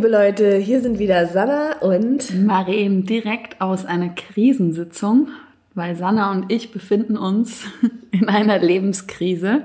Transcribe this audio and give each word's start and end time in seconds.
liebe 0.00 0.16
Leute, 0.16 0.56
hier 0.56 0.80
sind 0.80 0.98
wieder 0.98 1.26
Sanna 1.26 1.76
und 1.80 2.46
Maren 2.46 3.04
direkt 3.04 3.60
aus 3.60 3.84
einer 3.84 4.08
Krisensitzung, 4.08 5.28
weil 5.74 5.94
Sanna 5.94 6.32
und 6.32 6.50
ich 6.50 6.72
befinden 6.72 7.18
uns 7.18 7.64
in 8.10 8.26
einer 8.26 8.58
Lebenskrise. 8.58 9.64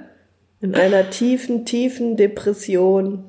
In 0.60 0.76
einer 0.76 1.10
tiefen, 1.10 1.66
tiefen 1.66 2.18
Depression. 2.18 3.24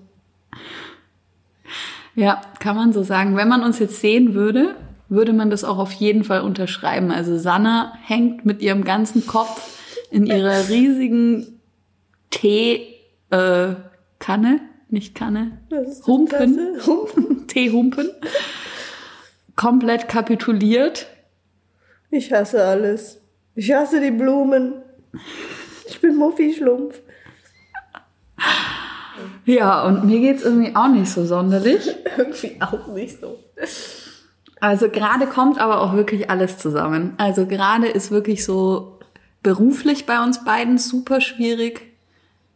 Ja, 2.17 2.41
kann 2.59 2.75
man 2.75 2.93
so 2.93 3.05
sagen. 3.05 3.37
Wenn 3.37 3.47
man 3.47 3.63
uns 3.63 3.79
jetzt 3.79 4.01
sehen 4.01 4.35
würde, 4.35 4.75
würde 5.09 5.33
man 5.33 5.49
das 5.49 5.63
auch 5.63 5.79
auf 5.79 5.93
jeden 5.93 6.25
Fall 6.25 6.41
unterschreiben. 6.41 7.13
Also 7.13 7.39
Sanna 7.39 7.93
hängt 8.03 8.45
mit 8.45 8.63
ihrem 8.63 8.83
ganzen 8.83 9.29
Kopf 9.29 9.79
in 10.11 10.27
ihrer 10.27 10.69
riesigen 10.69 11.61
Teekanne, 12.31 12.97
äh, 13.31 14.76
nicht 14.89 15.15
Kanne, 15.15 15.59
Humpen, 16.07 16.79
Humpen. 16.87 17.47
Teehumpen, 17.49 18.11
komplett 19.57 20.09
kapituliert. 20.09 21.07
Ich 22.11 22.33
hasse 22.33 22.65
alles. 22.65 23.21
Ich 23.55 23.73
hasse 23.73 24.01
die 24.01 24.11
Blumen. 24.11 24.75
Ich 25.89 26.01
bin 26.01 26.17
Muffi-Schlumpf. 26.17 27.01
Ja, 29.45 29.85
und 29.87 30.05
mir 30.05 30.21
geht's 30.21 30.43
irgendwie 30.43 30.75
auch 30.75 30.89
nicht 30.89 31.11
so 31.11 31.25
sonderlich. 31.25 31.97
irgendwie 32.17 32.59
auch 32.61 32.87
nicht 32.89 33.21
so. 33.21 33.39
Also 34.61 34.89
gerade 34.89 35.27
kommt 35.27 35.59
aber 35.59 35.81
auch 35.81 35.95
wirklich 35.95 36.29
alles 36.31 36.59
zusammen. 36.59 37.15
Also 37.19 37.47
gerade 37.47 37.87
ist 37.87 38.11
wirklich 38.11 38.45
so 38.45 38.99
beruflich 39.43 40.07
bei 40.07 40.23
uns 40.23 40.45
beiden 40.45 40.79
super 40.79 41.21
schwierig. 41.21 41.96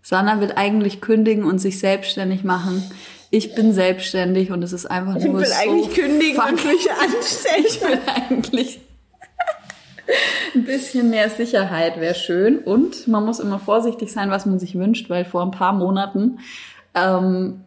Sanna 0.03 0.41
will 0.41 0.53
eigentlich 0.57 1.01
kündigen 1.01 1.45
und 1.45 1.59
sich 1.59 1.79
selbstständig 1.79 2.45
machen. 2.45 2.83
Ich 3.31 3.55
bin 3.55 3.73
selbstständig 3.73 4.51
und 4.51 4.63
es 4.63 4.73
ist 4.73 4.87
einfach 4.87 5.15
nur 5.15 5.21
so. 5.21 5.29
Ich 5.29 5.35
will 5.35 5.47
so 5.47 5.55
eigentlich 5.55 5.95
kündigen 5.95 6.41
und 6.41 6.65
mich 6.65 6.91
anstellen. 7.01 7.65
Ich 7.67 7.81
will 7.81 7.99
eigentlich 8.07 8.81
ein 10.55 10.65
bisschen 10.65 11.11
mehr 11.11 11.31
Sicherheit 11.31 12.01
wäre 12.01 12.15
schön. 12.15 12.59
Und 12.59 13.07
man 13.09 13.25
muss 13.25 13.41
immer 13.41 13.59
vorsichtig 13.59 14.13
sein, 14.13 14.31
was 14.31 14.47
man 14.47 14.59
sich 14.59 14.77
wünscht, 14.77 15.11
weil 15.11 15.25
vor 15.25 15.43
ein 15.43 15.53
paar 15.53 15.73
Monaten 15.73 16.39
ähm, 16.95 17.65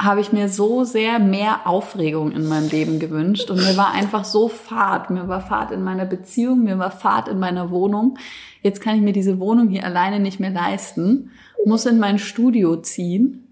habe 0.00 0.20
ich 0.20 0.32
mir 0.32 0.48
so 0.48 0.84
sehr 0.84 1.18
mehr 1.18 1.66
Aufregung 1.66 2.32
in 2.32 2.46
meinem 2.46 2.68
Leben 2.68 3.00
gewünscht. 3.00 3.50
Und 3.50 3.56
mir 3.58 3.76
war 3.76 3.92
einfach 3.92 4.24
so 4.24 4.48
Fahrt. 4.48 5.10
Mir 5.10 5.26
war 5.26 5.40
Fahrt 5.40 5.72
in 5.72 5.82
meiner 5.82 6.06
Beziehung, 6.06 6.62
mir 6.62 6.78
war 6.78 6.92
Fahrt 6.92 7.28
in 7.28 7.38
meiner 7.38 7.70
Wohnung. 7.70 8.16
Jetzt 8.62 8.80
kann 8.80 8.94
ich 8.94 9.02
mir 9.02 9.12
diese 9.12 9.40
Wohnung 9.40 9.68
hier 9.68 9.84
alleine 9.84 10.20
nicht 10.20 10.38
mehr 10.38 10.50
leisten 10.50 11.30
muss 11.68 11.86
in 11.86 11.98
mein 11.98 12.18
Studio 12.18 12.76
ziehen, 12.76 13.46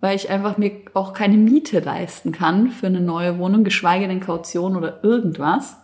weil 0.00 0.16
ich 0.16 0.30
einfach 0.30 0.58
mir 0.58 0.72
auch 0.94 1.12
keine 1.12 1.36
Miete 1.36 1.80
leisten 1.80 2.32
kann 2.32 2.70
für 2.70 2.86
eine 2.86 3.00
neue 3.00 3.38
Wohnung, 3.38 3.64
geschweige 3.64 4.08
denn 4.08 4.20
Kaution 4.20 4.76
oder 4.76 5.04
irgendwas. 5.04 5.76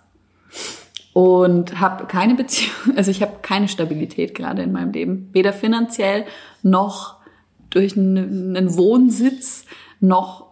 Und 1.13 1.79
habe 1.79 2.07
keine 2.07 2.35
Beziehung, 2.35 2.73
also 2.97 3.11
ich 3.11 3.23
habe 3.23 3.37
keine 3.43 3.69
Stabilität 3.69 4.35
gerade 4.35 4.63
in 4.63 4.73
meinem 4.73 4.93
Leben, 4.93 5.29
weder 5.33 5.53
finanziell 5.53 6.25
noch 6.63 7.19
durch 7.75 7.97
einen 7.97 8.77
Wohnsitz 8.77 9.65
noch 10.01 10.47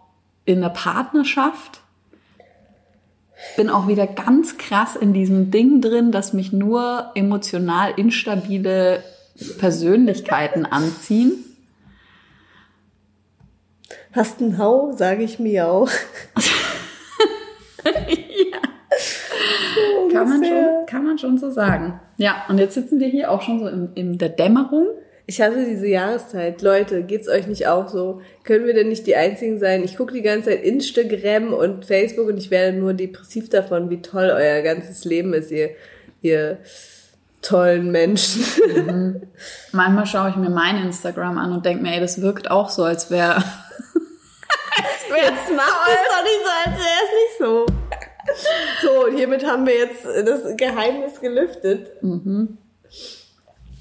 in 0.45 0.59
einer 0.59 0.71
Partnerschaft. 0.71 1.81
Bin 3.57 3.71
auch 3.71 3.89
wieder 3.89 4.07
ganz 4.07 4.59
krass 4.59 4.97
in 4.97 5.13
diesem 5.13 5.51
Ding 5.51 5.81
drin, 5.81 6.13
dass 6.13 6.33
mich 6.33 6.53
nur 6.53 7.11
emotional 7.15 7.93
instabile 7.97 9.03
Persönlichkeiten 9.59 10.67
anziehen. 10.67 11.33
Hast 14.13 14.41
einen 14.41 14.59
Hau, 14.59 14.93
sage 14.93 15.23
ich 15.23 15.39
mir 15.39 15.69
auch. 15.69 15.89
ja. 17.85 18.59
kann, 20.13 20.29
man 20.29 20.45
schon, 20.45 20.87
kann 20.87 21.05
man 21.05 21.19
schon 21.19 21.39
so 21.39 21.51
sagen. 21.51 22.01
Ja, 22.17 22.45
und 22.49 22.59
jetzt 22.59 22.75
sitzen 22.75 23.01
wir 23.01 23.09
hier 23.09 23.31
auch 23.31 23.43
schon 23.43 23.61
so 23.61 23.69
in, 23.69 23.93
in 23.95 24.19
der 24.19 24.29
Dämmerung. 24.29 24.89
Ich 25.27 25.41
hasse 25.41 25.65
diese 25.65 25.87
Jahreszeit. 25.87 26.63
Leute, 26.63 27.05
geht's 27.05 27.29
euch 27.29 27.47
nicht 27.47 27.69
auch 27.69 27.89
so? 27.89 28.21
Können 28.43 28.67
wir 28.67 28.75
denn 28.75 28.89
nicht 28.89 29.07
die 29.07 29.17
Einzigen 29.17 29.59
sein? 29.59 29.85
Ich 29.85 29.97
gucke 29.97 30.13
die 30.13 30.23
ganze 30.23 30.51
Zeit 30.51 30.65
Instagram 30.65 31.53
und 31.53 31.85
Facebook 31.85 32.29
und 32.29 32.39
ich 32.39 32.51
werde 32.51 32.77
nur 32.77 32.93
depressiv 32.93 33.49
davon, 33.49 33.89
wie 33.91 34.03
toll 34.03 34.33
euer 34.35 34.63
ganzes 34.63 35.05
Leben 35.05 35.33
ist, 35.33 35.51
ihr, 35.51 35.71
ihr 36.23 36.59
tollen 37.41 37.91
Menschen. 37.91 38.45
Mhm. 38.67 39.23
Manchmal 39.73 40.07
schaue 40.07 40.31
ich 40.31 40.37
mir 40.37 40.51
mein 40.51 40.79
Instagram 40.79 41.39
an 41.39 41.53
und 41.53 41.67
denke 41.67 41.83
mir, 41.83 41.95
ey, 41.95 42.01
das 42.01 42.21
wirkt 42.21 42.51
auch 42.51 42.69
so, 42.71 42.85
als 42.85 43.11
wäre. 43.11 43.37
als 43.37 43.45
es 45.07 45.57
macht 45.57 45.89
es 45.89 46.03
doch 46.11 46.25
nicht 46.25 46.43
so, 46.45 46.71
als 46.71 46.79
wäre 46.79 47.01
es 47.05 47.13
nicht 47.21 47.39
so. 47.39 47.67
So, 48.83 49.07
und 49.07 49.17
hiermit 49.17 49.45
haben 49.47 49.67
wir 49.67 49.77
jetzt 49.77 50.05
das 50.05 50.57
Geheimnis 50.57 51.21
gelüftet. 51.21 52.03
Mhm. 52.03 52.59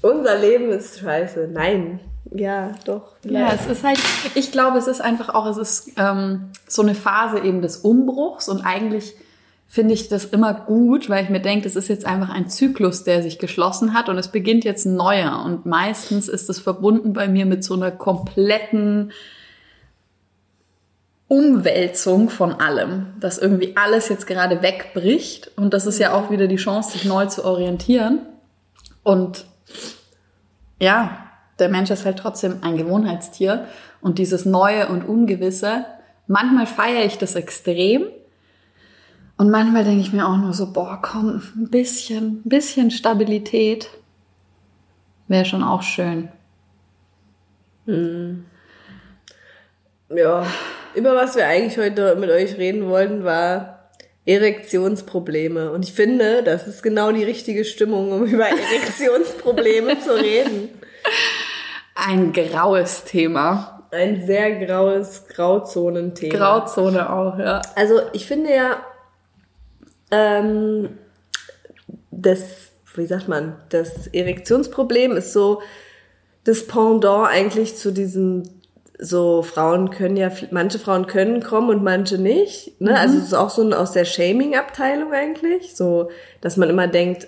Unser 0.02 0.38
Leben 0.38 0.70
ist 0.70 1.00
scheiße. 1.00 1.48
Nein. 1.52 2.00
Ja, 2.34 2.72
doch. 2.84 3.14
Ja, 3.24 3.52
es 3.52 3.66
ist 3.66 3.84
halt, 3.84 3.98
ich 4.34 4.52
glaube, 4.52 4.78
es 4.78 4.86
ist 4.86 5.00
einfach 5.00 5.34
auch, 5.34 5.46
es 5.46 5.56
ist 5.56 5.92
ähm, 5.96 6.50
so 6.66 6.82
eine 6.82 6.94
Phase 6.94 7.40
eben 7.40 7.62
des 7.62 7.78
Umbruchs 7.78 8.48
und 8.48 8.62
eigentlich 8.62 9.14
finde 9.68 9.94
ich 9.94 10.08
das 10.08 10.26
immer 10.26 10.52
gut, 10.52 11.08
weil 11.08 11.24
ich 11.24 11.30
mir 11.30 11.40
denke, 11.40 11.64
das 11.64 11.76
ist 11.76 11.88
jetzt 11.88 12.04
einfach 12.04 12.28
ein 12.28 12.48
Zyklus, 12.48 13.04
der 13.04 13.22
sich 13.22 13.38
geschlossen 13.38 13.94
hat 13.94 14.08
und 14.08 14.18
es 14.18 14.28
beginnt 14.28 14.64
jetzt 14.64 14.84
ein 14.84 14.96
neuer. 14.96 15.42
Und 15.44 15.64
meistens 15.64 16.28
ist 16.28 16.50
es 16.50 16.60
verbunden 16.60 17.14
bei 17.14 17.26
mir 17.26 17.46
mit 17.46 17.64
so 17.64 17.74
einer 17.74 17.90
kompletten 17.90 19.12
Umwälzung 21.26 22.28
von 22.28 22.52
allem, 22.52 23.14
dass 23.18 23.38
irgendwie 23.38 23.74
alles 23.74 24.10
jetzt 24.10 24.26
gerade 24.26 24.60
wegbricht. 24.60 25.52
Und 25.56 25.72
das 25.72 25.86
ist 25.86 25.98
ja 25.98 26.12
auch 26.12 26.30
wieder 26.30 26.48
die 26.48 26.56
Chance, 26.56 26.92
sich 26.92 27.06
neu 27.06 27.24
zu 27.24 27.42
orientieren. 27.42 28.20
Und 29.02 29.46
ja, 30.82 31.16
der 31.60 31.68
Mensch 31.68 31.90
ist 31.90 32.04
halt 32.04 32.18
trotzdem 32.18 32.58
ein 32.62 32.76
Gewohnheitstier. 32.76 33.68
Und 34.00 34.18
dieses 34.18 34.44
Neue 34.44 34.88
und 34.88 35.04
Ungewisse, 35.04 35.86
manchmal 36.26 36.66
feiere 36.66 37.04
ich 37.04 37.18
das 37.18 37.36
extrem 37.36 38.08
und 39.36 39.50
manchmal 39.50 39.84
denke 39.84 40.00
ich 40.00 40.12
mir 40.12 40.26
auch 40.26 40.36
nur 40.36 40.52
so, 40.52 40.72
boah, 40.72 40.98
komm, 41.00 41.40
ein 41.56 41.70
bisschen, 41.70 42.42
ein 42.44 42.48
bisschen 42.48 42.90
Stabilität 42.90 43.90
wäre 45.28 45.44
schon 45.44 45.62
auch 45.62 45.82
schön. 45.82 46.28
Hm. 47.86 48.44
Ja, 50.10 50.44
über 50.94 51.14
was 51.14 51.36
wir 51.36 51.46
eigentlich 51.46 51.78
heute 51.78 52.16
mit 52.16 52.28
euch 52.28 52.58
reden 52.58 52.88
wollten, 52.88 53.24
war 53.24 53.71
Erektionsprobleme. 54.24 55.72
Und 55.72 55.84
ich 55.84 55.92
finde, 55.92 56.42
das 56.42 56.68
ist 56.68 56.82
genau 56.82 57.10
die 57.12 57.24
richtige 57.24 57.64
Stimmung, 57.64 58.12
um 58.12 58.24
über 58.24 58.44
Erektionsprobleme 58.48 59.98
zu 60.00 60.14
reden. 60.14 60.68
Ein 61.94 62.32
graues 62.32 63.04
Thema. 63.04 63.88
Ein 63.90 64.24
sehr 64.26 64.64
graues 64.64 65.26
Grauzonenthema. 65.28 66.34
Grauzone 66.34 67.12
auch, 67.12 67.38
ja. 67.38 67.60
Also 67.74 68.00
ich 68.12 68.26
finde 68.26 68.54
ja, 68.54 68.76
ähm, 70.10 70.98
das, 72.10 72.70
wie 72.94 73.06
sagt 73.06 73.28
man, 73.28 73.56
das 73.68 74.06
Erektionsproblem 74.06 75.12
ist 75.16 75.32
so 75.32 75.60
das 76.44 76.66
Pendant 76.66 77.28
eigentlich 77.28 77.76
zu 77.76 77.92
diesem 77.92 78.44
so 79.02 79.42
Frauen 79.42 79.90
können 79.90 80.16
ja, 80.16 80.30
manche 80.50 80.78
Frauen 80.78 81.06
können 81.06 81.42
kommen 81.42 81.68
und 81.70 81.82
manche 81.82 82.18
nicht. 82.18 82.80
Ne? 82.80 82.90
Mhm. 82.90 82.96
Also 82.96 83.18
es 83.18 83.24
ist 83.24 83.34
auch 83.34 83.50
so 83.50 83.62
ein, 83.62 83.72
aus 83.72 83.92
der 83.92 84.04
Shaming-Abteilung 84.04 85.12
eigentlich. 85.12 85.74
So, 85.74 86.10
dass 86.40 86.56
man 86.56 86.70
immer 86.70 86.86
denkt, 86.86 87.26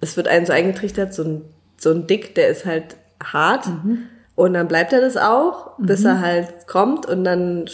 es 0.00 0.16
wird 0.16 0.28
einen 0.28 0.46
so 0.46 0.52
eingetrichtert, 0.52 1.12
so 1.12 1.24
ein, 1.24 1.42
so 1.78 1.90
ein 1.90 2.06
Dick, 2.06 2.34
der 2.34 2.48
ist 2.48 2.64
halt 2.64 2.96
hart. 3.22 3.66
Mhm. 3.66 4.06
Und 4.34 4.54
dann 4.54 4.66
bleibt 4.66 4.92
er 4.92 5.00
das 5.00 5.16
auch, 5.16 5.78
bis 5.78 6.00
mhm. 6.00 6.06
er 6.06 6.20
halt 6.20 6.66
kommt 6.66 7.06
und 7.06 7.24
dann 7.24 7.66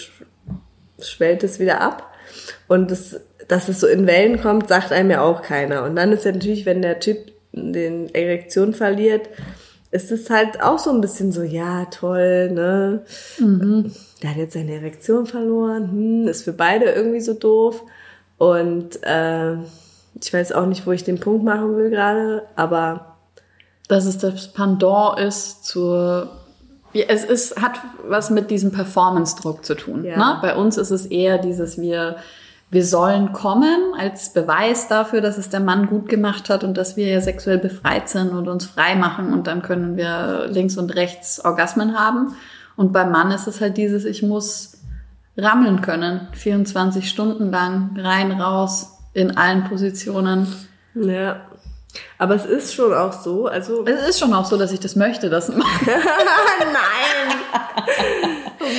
schwellt 1.00 1.44
es 1.44 1.58
wieder 1.58 1.80
ab. 1.80 2.12
Und 2.68 2.90
das 2.90 3.20
dass 3.50 3.68
es 3.68 3.80
so 3.80 3.88
in 3.88 4.06
Wellen 4.06 4.40
kommt, 4.40 4.68
sagt 4.68 4.92
einem 4.92 5.10
ja 5.10 5.22
auch 5.22 5.42
keiner. 5.42 5.82
Und 5.82 5.96
dann 5.96 6.12
ist 6.12 6.24
ja 6.24 6.30
natürlich, 6.30 6.66
wenn 6.66 6.82
der 6.82 7.00
Typ 7.00 7.32
den 7.52 8.14
Erektion 8.14 8.74
verliert, 8.74 9.28
ist 9.90 10.12
es 10.12 10.30
halt 10.30 10.62
auch 10.62 10.78
so 10.78 10.90
ein 10.90 11.00
bisschen 11.00 11.32
so, 11.32 11.42
ja, 11.42 11.86
toll, 11.86 12.50
ne? 12.52 13.02
Mhm. 13.38 13.92
Der 14.22 14.30
hat 14.30 14.36
jetzt 14.36 14.54
seine 14.54 14.74
Erektion 14.74 15.26
verloren, 15.26 15.90
hm, 15.90 16.28
ist 16.28 16.44
für 16.44 16.52
beide 16.52 16.86
irgendwie 16.86 17.20
so 17.20 17.34
doof. 17.34 17.82
Und 18.38 19.02
äh, 19.02 19.54
ich 20.14 20.32
weiß 20.32 20.52
auch 20.52 20.66
nicht, 20.66 20.86
wo 20.86 20.92
ich 20.92 21.04
den 21.04 21.20
Punkt 21.20 21.44
machen 21.44 21.76
will 21.76 21.90
gerade, 21.90 22.44
aber. 22.56 23.06
Dass 23.88 24.04
es 24.04 24.18
das 24.18 24.52
Pendant 24.52 25.18
ist 25.18 25.64
zur. 25.64 26.30
Ja, 26.92 27.06
es 27.08 27.24
ist, 27.24 27.60
hat 27.60 27.80
was 28.08 28.30
mit 28.30 28.50
diesem 28.50 28.70
Performance-Druck 28.70 29.64
zu 29.64 29.74
tun. 29.74 30.04
Ja. 30.04 30.16
Ne? 30.16 30.38
Bei 30.40 30.56
uns 30.56 30.76
ist 30.76 30.90
es 30.90 31.06
eher 31.06 31.38
dieses, 31.38 31.80
wir 31.80 32.16
wir 32.70 32.84
sollen 32.84 33.32
kommen 33.32 33.94
als 33.98 34.32
Beweis 34.32 34.86
dafür, 34.86 35.20
dass 35.20 35.38
es 35.38 35.50
der 35.50 35.58
Mann 35.58 35.86
gut 35.86 36.08
gemacht 36.08 36.48
hat 36.48 36.62
und 36.62 36.76
dass 36.76 36.96
wir 36.96 37.08
ja 37.08 37.20
sexuell 37.20 37.58
befreit 37.58 38.08
sind 38.08 38.30
und 38.30 38.46
uns 38.46 38.64
frei 38.64 38.94
machen 38.94 39.32
und 39.32 39.48
dann 39.48 39.62
können 39.62 39.96
wir 39.96 40.46
links 40.48 40.76
und 40.76 40.94
rechts 40.94 41.44
Orgasmen 41.44 41.98
haben. 41.98 42.36
Und 42.76 42.92
beim 42.92 43.10
Mann 43.10 43.32
ist 43.32 43.48
es 43.48 43.60
halt 43.60 43.76
dieses, 43.76 44.04
ich 44.04 44.22
muss 44.22 44.78
rammeln 45.36 45.80
können. 45.80 46.28
24 46.32 47.10
Stunden 47.10 47.50
lang, 47.50 47.96
rein, 47.98 48.32
raus, 48.32 48.98
in 49.14 49.36
allen 49.36 49.64
Positionen. 49.64 50.46
Ja. 50.94 51.40
Aber 52.18 52.36
es 52.36 52.46
ist 52.46 52.72
schon 52.74 52.94
auch 52.94 53.12
so, 53.12 53.46
also. 53.46 53.84
Es 53.84 54.10
ist 54.10 54.20
schon 54.20 54.32
auch 54.32 54.44
so, 54.44 54.56
dass 54.56 54.70
ich 54.70 54.78
das 54.78 54.94
möchte, 54.94 55.28
das 55.28 55.48
Nein! 55.48 55.66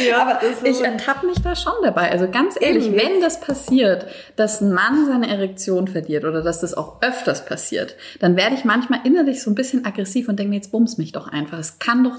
Ja, 0.07 0.21
aber 0.21 0.39
ich 0.63 0.81
ertappe 0.81 1.25
mich 1.25 1.41
da 1.41 1.55
schon 1.55 1.73
dabei. 1.81 2.11
Also 2.11 2.29
ganz 2.29 2.55
ehrlich, 2.59 2.87
Eben. 2.87 2.97
wenn 2.97 3.21
das 3.21 3.39
passiert, 3.39 4.05
dass 4.35 4.61
ein 4.61 4.73
Mann 4.73 5.05
seine 5.05 5.29
Erektion 5.29 5.87
verliert 5.87 6.25
oder 6.25 6.41
dass 6.41 6.61
das 6.61 6.73
auch 6.73 7.01
öfters 7.01 7.45
passiert, 7.45 7.95
dann 8.19 8.35
werde 8.35 8.55
ich 8.55 8.65
manchmal 8.65 8.99
innerlich 9.03 9.41
so 9.41 9.51
ein 9.51 9.55
bisschen 9.55 9.85
aggressiv 9.85 10.29
und 10.29 10.37
denke 10.37 10.49
mir, 10.49 10.55
jetzt 10.57 10.71
bums 10.71 10.97
mich 10.97 11.11
doch 11.11 11.27
einfach. 11.27 11.59
Es 11.59 11.79
kann 11.79 12.03
doch 12.03 12.15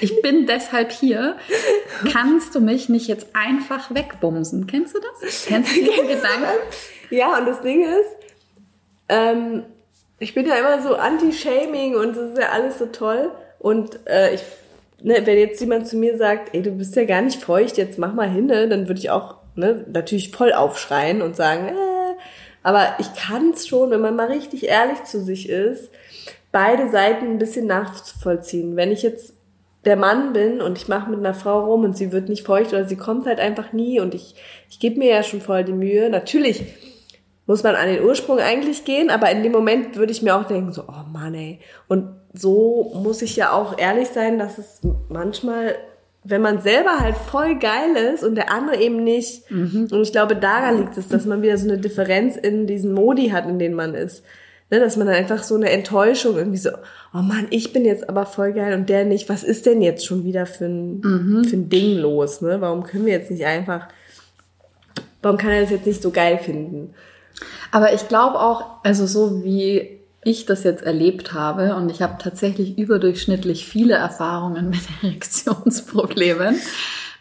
ich 0.00 0.22
bin 0.22 0.46
deshalb 0.48 0.90
hier. 0.90 1.36
Kannst 2.10 2.54
du 2.54 2.60
mich 2.60 2.88
nicht 2.88 3.08
jetzt 3.08 3.28
einfach 3.34 3.94
wegbumsen? 3.94 4.66
Kennst 4.66 4.94
du 4.94 5.00
das? 5.00 5.46
Kennst 5.46 5.76
du 5.76 5.80
diesen 5.80 6.08
Gedanken? 6.08 6.46
Ja, 7.10 7.38
und 7.38 7.46
das 7.46 7.60
Ding 7.60 7.84
ist, 7.84 8.16
ähm, 9.08 9.64
ich 10.18 10.34
bin 10.34 10.46
ja 10.46 10.54
immer 10.56 10.82
so 10.82 10.94
anti-shaming 10.94 11.94
und 11.94 12.16
das 12.16 12.30
ist 12.30 12.38
ja 12.38 12.48
alles 12.50 12.78
so 12.78 12.86
toll. 12.86 13.30
Und 13.58 13.98
äh, 14.06 14.34
ich, 14.34 14.42
ne, 15.06 15.24
wenn 15.24 15.38
jetzt 15.38 15.60
jemand 15.60 15.86
zu 15.86 15.96
mir 15.96 16.18
sagt, 16.18 16.52
ey, 16.52 16.62
du 16.62 16.72
bist 16.72 16.96
ja 16.96 17.04
gar 17.04 17.22
nicht 17.22 17.40
feucht, 17.40 17.78
jetzt 17.78 17.98
mach 17.98 18.12
mal 18.12 18.28
hin, 18.28 18.46
ne, 18.46 18.68
dann 18.68 18.88
würde 18.88 18.98
ich 18.98 19.10
auch 19.10 19.36
ne, 19.54 19.84
natürlich 19.90 20.32
voll 20.32 20.52
aufschreien 20.52 21.22
und 21.22 21.36
sagen, 21.36 21.68
äh, 21.68 21.72
aber 22.64 22.96
ich 22.98 23.14
kann 23.14 23.50
es 23.50 23.68
schon, 23.68 23.90
wenn 23.90 24.00
man 24.00 24.16
mal 24.16 24.26
richtig 24.26 24.66
ehrlich 24.66 25.04
zu 25.04 25.22
sich 25.22 25.48
ist, 25.48 25.90
beide 26.50 26.90
Seiten 26.90 27.26
ein 27.26 27.38
bisschen 27.38 27.68
nachvollziehen. 27.68 28.74
Wenn 28.74 28.90
ich 28.90 29.02
jetzt 29.02 29.34
der 29.84 29.94
Mann 29.94 30.32
bin 30.32 30.60
und 30.60 30.76
ich 30.76 30.88
mache 30.88 31.08
mit 31.08 31.20
einer 31.20 31.34
Frau 31.34 31.64
rum 31.66 31.84
und 31.84 31.96
sie 31.96 32.10
wird 32.10 32.28
nicht 32.28 32.44
feucht 32.44 32.72
oder 32.72 32.88
sie 32.88 32.96
kommt 32.96 33.26
halt 33.26 33.38
einfach 33.38 33.72
nie 33.72 34.00
und 34.00 34.14
ich, 34.14 34.34
ich 34.68 34.80
gebe 34.80 34.98
mir 34.98 35.08
ja 35.08 35.22
schon 35.22 35.40
voll 35.40 35.62
die 35.62 35.72
Mühe. 35.72 36.10
Natürlich 36.10 36.64
muss 37.46 37.62
man 37.62 37.76
an 37.76 37.88
den 37.88 38.02
Ursprung 38.02 38.38
eigentlich 38.38 38.84
gehen, 38.84 39.08
aber 39.10 39.30
in 39.30 39.42
dem 39.42 39.52
Moment 39.52 39.96
würde 39.96 40.12
ich 40.12 40.22
mir 40.22 40.36
auch 40.36 40.44
denken, 40.44 40.72
so, 40.72 40.82
oh 40.88 41.10
Mann, 41.12 41.34
ey. 41.34 41.60
Und 41.86 42.08
so 42.32 42.92
muss 42.94 43.22
ich 43.22 43.36
ja 43.36 43.52
auch 43.52 43.78
ehrlich 43.78 44.08
sein, 44.08 44.38
dass 44.38 44.58
es 44.58 44.80
manchmal, 45.08 45.76
wenn 46.24 46.42
man 46.42 46.60
selber 46.60 46.98
halt 47.00 47.16
voll 47.16 47.56
geil 47.58 47.96
ist 48.12 48.24
und 48.24 48.34
der 48.34 48.50
andere 48.50 48.76
eben 48.80 49.04
nicht, 49.04 49.48
mhm. 49.50 49.88
und 49.92 50.02
ich 50.02 50.12
glaube, 50.12 50.34
daran 50.36 50.78
liegt 50.78 50.96
es, 50.96 51.08
dass 51.08 51.24
man 51.24 51.42
wieder 51.42 51.56
so 51.56 51.68
eine 51.68 51.78
Differenz 51.78 52.36
in 52.36 52.66
diesen 52.66 52.92
Modi 52.92 53.28
hat, 53.28 53.46
in 53.46 53.58
denen 53.58 53.74
man 53.74 53.94
ist. 53.94 54.24
Ne, 54.68 54.80
dass 54.80 54.96
man 54.96 55.06
dann 55.06 55.14
einfach 55.14 55.44
so 55.44 55.54
eine 55.54 55.70
Enttäuschung 55.70 56.36
irgendwie 56.36 56.58
so, 56.58 56.70
oh 57.14 57.18
Mann, 57.18 57.46
ich 57.50 57.72
bin 57.72 57.84
jetzt 57.84 58.08
aber 58.08 58.26
voll 58.26 58.52
geil 58.52 58.74
und 58.74 58.88
der 58.88 59.04
nicht, 59.04 59.28
was 59.28 59.44
ist 59.44 59.64
denn 59.64 59.80
jetzt 59.80 60.04
schon 60.04 60.24
wieder 60.24 60.44
für 60.44 60.64
ein, 60.64 60.98
mhm. 60.98 61.44
für 61.44 61.54
ein 61.54 61.68
Ding 61.68 61.96
los, 61.98 62.40
ne? 62.40 62.60
Warum 62.60 62.82
können 62.82 63.06
wir 63.06 63.12
jetzt 63.12 63.30
nicht 63.30 63.44
einfach, 63.44 63.86
warum 65.22 65.38
kann 65.38 65.52
er 65.52 65.60
das 65.60 65.70
jetzt 65.70 65.86
nicht 65.86 66.02
so 66.02 66.10
geil 66.10 66.38
finden? 66.38 66.94
Aber 67.70 67.92
ich 67.92 68.08
glaube 68.08 68.40
auch, 68.40 68.64
also 68.82 69.06
so 69.06 69.44
wie 69.44 70.00
ich 70.26 70.44
das 70.44 70.64
jetzt 70.64 70.82
erlebt 70.82 71.32
habe 71.32 71.76
und 71.76 71.90
ich 71.90 72.02
habe 72.02 72.16
tatsächlich 72.18 72.76
überdurchschnittlich 72.78 73.66
viele 73.66 73.94
Erfahrungen 73.94 74.70
mit 74.70 74.80
Erektionsproblemen. 75.02 76.56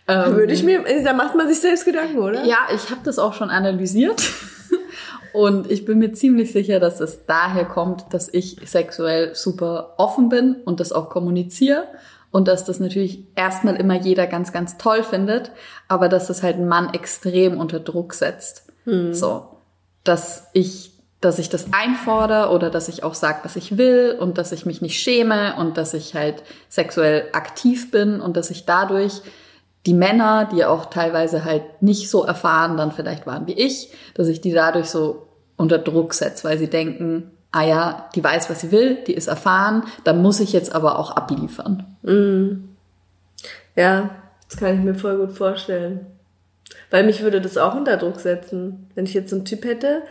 Ähm, 0.08 0.36
Würde 0.36 0.54
ich 0.54 0.64
mir, 0.64 0.84
da 1.04 1.14
macht 1.14 1.36
man 1.36 1.48
sich 1.48 1.60
selbst 1.60 1.86
Gedanken, 1.86 2.20
oder? 2.20 2.44
Ja, 2.46 2.58
ich 2.74 2.90
habe 2.90 3.02
das 3.04 3.20
auch 3.20 3.34
schon 3.34 3.50
analysiert. 3.50 4.24
Und 5.34 5.70
ich 5.70 5.84
bin 5.84 6.00
mir 6.00 6.14
ziemlich 6.14 6.54
sicher, 6.54 6.80
dass 6.80 7.02
es 7.02 7.26
daher 7.26 7.66
kommt, 7.66 8.06
dass 8.12 8.34
ich 8.34 8.58
sexuell 8.64 9.36
super 9.36 9.96
offen 9.98 10.30
bin 10.30 10.56
und 10.64 10.80
das 10.80 10.94
auch 10.94 11.10
kommuniziere. 11.10 11.90
Und 12.32 12.48
dass 12.48 12.64
das 12.64 12.80
natürlich 12.80 13.26
erstmal 13.36 13.76
immer 13.76 13.96
jeder 13.96 14.28
ganz, 14.28 14.54
ganz 14.54 14.78
toll 14.78 15.04
findet, 15.04 15.52
aber 15.90 16.08
dass 16.08 16.28
das 16.28 16.42
halt 16.42 16.56
einen 16.56 16.70
Mann 16.70 16.94
extrem 16.94 17.60
unter 17.60 17.82
Druck 17.82 18.14
setzt. 18.14 18.72
Hm. 18.86 19.14
So 19.14 19.55
dass 20.06 20.48
ich 20.54 20.92
dass 21.22 21.40
ich 21.40 21.50
das 21.50 21.74
einfordere 21.74 22.52
oder 22.52 22.70
dass 22.70 22.88
ich 22.88 23.04
auch 23.04 23.16
sage, 23.16 23.40
was 23.44 23.56
ich 23.56 23.78
will 23.78 24.16
und 24.20 24.38
dass 24.38 24.52
ich 24.52 24.68
mich 24.68 24.82
nicht 24.82 25.00
schäme 25.00 25.56
und 25.58 25.76
dass 25.76 25.96
ich 25.96 26.14
halt 26.14 26.44
sexuell 26.70 27.30
aktiv 27.34 27.90
bin 27.90 28.22
und 28.22 28.38
dass 28.38 28.52
ich 28.52 28.66
dadurch 28.66 29.22
die 29.88 29.96
Männer, 29.96 30.48
die 30.52 30.66
auch 30.66 30.86
teilweise 30.86 31.44
halt 31.44 31.82
nicht 31.82 32.12
so 32.12 32.24
erfahren 32.24 32.78
dann 32.78 32.92
vielleicht 32.92 33.26
waren 33.26 33.48
wie 33.48 33.54
ich, 33.54 33.92
dass 34.14 34.28
ich 34.28 34.42
die 34.42 34.52
dadurch 34.52 34.88
so 34.88 35.28
unter 35.58 35.80
Druck 35.80 36.14
setze, 36.14 36.48
weil 36.48 36.60
sie 36.60 36.70
denken, 36.70 37.32
ah 37.52 37.64
ja, 37.64 38.10
die 38.14 38.24
weiß, 38.24 38.50
was 38.50 38.62
sie 38.62 38.72
will, 38.72 39.04
die 39.08 39.14
ist 39.14 39.28
erfahren, 39.28 39.84
dann 40.04 40.22
muss 40.22 40.40
ich 40.40 40.54
jetzt 40.54 40.76
aber 40.76 41.00
auch 41.00 41.12
abliefern. 41.12 41.96
Mm. 42.04 42.68
Ja, 43.76 44.10
das 44.48 44.58
kann 44.58 44.76
ich 44.76 44.84
mir 44.84 44.96
voll 44.96 45.18
gut 45.18 45.32
vorstellen. 45.32 46.06
Weil 46.92 47.04
mich 47.04 47.22
würde 47.24 47.42
das 47.42 47.58
auch 47.58 47.76
unter 47.76 47.98
Druck 47.98 48.20
setzen. 48.20 48.90
Wenn 48.96 49.06
ich 49.06 49.14
jetzt 49.14 49.30
so 49.30 49.36
einen 49.36 49.46
Typ 49.46 49.66
hätte, 49.66 50.04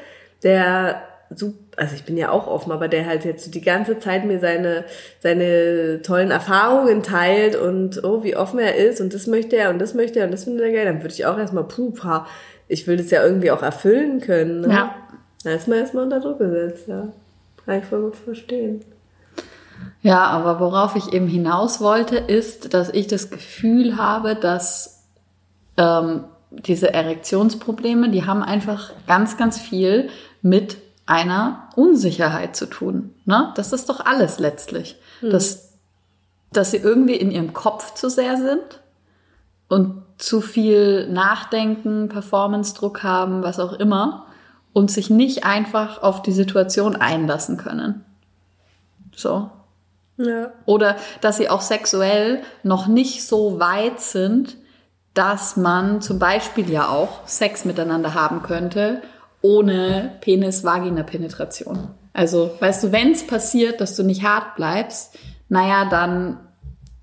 der 0.43 1.03
so, 1.37 1.55
also 1.77 1.95
ich 1.95 2.05
bin 2.05 2.17
ja 2.17 2.31
auch 2.31 2.47
offen, 2.47 2.73
aber 2.73 2.89
der 2.89 3.07
halt 3.07 3.25
jetzt 3.25 3.45
so 3.45 3.51
die 3.51 3.61
ganze 3.61 3.99
Zeit 3.99 4.25
mir 4.25 4.39
seine, 4.39 4.85
seine 5.21 6.03
tollen 6.03 6.31
Erfahrungen 6.31 7.03
teilt 7.03 7.57
und 7.57 8.05
oh, 8.05 8.23
wie 8.23 8.37
offen 8.37 8.59
er 8.59 8.77
ist 8.77 9.01
und 9.01 9.15
das 9.15 9.27
möchte 9.27 9.57
er 9.57 9.71
und 9.71 9.81
das 9.81 9.95
möchte 9.95 10.21
er 10.21 10.27
und 10.27 10.33
das 10.33 10.45
findet 10.45 10.67
er 10.67 10.73
geil, 10.73 10.85
dann 10.85 11.03
würde 11.03 11.15
ich 11.15 11.27
auch 11.27 11.39
erstmal, 11.39 11.65
puh, 11.65 11.91
pa, 11.93 12.27
ich 12.69 12.87
will 12.87 12.97
das 12.97 13.11
ja 13.11 13.25
irgendwie 13.25 13.51
auch 13.51 13.63
erfüllen 13.63 14.21
können. 14.21 14.63
Ne? 14.63 14.69
Ja. 14.69 14.95
Da 15.45 15.51
ist 15.51 15.69
man 15.69 15.79
erstmal 15.79 16.05
unter 16.05 16.21
Druck 16.21 16.39
gesetzt, 16.39 16.89
ja. 16.89 17.09
Kann 17.65 17.79
ich 17.79 17.85
voll 17.85 18.03
gut 18.03 18.17
verstehen. 18.17 18.85
Ja, 20.03 20.25
aber 20.27 20.61
worauf 20.61 20.97
ich 20.97 21.13
eben 21.13 21.27
hinaus 21.27 21.81
wollte, 21.81 22.17
ist, 22.17 22.75
dass 22.75 22.91
ich 22.91 23.07
das 23.07 23.31
Gefühl 23.31 23.97
habe, 23.97 24.35
dass 24.35 25.05
ähm, 25.77 26.25
diese 26.67 26.93
Erektionsprobleme, 26.93 28.11
die 28.11 28.27
haben 28.27 28.43
einfach 28.43 28.93
ganz, 29.07 29.37
ganz 29.37 29.59
viel 29.59 30.09
mit 30.43 30.79
einer 31.07 31.69
Unsicherheit 31.77 32.57
zu 32.57 32.67
tun. 32.67 33.15
Ne? 33.25 33.53
Das 33.57 33.73
ist 33.73 33.89
doch 33.89 34.01
alles 34.01 34.39
letztlich. 34.39 34.97
Mhm. 35.21 35.31
Dass, 35.31 35.75
dass 36.53 36.71
sie 36.71 36.79
irgendwie 36.79 37.17
in 37.17 37.31
ihrem 37.31 37.53
Kopf 37.53 37.95
zu 37.95 38.09
sehr 38.09 38.37
sind 38.37 38.81
und 39.69 40.03
zu 40.19 40.41
viel 40.41 41.09
Nachdenken, 41.09 42.09
Performance-Druck 42.09 43.03
haben, 43.03 43.43
was 43.43 43.59
auch 43.59 43.73
immer, 43.73 44.27
und 44.73 44.91
sich 44.91 45.11
nicht 45.11 45.45
einfach 45.45 46.03
auf 46.03 46.23
die 46.23 46.33
Situation 46.33 46.97
einlassen 46.97 47.57
können. 47.57 48.05
So. 49.15 49.51
Ja. 50.17 50.53
Oder 50.65 50.97
dass 51.21 51.37
sie 51.39 51.49
auch 51.49 51.61
sexuell 51.61 52.43
noch 52.63 52.87
nicht 52.87 53.27
so 53.27 53.59
weit 53.59 54.01
sind, 54.01 54.57
dass 55.15 55.57
man 55.57 56.01
zum 56.01 56.19
Beispiel 56.19 56.69
ja 56.69 56.89
auch 56.89 57.27
Sex 57.27 57.65
miteinander 57.65 58.15
haben 58.15 58.43
könnte, 58.43 59.03
ohne 59.41 60.17
Penis-Vagina-Penetration. 60.21 61.89
Also, 62.13 62.53
weißt 62.61 62.85
du, 62.85 62.93
wenn 62.93 63.13
es 63.13 63.27
passiert, 63.27 63.81
dass 63.81 63.97
du 63.97 64.03
nicht 64.03 64.25
hart 64.25 64.57
bleibst, 64.57 65.17
naja, 65.49 65.85
dann 65.89 66.39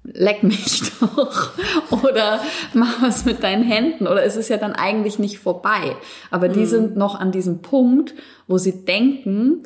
leck 0.03 0.43
mich 0.43 0.83
doch. 0.99 1.51
Oder 2.03 2.41
mach 2.73 3.01
was 3.01 3.25
mit 3.25 3.43
deinen 3.43 3.63
Händen. 3.63 4.07
Oder 4.07 4.23
es 4.23 4.35
ist 4.35 4.49
ja 4.49 4.57
dann 4.57 4.73
eigentlich 4.73 5.19
nicht 5.19 5.39
vorbei. 5.39 5.95
Aber 6.31 6.49
die 6.49 6.61
mhm. 6.61 6.65
sind 6.65 6.97
noch 6.97 7.19
an 7.19 7.31
diesem 7.31 7.61
Punkt, 7.61 8.13
wo 8.47 8.57
sie 8.57 8.83
denken, 8.85 9.63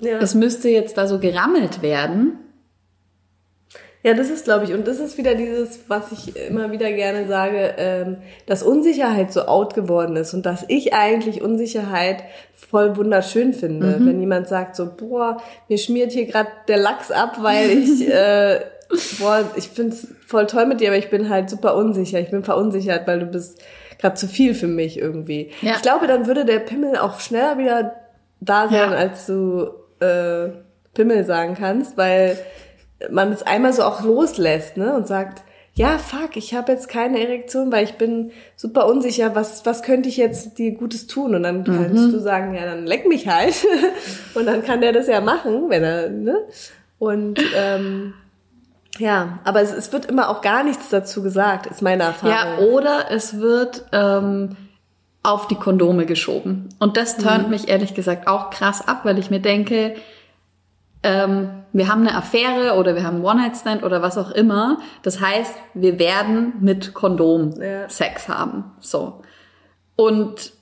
ja. 0.00 0.18
es 0.18 0.34
müsste 0.34 0.68
jetzt 0.68 0.98
da 0.98 1.06
so 1.06 1.18
gerammelt 1.18 1.82
werden. 1.82 2.38
Ja, 4.04 4.12
das 4.12 4.28
ist, 4.28 4.44
glaube 4.44 4.66
ich, 4.66 4.74
und 4.74 4.86
das 4.86 5.00
ist 5.00 5.16
wieder 5.16 5.34
dieses, 5.34 5.88
was 5.88 6.12
ich 6.12 6.36
immer 6.36 6.70
wieder 6.70 6.92
gerne 6.92 7.26
sage, 7.26 7.74
ähm, 7.78 8.18
dass 8.44 8.62
Unsicherheit 8.62 9.32
so 9.32 9.46
out 9.46 9.74
geworden 9.74 10.16
ist 10.16 10.34
und 10.34 10.44
dass 10.44 10.62
ich 10.68 10.92
eigentlich 10.92 11.40
Unsicherheit 11.40 12.22
voll 12.52 12.98
wunderschön 12.98 13.54
finde. 13.54 13.98
Mhm. 13.98 14.06
Wenn 14.06 14.20
jemand 14.20 14.46
sagt 14.46 14.76
so, 14.76 14.90
boah, 14.94 15.38
mir 15.70 15.78
schmiert 15.78 16.12
hier 16.12 16.26
gerade 16.26 16.50
der 16.68 16.76
Lachs 16.76 17.10
ab, 17.10 17.38
weil 17.40 17.70
ich, 17.70 18.06
äh, 18.12 18.60
boah, 19.18 19.42
ich 19.56 19.70
find's 19.70 20.06
voll 20.26 20.46
toll 20.48 20.66
mit 20.66 20.82
dir, 20.82 20.88
aber 20.88 20.98
ich 20.98 21.08
bin 21.08 21.30
halt 21.30 21.48
super 21.48 21.74
unsicher. 21.74 22.20
Ich 22.20 22.30
bin 22.30 22.44
verunsichert, 22.44 23.06
weil 23.06 23.20
du 23.20 23.26
bist 23.26 23.62
gerade 23.98 24.16
zu 24.16 24.26
viel 24.26 24.52
für 24.52 24.66
mich 24.66 24.98
irgendwie. 24.98 25.50
Ja. 25.62 25.76
Ich 25.76 25.82
glaube, 25.82 26.08
dann 26.08 26.26
würde 26.26 26.44
der 26.44 26.58
Pimmel 26.58 26.98
auch 26.98 27.20
schneller 27.20 27.56
wieder 27.56 27.94
da 28.40 28.68
sein, 28.68 28.90
ja. 28.90 28.96
als 28.98 29.24
du 29.24 29.70
äh, 30.00 30.50
Pimmel 30.92 31.24
sagen 31.24 31.54
kannst, 31.58 31.96
weil 31.96 32.36
man 33.10 33.32
es 33.32 33.42
einmal 33.42 33.72
so 33.72 33.82
auch 33.82 34.02
loslässt, 34.02 34.76
ne, 34.76 34.94
und 34.94 35.06
sagt, 35.06 35.42
ja, 35.76 35.98
fuck, 35.98 36.36
ich 36.36 36.54
habe 36.54 36.70
jetzt 36.70 36.88
keine 36.88 37.20
Erektion, 37.20 37.72
weil 37.72 37.84
ich 37.84 37.94
bin 37.94 38.30
super 38.54 38.86
unsicher, 38.86 39.34
was, 39.34 39.66
was 39.66 39.82
könnte 39.82 40.08
ich 40.08 40.16
jetzt 40.16 40.56
dir 40.58 40.72
Gutes 40.72 41.08
tun? 41.08 41.34
Und 41.34 41.42
dann 41.42 41.60
mhm. 41.60 41.64
kannst 41.64 42.12
du 42.12 42.20
sagen, 42.20 42.54
ja, 42.54 42.64
dann 42.64 42.86
leck 42.86 43.08
mich 43.08 43.26
halt. 43.26 43.54
und 44.34 44.46
dann 44.46 44.62
kann 44.62 44.80
der 44.80 44.92
das 44.92 45.08
ja 45.08 45.20
machen, 45.20 45.68
wenn 45.70 45.82
er, 45.82 46.10
ne? 46.10 46.38
Und 47.00 47.40
ähm, 47.56 48.14
ja, 48.98 49.40
aber 49.42 49.62
es, 49.62 49.72
es 49.72 49.92
wird 49.92 50.06
immer 50.06 50.28
auch 50.28 50.42
gar 50.42 50.62
nichts 50.62 50.90
dazu 50.90 51.24
gesagt, 51.24 51.66
ist 51.66 51.82
meine 51.82 52.04
Erfahrung. 52.04 52.36
Ja, 52.36 52.72
oder 52.72 53.10
es 53.10 53.40
wird 53.40 53.84
ähm, 53.90 54.56
auf 55.24 55.48
die 55.48 55.56
Kondome 55.56 56.06
geschoben. 56.06 56.68
Und 56.78 56.96
das 56.96 57.16
turnt 57.16 57.44
mhm. 57.44 57.50
mich 57.50 57.68
ehrlich 57.68 57.94
gesagt 57.94 58.28
auch 58.28 58.50
krass 58.50 58.86
ab, 58.86 59.00
weil 59.02 59.18
ich 59.18 59.30
mir 59.30 59.40
denke, 59.40 59.96
ähm, 61.04 61.50
wir 61.72 61.88
haben 61.88 62.00
eine 62.00 62.16
Affäre 62.16 62.74
oder 62.76 62.94
wir 62.94 63.04
haben 63.04 63.16
einen 63.16 63.24
One-Night-Stand 63.24 63.82
oder 63.82 64.02
was 64.02 64.18
auch 64.18 64.30
immer. 64.30 64.78
Das 65.02 65.20
heißt, 65.20 65.54
wir 65.74 65.98
werden 65.98 66.54
mit 66.60 66.94
Kondom 66.94 67.52
Ja. 67.60 67.88
Sex 67.88 68.28
haben. 68.28 68.72
So. 68.80 69.22
Und 69.96 70.52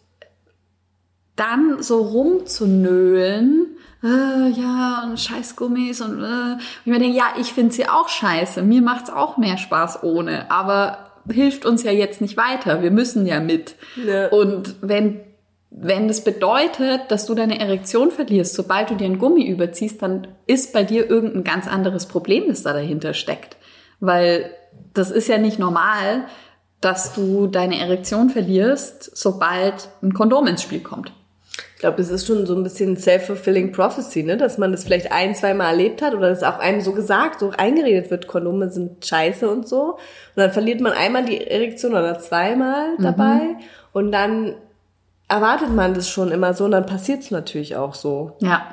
dann 1.36 1.82
so 1.82 2.02
rumzunölen, 2.02 3.76
äh, 4.02 4.50
ja, 4.50 5.04
und 5.06 5.18
scheiß 5.18 5.56
Gummis 5.56 6.00
und, 6.00 6.22
äh, 6.22 6.56
ich 6.84 6.86
mir 6.86 6.98
denke, 6.98 7.16
ja, 7.16 7.34
ich 7.38 7.52
finde 7.52 7.72
sie 7.72 7.88
auch 7.88 8.08
scheiße. 8.08 8.62
Mir 8.62 8.82
macht's 8.82 9.10
auch 9.10 9.38
mehr 9.38 9.56
Spaß 9.58 10.02
ohne, 10.02 10.50
aber 10.50 10.98
hilft 11.30 11.64
uns 11.64 11.84
ja 11.84 11.92
jetzt 11.92 12.20
nicht 12.20 12.36
weiter. 12.36 12.82
Wir 12.82 12.90
müssen 12.90 13.26
ja 13.26 13.40
mit. 13.40 13.76
Ja. 14.04 14.28
Und 14.28 14.74
wenn 14.80 15.20
wenn 15.74 16.06
das 16.06 16.22
bedeutet, 16.22 17.02
dass 17.08 17.26
du 17.26 17.34
deine 17.34 17.58
Erektion 17.58 18.10
verlierst, 18.10 18.54
sobald 18.54 18.90
du 18.90 18.94
dir 18.94 19.06
einen 19.06 19.18
Gummi 19.18 19.46
überziehst, 19.46 20.02
dann 20.02 20.28
ist 20.46 20.72
bei 20.72 20.84
dir 20.84 21.08
irgendein 21.08 21.44
ganz 21.44 21.66
anderes 21.66 22.06
Problem, 22.06 22.44
das 22.48 22.62
da 22.62 22.72
dahinter 22.74 23.14
steckt. 23.14 23.56
Weil 23.98 24.50
das 24.92 25.10
ist 25.10 25.28
ja 25.28 25.38
nicht 25.38 25.58
normal, 25.58 26.24
dass 26.80 27.14
du 27.14 27.46
deine 27.46 27.78
Erektion 27.78 28.28
verlierst, 28.28 29.16
sobald 29.16 29.88
ein 30.02 30.12
Kondom 30.12 30.46
ins 30.46 30.62
Spiel 30.62 30.80
kommt. 30.80 31.12
Ich 31.74 31.80
glaube, 31.80 32.00
es 32.02 32.10
ist 32.10 32.26
schon 32.26 32.46
so 32.46 32.54
ein 32.54 32.62
bisschen 32.62 32.96
self-fulfilling 32.96 33.72
prophecy, 33.72 34.22
ne? 34.22 34.36
dass 34.36 34.58
man 34.58 34.72
das 34.72 34.84
vielleicht 34.84 35.10
ein, 35.10 35.34
zwei 35.34 35.54
Mal 35.54 35.70
erlebt 35.70 36.02
hat 36.02 36.14
oder 36.14 36.28
dass 36.28 36.42
auch 36.42 36.58
einem 36.58 36.80
so 36.80 36.92
gesagt, 36.92 37.40
so 37.40 37.50
eingeredet 37.56 38.10
wird, 38.10 38.28
Kondome 38.28 38.70
sind 38.70 39.04
scheiße 39.04 39.48
und 39.48 39.66
so. 39.66 39.82
Und 39.92 39.98
dann 40.36 40.52
verliert 40.52 40.80
man 40.80 40.92
einmal 40.92 41.24
die 41.24 41.46
Erektion 41.46 41.92
oder 41.92 42.18
zweimal 42.18 42.96
dabei 42.98 43.56
und 43.92 44.12
dann 44.12 44.54
erwartet 45.32 45.70
man 45.74 45.94
das 45.94 46.08
schon 46.08 46.30
immer 46.30 46.52
so 46.54 46.64
und 46.66 46.72
dann 46.72 46.84
passiert 46.86 47.22
es 47.22 47.30
natürlich 47.30 47.76
auch 47.76 47.94
so. 47.94 48.32
Ja. 48.40 48.66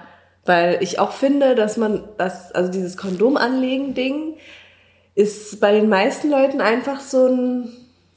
Weil 0.45 0.77
ich 0.81 0.99
auch 0.99 1.11
finde, 1.11 1.55
dass 1.55 1.77
man 1.77 2.03
das, 2.17 2.51
also 2.51 2.69
dieses 2.71 2.97
Kondom 2.97 3.37
anlegen 3.37 3.93
Ding 3.93 4.35
ist 5.15 5.59
bei 5.59 5.71
den 5.71 5.89
meisten 5.89 6.29
Leuten 6.29 6.59
einfach 6.59 6.99
so 6.99 7.27
ein, 7.27 7.69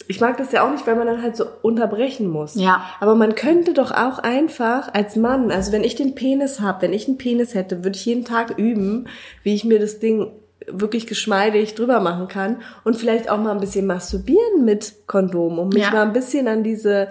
ich 0.08 0.20
mag 0.20 0.37
das 0.38 0.50
ja 0.50 0.66
auch 0.66 0.70
nicht, 0.72 0.87
weil 0.87 0.96
man 0.96 1.06
dann 1.06 1.22
halt 1.22 1.37
so 1.37 1.44
unterbrechen 1.62 2.28
muss. 2.28 2.54
Ja. 2.56 2.84
Aber 3.00 3.14
man 3.14 3.34
könnte 3.37 3.75
doch 3.75 3.92
auch 3.92 4.18
einfach 4.18 4.92
als 4.92 5.14
Mann, 5.14 5.52
also 5.52 5.70
wenn 5.70 5.84
ich 5.84 5.94
den 5.94 6.14
Penis 6.14 6.61
hab, 6.61 6.82
wenn 6.82 6.92
ich 6.92 7.06
einen 7.06 7.18
Penis 7.18 7.54
hätte, 7.54 7.84
würde 7.84 7.96
ich 7.96 8.06
jeden 8.06 8.25
Tag 8.25 8.58
üben, 8.58 9.06
wie 9.44 9.54
ich 9.54 9.64
mir 9.64 9.78
das 9.78 10.00
Ding 10.00 10.32
wirklich 10.66 11.06
geschmeidig 11.06 11.75
drüber 11.76 12.00
machen 12.00 12.28
kann 12.28 12.62
und 12.84 12.96
vielleicht 12.96 13.28
auch 13.30 13.38
mal 13.38 13.52
ein 13.52 13.61
bisschen 13.61 13.87
masturbieren 13.87 14.64
mit 14.64 15.06
Kondom, 15.06 15.58
um 15.58 15.68
mich 15.68 15.82
Ja. 15.84 15.90
mal 15.90 16.02
ein 16.02 16.12
bisschen 16.12 16.49
an 16.49 16.62
diese 16.62 17.08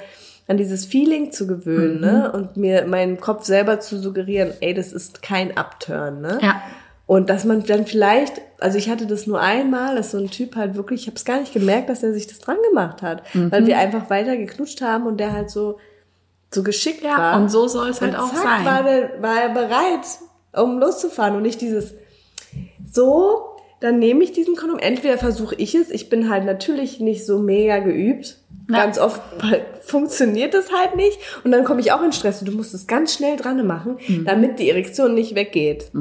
an 0.48 0.58
dieses 0.58 0.86
Feeling 0.86 1.32
zu 1.32 1.48
gewöhnen, 1.48 2.02
ne? 2.02 2.32
Und 2.32 2.58
mir 2.58 2.86
meinen 2.86 3.20
Kopf 3.20 3.46
selber 3.46 3.80
zu 3.80 4.00
suggerieren, 4.00 4.52
ey, 4.60 4.74
das 4.74 4.92
ist 4.92 5.22
kein 5.22 5.58
Upturn, 5.58 6.22
ne? 6.22 6.40
Ja. 6.42 6.62
Und 7.06 7.30
dass 7.30 7.44
man 7.44 7.64
dann 7.64 7.86
vielleicht, 7.86 8.42
also 8.60 8.78
ich 8.78 8.90
hatte 8.90 9.06
das 9.06 9.28
nur 9.28 9.42
einmal, 9.42 9.96
dass 9.96 10.12
so 10.12 10.18
ein 10.18 10.30
Typ 10.30 10.56
halt 10.56 10.76
wirklich, 10.76 11.02
ich 11.02 11.08
habe 11.08 11.18
es 11.18 11.26
gar 11.26 11.40
nicht 11.40 11.54
gemerkt, 11.54 11.90
dass 11.90 12.04
er 12.04 12.14
sich 12.14 12.28
das 12.28 12.40
dran 12.40 12.58
gemacht 12.70 13.02
hat, 13.02 13.24
weil 13.34 13.66
wir 13.66 13.78
einfach 13.78 14.10
weiter 14.10 14.38
geknutscht 14.38 14.82
haben 14.82 15.08
und 15.08 15.20
der 15.20 15.34
halt 15.34 15.50
so 15.50 15.78
so 16.54 16.64
geschickt 16.64 17.04
Ja, 17.04 17.18
war. 17.18 17.38
und 17.42 17.50
so 17.50 17.68
soll 17.68 17.90
es 17.90 18.02
halt 18.02 18.16
auch 18.16 18.34
zack, 18.34 18.44
sein. 18.44 18.66
War, 18.66 18.84
der, 18.84 19.22
war 19.22 19.42
er 19.42 19.50
bereit, 19.50 20.06
um 20.54 20.80
loszufahren 20.80 21.36
und 21.36 21.44
nicht 21.44 21.62
dieses 21.62 21.94
so, 22.92 23.56
dann 23.80 24.00
nehme 24.00 24.24
ich 24.24 24.34
diesen 24.34 24.56
Kondom. 24.56 24.78
Entweder 24.80 25.18
versuche 25.18 25.56
ich 25.56 25.76
es, 25.76 25.90
ich 25.90 26.10
bin 26.10 26.30
halt 26.30 26.46
natürlich 26.46 27.00
nicht 27.00 27.26
so 27.26 27.40
mega 27.40 27.80
geübt. 27.80 28.38
Ja. 28.72 28.78
Ganz 28.80 28.98
oft 29.00 29.22
funktioniert 29.82 30.54
das 30.54 30.72
halt 30.72 30.96
nicht. 30.96 31.18
Und 31.44 31.52
dann 31.52 31.64
komme 31.64 31.82
ich 31.82 31.92
auch 31.92 32.02
in 32.04 32.12
Stress. 32.12 32.40
Du 32.42 32.52
musst 32.52 32.74
es 32.74 32.88
ganz 32.88 33.14
schnell 33.16 33.38
dran 33.38 33.66
machen, 33.68 33.98
Mhm. 34.08 34.26
damit 34.26 34.60
die 34.60 34.70
Erektion 34.70 35.14
nicht 35.14 35.36
weggeht. 35.36 35.92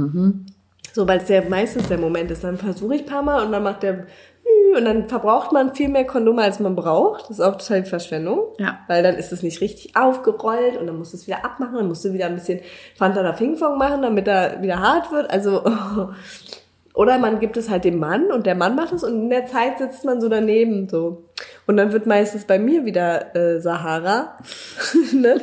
So, 0.92 1.06
weil 1.06 1.18
es 1.18 1.28
ja 1.28 1.42
meistens 1.48 1.88
der 1.88 1.98
Moment 1.98 2.30
ist. 2.30 2.42
Dann 2.44 2.56
versuche 2.58 2.94
ich 2.96 3.02
ein 3.02 3.06
paar 3.06 3.22
Mal 3.22 3.44
und 3.44 3.52
dann 3.52 3.62
macht 3.62 3.82
der 3.82 4.06
und 4.76 4.84
dann 4.84 5.08
verbraucht 5.08 5.52
man 5.52 5.74
viel 5.74 5.88
mehr 5.88 6.04
Kondome, 6.04 6.42
als 6.42 6.58
man 6.60 6.74
braucht. 6.76 7.22
Das 7.24 7.30
ist 7.38 7.40
auch 7.40 7.56
total 7.56 7.84
Verschwendung. 7.84 8.40
Ja. 8.58 8.78
Weil 8.88 9.02
dann 9.02 9.14
ist 9.16 9.32
es 9.32 9.42
nicht 9.42 9.60
richtig 9.60 9.96
aufgerollt 9.96 10.76
und 10.78 10.86
dann 10.86 10.96
musst 10.98 11.12
du 11.12 11.16
es 11.16 11.26
wieder 11.26 11.44
abmachen, 11.44 11.74
dann 11.76 11.88
musst 11.88 12.04
du 12.04 12.12
wieder 12.12 12.26
ein 12.26 12.34
bisschen 12.34 12.60
Fanta 12.96 13.20
oder 13.20 13.32
Pingpong 13.32 13.78
machen, 13.78 14.02
damit 14.02 14.26
er 14.28 14.60
wieder 14.62 14.78
hart 14.80 15.12
wird. 15.12 15.30
Also, 15.30 15.62
oder 16.94 17.18
man 17.18 17.38
gibt 17.38 17.56
es 17.56 17.70
halt 17.70 17.84
dem 17.84 17.98
Mann 17.98 18.30
und 18.32 18.46
der 18.46 18.54
Mann 18.54 18.74
macht 18.74 18.92
es 18.92 19.04
und 19.04 19.12
in 19.14 19.30
der 19.30 19.46
Zeit 19.46 19.78
sitzt 19.78 20.04
man 20.04 20.20
so 20.20 20.28
daneben, 20.28 20.88
so. 20.88 21.24
Und 21.70 21.76
dann 21.76 21.92
wird 21.92 22.04
meistens 22.04 22.46
bei 22.46 22.58
mir 22.58 22.84
wieder 22.84 23.36
äh, 23.36 23.60
Sahara. 23.60 24.36
ne? 25.12 25.40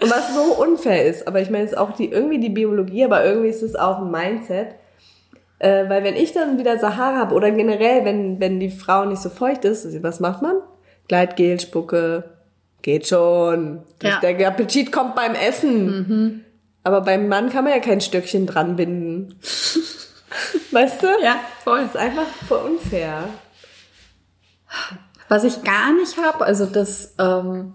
Und 0.00 0.10
was 0.10 0.34
so 0.34 0.60
unfair 0.60 1.06
ist, 1.06 1.28
aber 1.28 1.40
ich 1.40 1.48
meine, 1.48 1.62
es 1.62 1.70
ist 1.70 1.78
auch 1.78 1.92
die, 1.92 2.10
irgendwie 2.10 2.40
die 2.40 2.48
Biologie, 2.48 3.04
aber 3.04 3.24
irgendwie 3.24 3.50
ist 3.50 3.62
es 3.62 3.76
auch 3.76 4.00
ein 4.00 4.10
Mindset. 4.10 4.74
Äh, 5.60 5.88
weil 5.88 6.02
wenn 6.02 6.16
ich 6.16 6.32
dann 6.32 6.58
wieder 6.58 6.76
Sahara 6.80 7.18
habe 7.18 7.36
oder 7.36 7.52
generell, 7.52 8.04
wenn, 8.04 8.40
wenn 8.40 8.58
die 8.58 8.68
Frau 8.68 9.04
nicht 9.04 9.22
so 9.22 9.30
feucht 9.30 9.64
ist, 9.64 10.02
was 10.02 10.18
macht 10.18 10.42
man? 10.42 10.56
Gleitgel, 11.06 11.60
Spucke, 11.60 12.24
geht 12.82 13.06
schon. 13.06 13.84
Ja. 14.02 14.18
Der 14.18 14.48
Appetit 14.48 14.90
kommt 14.90 15.14
beim 15.14 15.36
Essen. 15.36 16.44
Aber 16.82 17.00
beim 17.02 17.28
Mann 17.28 17.50
kann 17.50 17.62
man 17.62 17.74
ja 17.74 17.78
kein 17.78 18.00
Stöckchen 18.00 18.46
dran 18.46 18.74
binden. 18.74 19.38
weißt 20.72 21.00
du? 21.04 21.06
Ja, 21.22 21.36
voll. 21.62 21.82
Das 21.82 21.90
ist 21.90 21.96
einfach 21.96 22.26
voll 22.48 22.72
unfair. 22.72 23.28
Was 25.28 25.44
ich 25.44 25.62
gar 25.62 25.92
nicht 25.92 26.18
habe, 26.18 26.44
also 26.44 26.66
das, 26.66 27.14
ähm, 27.18 27.72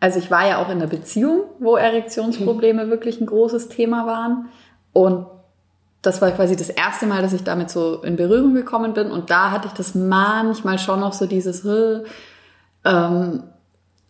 also 0.00 0.18
ich 0.18 0.30
war 0.30 0.46
ja 0.46 0.58
auch 0.58 0.68
in 0.68 0.78
einer 0.78 0.88
Beziehung, 0.88 1.44
wo 1.58 1.76
Erektionsprobleme 1.76 2.90
wirklich 2.90 3.20
ein 3.20 3.26
großes 3.26 3.68
Thema 3.68 4.06
waren. 4.06 4.48
Und 4.92 5.26
das 6.02 6.20
war 6.20 6.32
quasi 6.32 6.56
das 6.56 6.68
erste 6.68 7.06
Mal, 7.06 7.22
dass 7.22 7.32
ich 7.32 7.44
damit 7.44 7.70
so 7.70 8.02
in 8.02 8.16
Berührung 8.16 8.54
gekommen 8.54 8.92
bin. 8.92 9.10
Und 9.10 9.30
da 9.30 9.52
hatte 9.52 9.68
ich 9.68 9.74
das 9.74 9.94
manchmal 9.94 10.78
schon 10.78 11.00
noch 11.00 11.12
so 11.12 11.26
dieses, 11.26 11.64
äh, 11.64 12.02
ähm, 12.84 13.44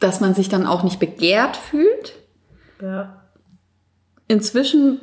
dass 0.01 0.21
man 0.21 0.35
sich 0.35 0.49
dann 0.49 0.67
auch 0.67 0.83
nicht 0.83 0.99
begehrt 0.99 1.57
fühlt. 1.57 2.15
Ja. 2.81 3.23
Inzwischen 4.27 5.01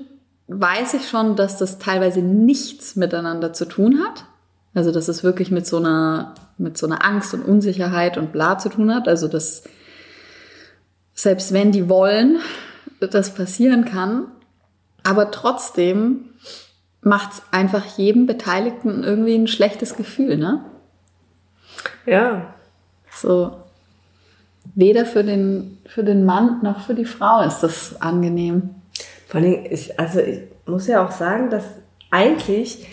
weiß 0.48 0.96
ich 0.96 1.08
schon, 1.08 1.36
dass 1.36 1.58
das 1.58 1.78
teilweise 1.78 2.22
nichts 2.22 2.96
miteinander 2.96 3.54
zu 3.54 3.66
tun 3.66 4.04
hat. 4.04 4.26
Also, 4.74 4.92
dass 4.92 5.08
es 5.08 5.24
wirklich 5.24 5.52
mit 5.52 5.66
so 5.66 5.78
einer, 5.78 6.36
mit 6.58 6.78
so 6.78 6.86
einer 6.86 7.04
Angst 7.04 7.34
und 7.34 7.42
Unsicherheit 7.42 8.18
und 8.18 8.32
bla 8.32 8.58
zu 8.58 8.70
tun 8.70 8.94
hat. 8.94 9.08
Also, 9.08 9.28
dass 9.28 9.64
selbst 11.14 11.54
wenn 11.54 11.72
die 11.72 11.90
wollen, 11.90 12.40
das 13.00 13.34
passieren 13.34 13.86
kann. 13.86 14.28
Aber 15.04 15.32
trotzdem 15.32 16.26
macht 17.02 17.34
es 17.34 17.42
einfach 17.52 17.86
jedem 17.98 18.26
Beteiligten 18.26 19.04
irgendwie 19.04 19.36
ein 19.36 19.48
schlechtes 19.48 19.96
Gefühl, 19.96 20.38
ne? 20.38 20.64
Ja. 22.06 22.54
So. 23.12 23.58
Weder 24.76 25.06
für 25.06 25.24
den, 25.24 25.78
für 25.86 26.04
den 26.04 26.26
Mann 26.26 26.60
noch 26.62 26.82
für 26.82 26.94
die 26.94 27.06
Frau 27.06 27.42
ist 27.42 27.62
das 27.62 28.02
angenehm. 28.02 28.76
Vor 29.28 29.42
allem, 29.42 29.66
ich, 29.70 30.00
also 30.00 30.20
ich 30.20 30.42
muss 30.66 30.88
ja 30.88 31.06
auch 31.06 31.12
sagen, 31.12 31.50
dass 31.50 31.66
eigentlich 32.12 32.88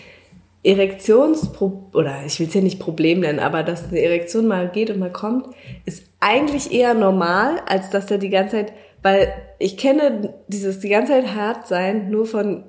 Erektionspro 0.67 1.89
oder 1.93 2.23
ich 2.25 2.39
will 2.39 2.47
es 2.47 2.53
ja 2.53 2.59
nicht 2.59 2.79
Problem 2.79 3.21
nennen, 3.21 3.39
aber 3.39 3.63
dass 3.63 3.87
eine 3.87 4.01
Erektion 4.01 4.47
mal 4.47 4.67
geht 4.67 4.89
und 4.89 4.99
mal 4.99 5.11
kommt, 5.11 5.47
ist 5.85 6.03
eigentlich 6.19 6.73
eher 6.73 6.93
normal, 6.93 7.61
als 7.67 7.89
dass 7.89 8.07
der 8.07 8.17
die 8.17 8.29
ganze 8.29 8.57
Zeit, 8.57 8.73
weil 9.01 9.31
ich 9.59 9.77
kenne 9.77 10.33
dieses 10.47 10.79
die 10.79 10.89
ganze 10.89 11.13
Zeit 11.13 11.35
hart 11.35 11.67
sein 11.67 12.09
nur 12.09 12.25
von 12.25 12.65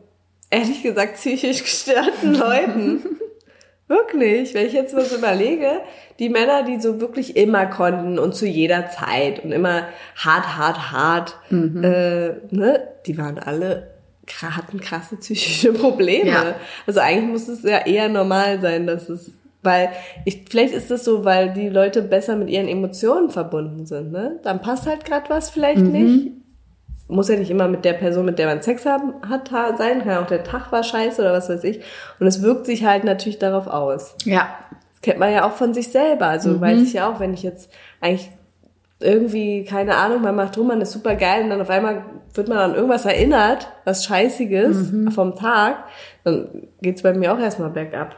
ehrlich 0.48 0.82
gesagt 0.82 1.14
psychisch 1.14 1.62
gestörten 1.62 2.34
Leuten. 2.34 3.04
Wirklich, 3.88 4.54
wenn 4.54 4.66
ich 4.66 4.74
jetzt 4.74 4.94
so 4.94 5.16
überlege, 5.16 5.80
die 6.18 6.28
Männer, 6.28 6.62
die 6.62 6.78
so 6.78 7.00
wirklich 7.00 7.38
immer 7.38 7.64
konnten 7.64 8.18
und 8.18 8.34
zu 8.34 8.46
jeder 8.46 8.90
Zeit 8.90 9.42
und 9.42 9.50
immer 9.50 9.88
hart, 10.14 10.58
hart, 10.58 10.92
hart, 10.92 11.38
äh, 11.50 12.34
ne, 12.54 12.88
die 13.06 13.16
waren 13.16 13.38
alle 13.38 13.97
hatten 14.42 14.80
krasse 14.80 15.16
psychische 15.16 15.72
Probleme. 15.72 16.30
Ja. 16.30 16.54
Also 16.86 17.00
eigentlich 17.00 17.28
muss 17.30 17.48
es 17.48 17.62
ja 17.62 17.78
eher 17.86 18.08
normal 18.08 18.60
sein, 18.60 18.86
dass 18.86 19.08
es, 19.08 19.30
weil 19.62 19.90
ich, 20.24 20.44
vielleicht 20.48 20.74
ist 20.74 20.90
das 20.90 21.04
so, 21.04 21.24
weil 21.24 21.52
die 21.52 21.68
Leute 21.68 22.02
besser 22.02 22.36
mit 22.36 22.48
ihren 22.48 22.68
Emotionen 22.68 23.30
verbunden 23.30 23.86
sind, 23.86 24.12
ne? 24.12 24.38
Dann 24.44 24.60
passt 24.60 24.86
halt 24.86 25.04
gerade 25.04 25.28
was 25.30 25.50
vielleicht 25.50 25.80
nicht. 25.80 26.32
Muss 27.10 27.28
ja 27.30 27.36
nicht 27.36 27.50
immer 27.50 27.68
mit 27.68 27.86
der 27.86 27.94
Person, 27.94 28.26
mit 28.26 28.38
der 28.38 28.46
man 28.46 28.60
Sex 28.60 28.84
haben, 28.84 29.14
hat, 29.26 29.50
ha- 29.50 29.74
sein, 29.78 30.04
kann 30.04 30.22
auch 30.22 30.26
der 30.26 30.44
Tag 30.44 30.70
war 30.72 30.82
scheiße 30.82 31.22
oder 31.22 31.32
was 31.32 31.48
weiß 31.48 31.64
ich. 31.64 31.80
Und 32.20 32.26
es 32.26 32.42
wirkt 32.42 32.66
sich 32.66 32.84
halt 32.84 33.04
natürlich 33.04 33.38
darauf 33.38 33.66
aus. 33.66 34.14
Ja. 34.24 34.48
Das 34.92 35.00
kennt 35.00 35.18
man 35.18 35.32
ja 35.32 35.46
auch 35.48 35.52
von 35.52 35.72
sich 35.72 35.88
selber. 35.88 36.26
Also 36.26 36.60
weiß 36.60 36.82
ich 36.82 36.92
ja 36.92 37.10
auch, 37.10 37.18
wenn 37.18 37.32
ich 37.32 37.42
jetzt 37.42 37.70
eigentlich 38.02 38.30
irgendwie, 39.00 39.64
keine 39.64 39.96
Ahnung, 39.96 40.20
man 40.20 40.36
macht 40.36 40.58
rum, 40.58 40.66
man 40.66 40.80
ist 40.82 40.92
super 40.92 41.14
geil 41.14 41.44
und 41.44 41.50
dann 41.50 41.60
auf 41.62 41.70
einmal 41.70 42.02
wird 42.34 42.48
man 42.48 42.58
an 42.58 42.74
irgendwas 42.74 43.04
erinnert, 43.04 43.68
was 43.84 44.04
Scheißiges 44.04 44.92
vom 45.14 45.34
Tag, 45.36 45.84
dann 46.24 46.68
geht's 46.82 47.02
bei 47.02 47.12
mir 47.14 47.32
auch 47.34 47.38
erstmal 47.38 47.70
bergab. 47.70 48.14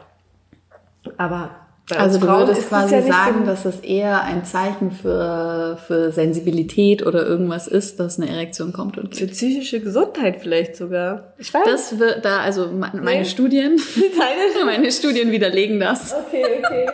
Aber 1.16 1.50
Also 1.96 2.18
du 2.20 2.26
Frauen 2.26 2.46
würdest 2.46 2.68
quasi 2.68 2.94
ja 2.94 3.02
sagen, 3.02 3.40
so- 3.40 3.46
dass 3.46 3.64
es 3.64 3.80
eher 3.80 4.22
ein 4.22 4.44
Zeichen 4.44 4.90
für, 4.92 5.78
für 5.86 6.12
Sensibilität 6.12 7.04
oder 7.06 7.26
irgendwas 7.26 7.66
ist, 7.66 7.98
dass 7.98 8.18
eine 8.20 8.28
Erektion 8.30 8.72
kommt 8.72 8.98
und 8.98 9.16
für 9.16 9.26
psychische 9.26 9.80
Gesundheit 9.80 10.36
vielleicht 10.40 10.76
sogar. 10.76 11.32
Ich 11.38 11.52
weiß. 11.52 11.62
Das 11.64 11.98
wird 11.98 12.24
da, 12.24 12.40
also 12.40 12.66
me- 12.66 12.90
meine 12.94 13.20
Nee. 13.20 13.24
Studien, 13.24 13.76
Deine 14.18 14.64
meine 14.66 14.92
Studien 14.92 15.32
widerlegen 15.32 15.80
das. 15.80 16.14
Okay, 16.14 16.44
okay. 16.58 16.86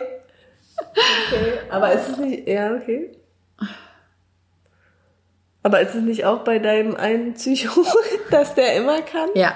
Okay. 1.29 1.51
Aber 1.69 1.91
ist 1.91 2.09
es 2.09 2.17
nicht. 2.17 2.47
Ja, 2.47 2.73
okay. 2.75 3.11
Aber 5.67 5.81
ist 5.81 5.95
es 5.95 6.01
nicht 6.01 6.23
auch 6.23 6.45
bei 6.45 6.59
deinem 6.59 6.95
einen 6.95 7.33
Psycho, 7.33 7.83
dass 8.31 8.55
der 8.55 8.77
immer 8.77 9.01
kann? 9.01 9.27
Ja, 9.35 9.53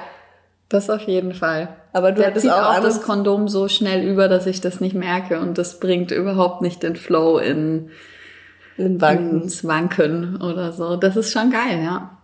das 0.68 0.90
auf 0.90 1.04
jeden 1.04 1.34
Fall. 1.34 1.70
Aber 1.94 2.12
du 2.12 2.18
Der 2.18 2.28
hattest 2.28 2.44
zieht 2.44 2.52
auch 2.52 2.76
auch 2.78 2.82
das 2.82 3.02
Kondom 3.02 3.48
so 3.48 3.70
schnell 3.70 4.04
über, 4.06 4.28
dass 4.28 4.46
ich 4.46 4.60
das 4.60 4.82
nicht 4.82 4.94
merke 4.94 5.40
und 5.40 5.58
das 5.58 5.80
bringt 5.80 6.12
überhaupt 6.12 6.62
nicht 6.62 6.84
den 6.84 6.98
Flow 6.98 7.38
in 7.38 7.92
In 8.76 9.00
Wanken. 9.00 9.44
ins 9.44 9.66
Wanken 9.66 10.42
oder 10.42 10.74
so. 10.74 10.98
Das 10.98 11.16
ist 11.16 11.32
schon 11.32 11.50
geil, 11.50 11.82
ja. 11.82 12.18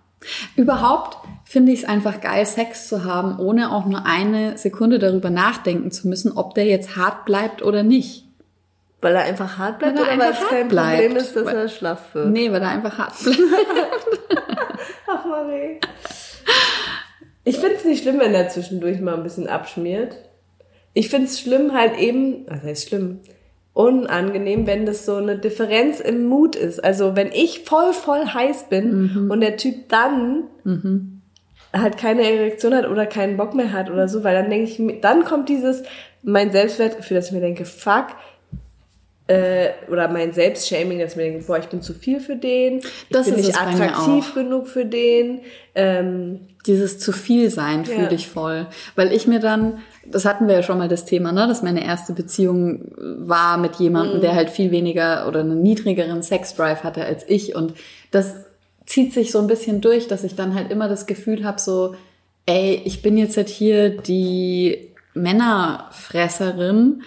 Überhaupt 0.57 1.17
finde 1.45 1.71
ich 1.71 1.83
es 1.83 1.87
einfach 1.87 2.19
geil, 2.19 2.45
Sex 2.45 2.89
zu 2.89 3.05
haben, 3.05 3.39
ohne 3.39 3.71
auch 3.71 3.85
nur 3.85 4.05
eine 4.05 4.57
Sekunde 4.57 4.99
darüber 4.99 5.29
nachdenken 5.29 5.91
zu 5.91 6.09
müssen, 6.09 6.33
ob 6.33 6.55
der 6.55 6.65
jetzt 6.65 6.97
hart 6.97 7.23
bleibt 7.23 7.63
oder 7.63 7.83
nicht. 7.83 8.26
Weil 9.01 9.15
er 9.15 9.21
einfach 9.23 9.57
hart 9.59 9.79
bleibt 9.79 9.97
Weil 9.99 10.07
er 10.07 10.13
oder 10.15 10.23
weil 10.25 10.31
es 10.31 10.47
kein 10.47 10.67
bleibt. 10.67 11.01
Problem 11.01 11.17
ist, 11.17 11.35
dass 11.35 11.45
Weil- 11.45 11.55
er 11.57 11.69
schlaff 11.69 12.15
wird? 12.15 12.29
Nee, 12.29 12.51
weil 12.51 12.61
er 12.61 12.69
einfach 12.69 12.97
hart 12.97 13.13
bleibt. 13.23 13.39
Ach, 15.07 15.25
Marie. 15.25 15.79
Ich 17.43 17.57
finde 17.59 17.75
es 17.75 17.85
nicht 17.85 18.01
schlimm, 18.03 18.19
wenn 18.19 18.33
er 18.33 18.49
zwischendurch 18.49 18.99
mal 18.99 19.13
ein 19.15 19.23
bisschen 19.23 19.47
abschmiert. 19.47 20.15
Ich 20.93 21.09
finde 21.09 21.27
es 21.27 21.39
schlimm 21.39 21.73
halt 21.73 21.97
eben, 21.97 22.45
was 22.47 22.63
heißt 22.63 22.89
schlimm? 22.89 23.19
Unangenehm, 23.73 24.65
wenn 24.65 24.87
das 24.87 25.05
so 25.05 25.15
eine 25.17 25.37
Differenz 25.37 25.99
im 25.99 26.25
Mut 26.25 26.55
ist. 26.55 26.83
Also 26.83 27.15
wenn 27.15 27.31
ich 27.31 27.63
voll, 27.65 27.93
voll 27.93 28.25
heiß 28.25 28.69
bin 28.69 29.27
und 29.29 29.39
der 29.41 29.55
Typ 29.57 29.87
dann 29.89 30.45
halt 31.71 31.97
keine 31.97 32.23
Erektion 32.23 32.73
hat 32.73 32.87
oder 32.89 33.05
keinen 33.05 33.37
Bock 33.37 33.53
mehr 33.53 33.71
hat 33.71 33.91
oder 33.91 34.07
so, 34.07 34.23
weil 34.23 34.33
dann 34.35 34.49
denke 34.49 34.71
ich, 34.71 35.01
dann 35.01 35.23
kommt 35.23 35.47
dieses, 35.49 35.83
mein 36.23 36.51
Selbstwertgefühl, 36.51 37.15
dass 37.17 37.27
ich 37.27 37.33
mir 37.33 37.41
denke, 37.41 37.65
fuck, 37.65 38.07
äh, 39.27 39.69
oder 39.91 40.07
mein 40.07 40.31
Selbstshaming, 40.31 40.99
dass 40.99 41.11
ich 41.11 41.17
mir 41.17 41.23
denke, 41.23 41.45
boah, 41.45 41.59
ich 41.59 41.67
bin 41.67 41.81
zu 41.81 41.93
viel 41.93 42.19
für 42.19 42.35
den, 42.35 42.79
ich 42.79 42.85
Das 43.11 43.25
bin 43.29 43.35
ist 43.39 43.47
nicht 43.47 43.59
attraktiv 43.59 44.33
genug 44.33 44.67
für 44.67 44.85
den. 44.85 45.41
Ähm, 45.75 46.39
Dieses 46.65 46.97
zu 46.99 47.11
viel 47.11 47.49
sein 47.49 47.83
Ja. 47.83 47.95
fühle 47.95 48.13
ich 48.13 48.27
voll. 48.27 48.67
Weil 48.95 49.11
ich 49.11 49.27
mir 49.27 49.39
dann, 49.39 49.79
das 50.05 50.25
hatten 50.25 50.47
wir 50.47 50.55
ja 50.55 50.63
schon 50.63 50.77
mal 50.77 50.87
das 50.87 51.05
Thema, 51.05 51.31
ne, 51.31 51.47
dass 51.47 51.61
meine 51.61 51.83
erste 51.83 52.13
Beziehung 52.13 52.91
war 52.95 53.57
mit 53.57 53.75
jemandem, 53.75 54.21
der 54.21 54.33
halt 54.33 54.49
viel 54.49 54.71
weniger 54.71 55.27
oder 55.27 55.41
einen 55.41 55.61
niedrigeren 55.61 56.23
Sexdrive 56.23 56.83
hatte 56.83 57.03
als 57.03 57.25
ich. 57.27 57.53
Und 57.55 57.73
das 58.11 58.33
zieht 58.85 59.13
sich 59.13 59.31
so 59.31 59.39
ein 59.39 59.47
bisschen 59.47 59.81
durch, 59.81 60.07
dass 60.07 60.23
ich 60.23 60.35
dann 60.35 60.55
halt 60.55 60.71
immer 60.71 60.87
das 60.87 61.05
Gefühl 61.05 61.43
habe, 61.43 61.59
so, 61.59 61.95
ey, 62.45 62.81
ich 62.85 63.01
bin 63.01 63.17
jetzt 63.17 63.35
halt 63.35 63.49
hier 63.49 63.89
die 63.89 64.87
Männerfresserin. 65.13 67.03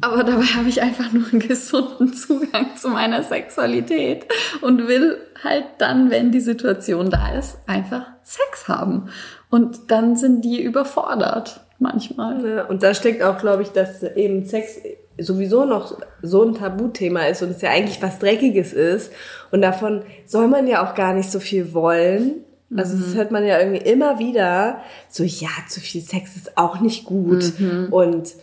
Aber 0.00 0.24
dabei 0.24 0.44
habe 0.44 0.68
ich 0.68 0.82
einfach 0.82 1.12
nur 1.12 1.24
einen 1.30 1.40
gesunden 1.40 2.12
Zugang 2.14 2.76
zu 2.76 2.88
meiner 2.88 3.22
Sexualität 3.22 4.26
und 4.60 4.88
will 4.88 5.18
halt 5.42 5.64
dann, 5.78 6.10
wenn 6.10 6.32
die 6.32 6.40
Situation 6.40 7.10
da 7.10 7.32
ist, 7.32 7.58
einfach 7.66 8.06
Sex 8.22 8.66
haben. 8.66 9.08
Und 9.50 9.92
dann 9.92 10.16
sind 10.16 10.44
die 10.44 10.62
überfordert 10.62 11.60
manchmal. 11.78 12.38
ne, 12.38 12.66
und 12.66 12.82
da 12.82 12.92
steckt 12.94 13.22
auch, 13.22 13.38
glaube 13.38 13.62
ich, 13.62 13.68
dass 13.68 14.02
eben 14.02 14.46
Sex 14.46 14.78
sowieso 15.16 15.64
noch 15.64 15.96
so 16.22 16.42
ein 16.42 16.54
Tabuthema 16.54 17.26
ist 17.26 17.42
und 17.42 17.50
es 17.50 17.62
ja 17.62 17.70
eigentlich 17.70 18.02
was 18.02 18.18
Dreckiges 18.18 18.72
ist. 18.72 19.12
Und 19.52 19.62
davon 19.62 20.02
soll 20.26 20.48
man 20.48 20.66
ja 20.66 20.84
auch 20.84 20.96
gar 20.96 21.12
nicht 21.14 21.30
so 21.30 21.38
viel 21.38 21.72
wollen. 21.72 22.44
Also 22.76 22.96
das 22.98 23.14
hört 23.14 23.30
man 23.30 23.46
ja 23.46 23.60
irgendwie 23.60 23.88
immer 23.88 24.18
wieder. 24.18 24.80
So, 25.08 25.22
ja, 25.22 25.50
zu 25.68 25.78
viel 25.78 26.00
Sex 26.00 26.34
ist 26.34 26.58
auch 26.58 26.80
nicht 26.80 27.04
gut. 27.04 27.52
Und 27.92 28.34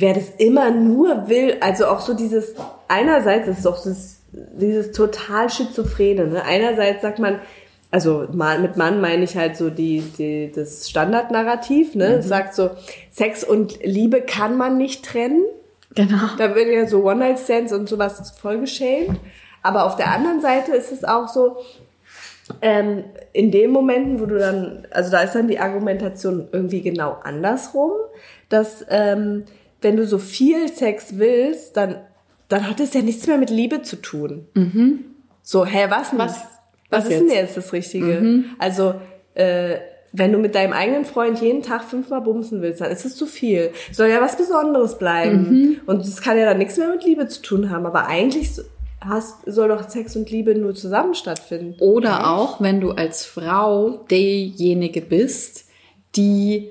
wer 0.00 0.14
das 0.14 0.30
immer 0.38 0.70
nur 0.70 1.28
will, 1.28 1.56
also 1.60 1.86
auch 1.86 2.00
so 2.00 2.14
dieses, 2.14 2.54
einerseits 2.88 3.48
ist 3.48 3.64
doch 3.64 3.82
das, 3.82 4.20
dieses 4.32 4.92
total 4.92 5.50
schizophrene. 5.50 6.26
Ne? 6.26 6.44
Einerseits 6.44 7.02
sagt 7.02 7.18
man, 7.18 7.40
also 7.90 8.26
mit 8.30 8.76
Mann 8.76 9.00
meine 9.00 9.24
ich 9.24 9.36
halt 9.36 9.56
so 9.56 9.70
die, 9.70 10.00
die, 10.18 10.52
das 10.54 10.90
Standardnarrativ, 10.90 11.94
ne? 11.94 12.16
Es 12.16 12.28
sagt 12.28 12.54
so, 12.54 12.70
Sex 13.10 13.44
und 13.44 13.82
Liebe 13.82 14.20
kann 14.20 14.58
man 14.58 14.76
nicht 14.76 15.06
trennen. 15.06 15.44
Genau. 15.94 16.18
Da 16.36 16.54
werden 16.54 16.72
ja 16.72 16.86
so 16.86 17.02
One-Night-Stands 17.02 17.72
und 17.72 17.88
sowas 17.88 18.34
voll 18.38 18.60
geschämt. 18.60 19.18
Aber 19.62 19.86
auf 19.86 19.96
der 19.96 20.12
anderen 20.12 20.42
Seite 20.42 20.72
ist 20.72 20.92
es 20.92 21.02
auch 21.02 21.28
so, 21.28 21.56
ähm, 22.60 23.04
in 23.32 23.50
den 23.50 23.70
Momenten, 23.70 24.20
wo 24.20 24.26
du 24.26 24.38
dann, 24.38 24.86
also 24.90 25.10
da 25.10 25.20
ist 25.20 25.34
dann 25.34 25.48
die 25.48 25.58
Argumentation 25.58 26.48
irgendwie 26.52 26.82
genau 26.82 27.16
andersrum, 27.22 27.92
dass 28.48 28.84
ähm, 28.90 29.44
wenn 29.80 29.96
du 29.96 30.06
so 30.06 30.18
viel 30.18 30.68
Sex 30.68 31.18
willst, 31.18 31.76
dann, 31.76 31.96
dann 32.48 32.68
hat 32.68 32.80
es 32.80 32.94
ja 32.94 33.02
nichts 33.02 33.26
mehr 33.26 33.38
mit 33.38 33.50
Liebe 33.50 33.82
zu 33.82 33.96
tun. 33.96 34.46
So, 35.42 35.64
hä, 35.64 35.86
was 35.88 36.10
denn? 36.10 36.18
Was- 36.18 36.36
Was, 36.90 37.04
was 37.04 37.04
ist 37.04 37.20
denn 37.20 37.28
jetzt? 37.30 37.56
das 37.56 37.72
Richtige? 37.72 38.44
Also, 38.58 38.94
äh, 39.34 39.76
wenn 40.12 40.32
du 40.32 40.38
mit 40.38 40.54
deinem 40.54 40.72
eigenen 40.72 41.04
Freund 41.04 41.38
jeden 41.42 41.62
Tag 41.62 41.84
fünfmal 41.84 42.22
bumsen 42.22 42.62
willst, 42.62 42.80
dann 42.80 42.90
ist 42.90 43.04
es 43.04 43.14
zu 43.14 43.26
viel. 43.26 43.72
Soll 43.92 44.08
ja 44.08 44.22
was 44.22 44.36
Besonderes 44.38 44.96
bleiben. 44.98 45.80
Und 45.86 46.00
es 46.00 46.22
kann 46.22 46.38
ja 46.38 46.46
dann 46.46 46.56
nichts 46.58 46.78
mehr 46.78 46.88
mit 46.88 47.04
Liebe 47.04 47.28
zu 47.28 47.42
tun 47.42 47.68
haben. 47.68 47.84
Aber 47.84 48.06
eigentlich 48.06 48.50
hast, 49.02 49.34
soll 49.44 49.68
doch 49.68 49.86
Sex 49.90 50.16
und 50.16 50.30
Liebe 50.30 50.54
nur 50.54 50.74
zusammen 50.74 51.14
stattfinden. 51.14 51.76
Oder 51.80 52.30
auch, 52.32 52.58
wenn 52.62 52.80
du 52.80 52.92
als 52.92 53.26
Frau 53.26 53.98
diejenige 54.10 55.02
bist, 55.02 55.66
die 56.16 56.70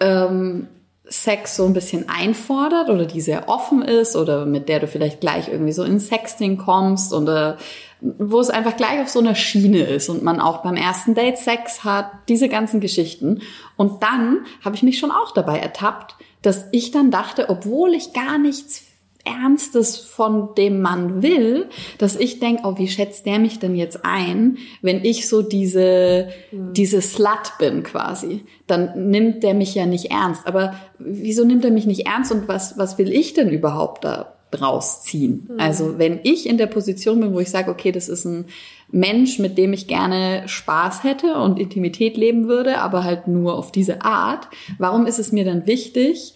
ähm, 0.00 0.66
Sex 1.06 1.56
so 1.56 1.66
ein 1.66 1.74
bisschen 1.74 2.08
einfordert 2.08 2.88
oder 2.88 3.04
die 3.04 3.20
sehr 3.20 3.48
offen 3.48 3.82
ist 3.82 4.16
oder 4.16 4.46
mit 4.46 4.68
der 4.68 4.80
du 4.80 4.86
vielleicht 4.86 5.20
gleich 5.20 5.48
irgendwie 5.48 5.72
so 5.72 5.84
in 5.84 6.00
Sexting 6.00 6.56
kommst 6.56 7.12
oder 7.12 7.58
wo 8.00 8.40
es 8.40 8.50
einfach 8.50 8.76
gleich 8.76 9.00
auf 9.00 9.08
so 9.08 9.18
einer 9.18 9.34
Schiene 9.34 9.82
ist 9.82 10.08
und 10.08 10.22
man 10.22 10.40
auch 10.40 10.62
beim 10.62 10.76
ersten 10.76 11.14
Date 11.14 11.38
Sex 11.38 11.84
hat, 11.84 12.10
diese 12.28 12.48
ganzen 12.48 12.80
Geschichten. 12.80 13.40
Und 13.76 14.02
dann 14.02 14.44
habe 14.64 14.76
ich 14.76 14.82
mich 14.82 14.98
schon 14.98 15.10
auch 15.10 15.32
dabei 15.32 15.58
ertappt, 15.58 16.14
dass 16.42 16.66
ich 16.72 16.90
dann 16.90 17.10
dachte, 17.10 17.48
obwohl 17.48 17.94
ich 17.94 18.12
gar 18.12 18.38
nichts 18.38 18.83
Ernstes 19.24 19.96
von 19.96 20.54
dem 20.54 20.80
Mann 20.80 21.22
will, 21.22 21.66
dass 21.98 22.16
ich 22.16 22.40
denke, 22.40 22.62
oh, 22.64 22.78
wie 22.78 22.88
schätzt 22.88 23.26
der 23.26 23.38
mich 23.38 23.58
denn 23.58 23.74
jetzt 23.74 24.04
ein, 24.04 24.58
wenn 24.82 25.04
ich 25.04 25.28
so 25.28 25.42
diese, 25.42 26.28
diese 26.52 27.00
Slut 27.00 27.58
bin 27.58 27.82
quasi. 27.82 28.42
Dann 28.66 29.10
nimmt 29.10 29.42
der 29.42 29.54
mich 29.54 29.74
ja 29.74 29.86
nicht 29.86 30.10
ernst. 30.10 30.46
Aber 30.46 30.74
wieso 30.98 31.44
nimmt 31.44 31.64
er 31.64 31.70
mich 31.70 31.86
nicht 31.86 32.06
ernst 32.06 32.32
und 32.32 32.48
was, 32.48 32.78
was 32.78 32.98
will 32.98 33.12
ich 33.12 33.32
denn 33.32 33.50
überhaupt 33.50 34.04
da 34.04 34.34
draus 34.50 35.02
ziehen? 35.02 35.48
Also 35.58 35.98
wenn 35.98 36.20
ich 36.22 36.48
in 36.48 36.58
der 36.58 36.66
Position 36.66 37.20
bin, 37.20 37.32
wo 37.34 37.40
ich 37.40 37.50
sage, 37.50 37.70
okay, 37.70 37.92
das 37.92 38.08
ist 38.08 38.24
ein 38.24 38.46
Mensch, 38.90 39.38
mit 39.38 39.58
dem 39.58 39.72
ich 39.72 39.88
gerne 39.88 40.44
Spaß 40.46 41.02
hätte 41.02 41.36
und 41.36 41.58
Intimität 41.58 42.16
leben 42.16 42.46
würde, 42.46 42.78
aber 42.78 43.04
halt 43.04 43.26
nur 43.26 43.56
auf 43.56 43.72
diese 43.72 44.02
Art, 44.02 44.48
warum 44.78 45.06
ist 45.06 45.18
es 45.18 45.32
mir 45.32 45.44
dann 45.44 45.66
wichtig, 45.66 46.34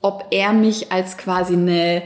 ob 0.00 0.26
er 0.30 0.52
mich 0.52 0.92
als 0.92 1.16
quasi 1.16 1.54
eine, 1.54 2.02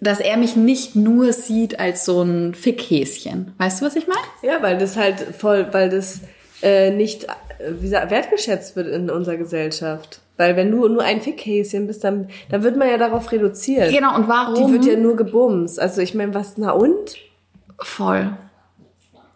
dass 0.00 0.20
er 0.20 0.36
mich 0.36 0.56
nicht 0.56 0.94
nur 0.96 1.32
sieht 1.32 1.80
als 1.80 2.04
so 2.04 2.22
ein 2.22 2.54
Fickhäschen. 2.54 3.54
Weißt 3.58 3.80
du, 3.80 3.86
was 3.86 3.96
ich 3.96 4.06
meine? 4.06 4.20
Ja, 4.42 4.62
weil 4.62 4.78
das 4.78 4.96
halt 4.96 5.20
voll, 5.20 5.68
weil 5.72 5.88
das 5.88 6.20
äh, 6.62 6.90
nicht 6.90 7.24
äh, 7.24 7.72
wie 7.78 7.82
gesagt, 7.82 8.10
wertgeschätzt 8.10 8.76
wird 8.76 8.88
in 8.88 9.10
unserer 9.10 9.36
Gesellschaft. 9.36 10.20
Weil 10.36 10.54
wenn 10.56 10.70
du 10.70 10.86
nur 10.88 11.02
ein 11.02 11.22
Fickhäschen 11.22 11.86
bist, 11.86 12.04
dann, 12.04 12.28
dann 12.50 12.62
wird 12.62 12.76
man 12.76 12.88
ja 12.88 12.98
darauf 12.98 13.32
reduziert. 13.32 13.90
Genau, 13.90 14.14
und 14.14 14.28
warum? 14.28 14.66
Die 14.66 14.72
wird 14.72 14.84
ja 14.84 14.96
nur 14.96 15.16
gebumst. 15.16 15.80
Also 15.80 16.02
ich 16.02 16.14
meine, 16.14 16.34
was, 16.34 16.58
na 16.58 16.72
und? 16.72 17.16
voll. 17.78 18.36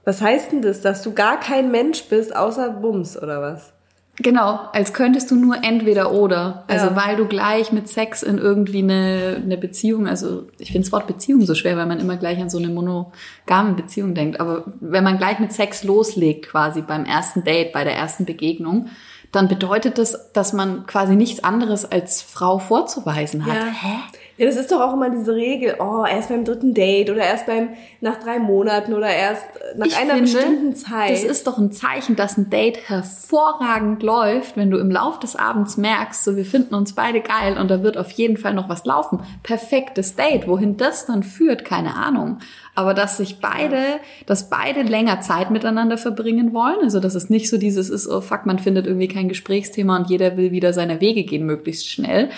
Was 0.05 0.21
heißt 0.23 0.53
denn 0.53 0.63
das, 0.63 0.81
dass 0.81 1.03
du 1.03 1.13
gar 1.13 1.39
kein 1.39 1.71
Mensch 1.71 2.05
bist, 2.05 2.35
außer 2.35 2.71
Bums 2.71 3.21
oder 3.21 3.43
was? 3.43 3.73
Genau, 4.22 4.61
als 4.72 4.92
könntest 4.92 5.30
du 5.30 5.37
nur 5.37 5.64
entweder 5.64 6.12
oder. 6.12 6.64
Also 6.66 6.87
Ja. 6.88 6.96
weil 6.96 7.16
du 7.16 7.26
gleich 7.26 7.72
mit 7.72 7.88
Sex 7.88 8.22
in 8.22 8.37
irgendwie 8.38 8.83
eine, 8.83 9.40
eine 9.42 9.56
Beziehung, 9.56 10.06
also 10.06 10.44
ich 10.59 10.72
finde 10.72 10.87
das 10.87 10.92
Wort 10.92 11.06
Beziehung 11.06 11.42
so 11.46 11.54
schwer, 11.54 11.76
weil 11.76 11.87
man 11.87 12.00
immer 12.00 12.16
gleich 12.16 12.38
an 12.40 12.50
so 12.50 12.59
eine 12.59 12.68
monogame 12.68 13.72
Beziehung 13.74 14.14
denkt. 14.14 14.38
Aber 14.38 14.64
wenn 14.80 15.04
man 15.04 15.16
gleich 15.16 15.38
mit 15.38 15.52
Sex 15.52 15.85
loslegt, 15.85 16.48
quasi 16.48 16.83
beim 16.83 17.04
ersten 17.06 17.44
Date, 17.44 17.72
bei 17.72 17.85
der 17.85 17.96
ersten 17.96 18.26
Begegnung, 18.26 18.88
dann 19.33 19.48
bedeutet 19.48 19.96
das, 19.96 20.33
dass 20.33 20.52
man 20.52 20.87
quasi 20.87 21.14
nichts 21.14 21.42
anderes 21.42 21.90
als 21.90 22.20
Frau 22.20 22.59
vorzuweisen 22.59 23.46
hat. 23.46 23.56
Hä? 23.56 23.96
Ja, 24.40 24.46
das 24.46 24.57
ist 24.57 24.72
doch 24.72 24.81
auch 24.81 24.94
immer 24.94 25.11
diese 25.11 25.35
Regel, 25.35 25.74
oh, 25.81 26.07
erst 26.07 26.31
beim 26.31 26.46
dritten 26.46 26.72
Date 26.72 27.11
oder 27.11 27.20
erst 27.20 27.44
beim, 27.44 27.74
nach 28.00 28.16
drei 28.20 28.38
Monaten 28.38 28.94
oder 28.94 29.11
erst 29.11 29.44
nach 29.76 29.87
ich 29.87 29.98
einer 29.98 30.14
finde, 30.14 30.33
bestimmten 30.33 30.74
Zeit. 30.74 31.11
Das 31.11 31.24
ist 31.24 31.46
doch 31.46 31.59
ein 31.59 31.72
Zeichen, 31.72 32.16
dass 32.16 32.38
ein 32.38 32.48
Date 32.48 32.88
hervorragend 32.88 34.03
läuft, 34.03 34.57
wenn 34.57 34.70
du 34.70 34.79
im 34.79 34.90
Lauf 34.90 35.18
des 35.18 35.37
Abends 35.37 35.76
merkst, 35.76 36.24
so 36.24 36.37
wir 36.37 36.46
finden 36.46 36.74
uns 36.74 36.94
beide 36.94 37.20
geil 37.20 37.59
und 37.59 37.70
da 37.70 37.83
wird 37.83 37.98
auf 37.98 38.11
jeden 38.12 38.38
Fall 38.38 38.55
noch 38.55 38.70
was 38.70 38.87
laufen. 38.87 39.20
Perfektes 39.42 40.16
Date. 40.16 40.48
Wohin 40.48 40.79
das 40.79 41.05
dann 41.05 41.22
führt, 41.22 41.66
keine 41.66 41.94
Ahnung. 41.96 42.38
Aber 42.74 42.94
dass 42.94 43.16
sich 43.16 43.40
beide, 43.40 44.00
dass 44.26 44.48
beide 44.48 44.83
länger 44.83 45.20
Zeit 45.20 45.50
miteinander 45.50 45.98
verbringen 45.98 46.54
wollen, 46.54 46.78
also 46.83 47.00
dass 47.00 47.14
es 47.14 47.28
nicht 47.28 47.50
so 47.50 47.59
dieses 47.59 47.90
ist, 47.90 48.06
oh 48.09 48.20
fuck, 48.20 48.46
man 48.46 48.59
findet 48.59 48.87
irgendwie 48.87 49.09
kein 49.09 49.28
Gesprächsthema 49.28 49.96
und 49.96 50.09
jeder 50.09 50.37
will 50.37 50.52
wieder 50.52 50.72
seine 50.72 51.00
Wege 51.00 51.24
gehen 51.24 51.44
möglichst 51.46 51.88
schnell, 51.88 52.30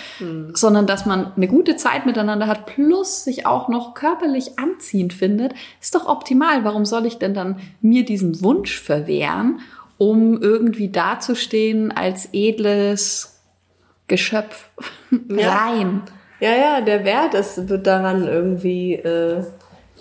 sondern 0.53 0.87
dass 0.87 1.05
man 1.05 1.31
eine 1.35 1.47
gute 1.47 1.75
Zeit 1.75 2.05
miteinander 2.05 2.47
hat, 2.47 2.65
plus 2.65 3.23
sich 3.23 3.45
auch 3.45 3.69
noch 3.69 3.93
körperlich 3.93 4.57
anziehend 4.57 5.13
findet, 5.13 5.53
ist 5.79 5.95
doch 5.95 6.07
optimal. 6.07 6.63
Warum 6.63 6.85
soll 6.85 7.05
ich 7.05 7.19
denn 7.19 7.33
dann 7.33 7.59
mir 7.81 8.03
diesen 8.03 8.41
Wunsch 8.41 8.79
verwehren, 8.79 9.59
um 9.97 10.41
irgendwie 10.41 10.89
dazustehen 10.89 11.91
als 11.91 12.29
edles 12.33 13.39
Geschöpf? 14.07 14.69
Ja. 15.29 15.55
Rein. 15.55 16.01
Ja, 16.39 16.55
ja, 16.55 16.81
der 16.81 17.05
Wert 17.05 17.35
ist, 17.35 17.69
wird 17.69 17.85
daran 17.85 18.27
irgendwie 18.27 18.95
äh, 18.95 19.43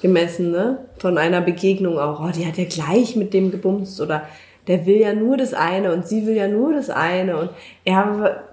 gemessen, 0.02 0.50
ne? 0.50 0.78
Von 0.98 1.16
einer 1.16 1.40
Begegnung 1.40 1.98
auch. 1.98 2.20
Oh, 2.20 2.30
die 2.30 2.46
hat 2.46 2.58
ja 2.58 2.64
gleich 2.64 3.16
mit 3.16 3.32
dem 3.32 3.50
gebumst 3.50 4.00
oder 4.00 4.26
der 4.66 4.86
will 4.86 4.96
ja 4.96 5.12
nur 5.12 5.36
das 5.36 5.54
eine 5.54 5.92
und 5.92 6.06
sie 6.06 6.26
will 6.26 6.36
ja 6.36 6.48
nur 6.48 6.72
das 6.74 6.90
eine 6.90 7.36
und 7.36 7.50
er, 7.84 8.44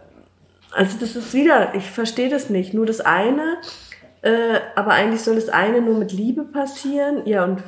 also 0.71 0.97
das 0.99 1.15
ist 1.15 1.33
wieder, 1.33 1.75
ich 1.75 1.89
verstehe 1.89 2.29
das 2.29 2.49
nicht, 2.49 2.73
nur 2.73 2.85
das 2.85 3.01
eine, 3.01 3.57
äh, 4.21 4.59
aber 4.75 4.91
eigentlich 4.91 5.21
soll 5.21 5.35
das 5.35 5.49
eine 5.49 5.81
nur 5.81 5.97
mit 5.97 6.11
Liebe 6.11 6.43
passieren. 6.43 7.21
Ja, 7.25 7.45
und 7.45 7.61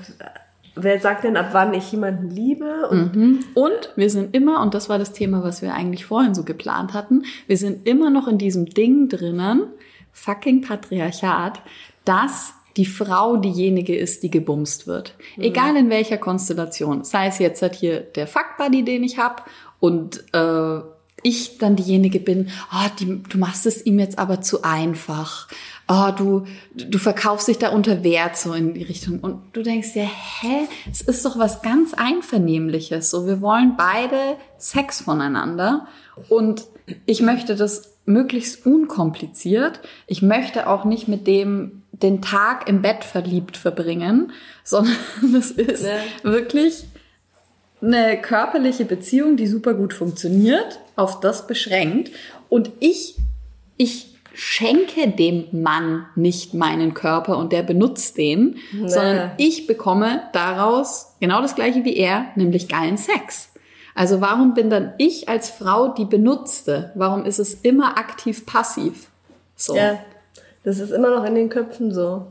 wer 0.75 0.99
sagt 0.99 1.23
denn, 1.23 1.37
ab 1.37 1.49
wann 1.51 1.73
ich 1.73 1.91
jemanden 1.91 2.29
liebe? 2.29 2.87
Und 2.89 3.15
Und 3.53 3.93
wir 3.95 4.09
sind 4.09 4.35
immer, 4.35 4.61
und 4.61 4.73
das 4.73 4.89
war 4.89 4.97
das 4.97 5.13
Thema, 5.13 5.43
was 5.43 5.61
wir 5.61 5.73
eigentlich 5.73 6.05
vorhin 6.05 6.33
so 6.33 6.43
geplant 6.43 6.93
hatten, 6.93 7.23
wir 7.47 7.57
sind 7.57 7.87
immer 7.87 8.09
noch 8.09 8.27
in 8.27 8.37
diesem 8.37 8.65
Ding 8.65 9.07
drinnen, 9.07 9.63
fucking 10.11 10.61
Patriarchat, 10.61 11.61
dass 12.05 12.53
die 12.77 12.85
Frau 12.85 13.37
diejenige 13.37 13.95
ist, 13.95 14.23
die 14.23 14.31
gebumst 14.31 14.87
wird. 14.87 15.15
Egal 15.37 15.75
in 15.75 15.89
welcher 15.89 16.17
Konstellation. 16.17 17.03
Sei 17.03 17.27
es 17.27 17.39
jetzt 17.39 17.61
halt 17.61 17.75
hier 17.75 17.99
der 18.01 18.27
Fuckbuddy, 18.27 18.83
den 18.83 19.03
ich 19.03 19.17
hab 19.17 19.49
und 19.79 20.23
äh, 20.33 20.79
ich 21.23 21.57
dann 21.57 21.75
diejenige 21.75 22.19
bin, 22.19 22.49
oh, 22.73 22.87
die, 22.99 23.21
du 23.23 23.37
machst 23.37 23.65
es 23.65 23.85
ihm 23.85 23.99
jetzt 23.99 24.17
aber 24.17 24.41
zu 24.41 24.63
einfach. 24.63 25.47
Oh, 25.87 26.09
du, 26.15 26.45
du 26.73 26.97
verkaufst 26.97 27.47
dich 27.47 27.57
da 27.57 27.69
unter 27.69 28.03
Wert 28.03 28.37
so 28.37 28.53
in 28.53 28.73
die 28.73 28.83
Richtung. 28.83 29.19
Und 29.19 29.41
du 29.53 29.61
denkst 29.61 29.93
dir, 29.93 30.07
hä, 30.07 30.67
es 30.89 31.01
ist 31.01 31.25
doch 31.25 31.37
was 31.37 31.61
ganz 31.61 31.93
Einvernehmliches. 31.93 33.11
So, 33.11 33.27
wir 33.27 33.41
wollen 33.41 33.75
beide 33.77 34.37
Sex 34.57 35.01
voneinander. 35.01 35.87
Und 36.29 36.65
ich 37.05 37.21
möchte 37.21 37.55
das 37.55 37.97
möglichst 38.05 38.65
unkompliziert. 38.65 39.81
Ich 40.07 40.21
möchte 40.21 40.67
auch 40.67 40.85
nicht 40.85 41.07
mit 41.07 41.27
dem 41.27 41.80
den 42.03 42.21
Tag 42.21 42.67
im 42.67 42.81
Bett 42.81 43.03
verliebt 43.03 43.57
verbringen, 43.57 44.31
sondern 44.63 44.95
es 45.37 45.51
ist 45.51 45.83
Ja. 45.85 46.29
wirklich 46.29 46.85
eine 47.81 48.19
körperliche 48.21 48.85
Beziehung, 48.85 49.37
die 49.37 49.47
super 49.47 49.73
gut 49.73 49.93
funktioniert, 49.93 50.79
auf 50.95 51.19
das 51.19 51.47
beschränkt. 51.47 52.11
Und 52.47 52.69
ich, 52.79 53.15
ich 53.77 54.07
schenke 54.33 55.09
dem 55.09 55.45
Mann 55.51 56.05
nicht 56.15 56.53
meinen 56.53 56.93
Körper 56.93 57.37
und 57.37 57.51
der 57.51 57.63
benutzt 57.63 58.17
den, 58.17 58.57
sondern 58.85 59.31
ich 59.37 59.67
bekomme 59.67 60.21
daraus 60.31 61.15
genau 61.19 61.41
das 61.41 61.55
gleiche 61.55 61.83
wie 61.83 61.97
er, 61.97 62.27
nämlich 62.35 62.67
geilen 62.69 62.97
Sex. 62.97 63.49
Also 63.93 64.21
warum 64.21 64.53
bin 64.53 64.69
dann 64.69 64.93
ich 64.99 65.27
als 65.27 65.49
Frau 65.49 65.89
die 65.89 66.05
Benutzte? 66.05 66.91
Warum 66.95 67.25
ist 67.25 67.39
es 67.39 67.53
immer 67.55 67.97
aktiv-passiv? 67.97 69.09
So. 69.55 69.75
Ja, 69.75 69.99
das 70.63 70.79
ist 70.79 70.91
immer 70.91 71.09
noch 71.09 71.25
in 71.25 71.35
den 71.35 71.49
Köpfen 71.49 71.93
so. 71.93 72.27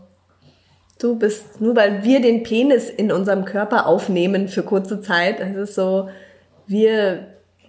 Du 0.98 1.16
bist, 1.16 1.60
nur 1.60 1.74
weil 1.76 2.04
wir 2.04 2.20
den 2.20 2.42
Penis 2.42 2.90
in 2.90 3.10
unserem 3.10 3.44
Körper 3.44 3.86
aufnehmen 3.86 4.48
für 4.48 4.62
kurze 4.62 5.00
Zeit, 5.00 5.40
das 5.40 5.56
ist 5.56 5.74
so, 5.74 6.10
wir 6.66 7.26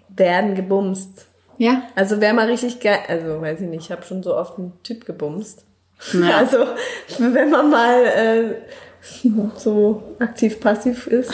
werden 0.10 0.54
gebumst. 0.56 1.28
Ja. 1.58 1.84
Also 1.96 2.20
wer 2.20 2.34
mal 2.34 2.48
richtig 2.48 2.80
geil, 2.80 3.00
also 3.08 3.42
weiß 3.42 3.62
ich 3.62 3.68
nicht, 3.68 3.86
ich 3.86 3.92
habe 3.92 4.04
schon 4.04 4.22
so 4.22 4.36
oft 4.36 4.58
einen 4.58 4.74
Typ 4.84 5.06
gebumst. 5.06 5.66
Ja. 6.14 6.38
Also 6.40 6.66
wenn 7.20 7.50
man 7.50 7.70
mal 7.70 8.04
äh, 8.04 9.30
so 9.58 10.16
aktiv-passiv 10.20 11.08
ist. 11.08 11.32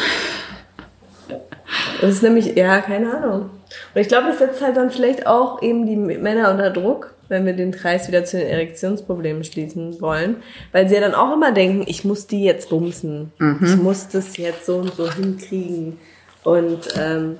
Das 2.02 2.12
ist 2.12 2.24
nämlich, 2.24 2.56
ja, 2.56 2.80
keine 2.82 3.16
Ahnung. 3.16 3.50
Und 3.94 4.02
ich 4.02 4.08
glaube, 4.08 4.28
das 4.28 4.40
setzt 4.40 4.62
halt 4.62 4.78
dann 4.78 4.92
vielleicht 4.92 5.28
auch 5.28 5.62
eben 5.62 5.86
die 5.86 5.96
Männer 5.96 6.52
unter 6.52 6.70
Druck, 6.70 7.14
wenn 7.30 7.46
wir 7.46 7.54
den 7.54 7.72
Kreis 7.72 8.08
wieder 8.08 8.24
zu 8.26 8.38
den 8.38 8.48
Erektionsproblemen 8.48 9.44
schließen 9.44 10.00
wollen. 10.02 10.38
Weil 10.72 10.88
sie 10.88 10.96
ja 10.96 11.02
dann 11.02 11.16
auch 11.16 11.34
immer 11.34 11.52
denken, 11.52 11.84
ich 11.88 12.06
muss 12.06 12.28
die 12.28 12.44
jetzt 12.44 12.70
bumsen. 12.70 13.32
Ich 13.66 13.76
muss 13.78 14.08
das 14.10 14.38
jetzt 14.38 14.66
so 14.66 14.78
und 14.78 14.94
so 14.94 15.12
hinkriegen. 15.12 16.00
Und 16.44 16.88
ähm, 17.00 17.38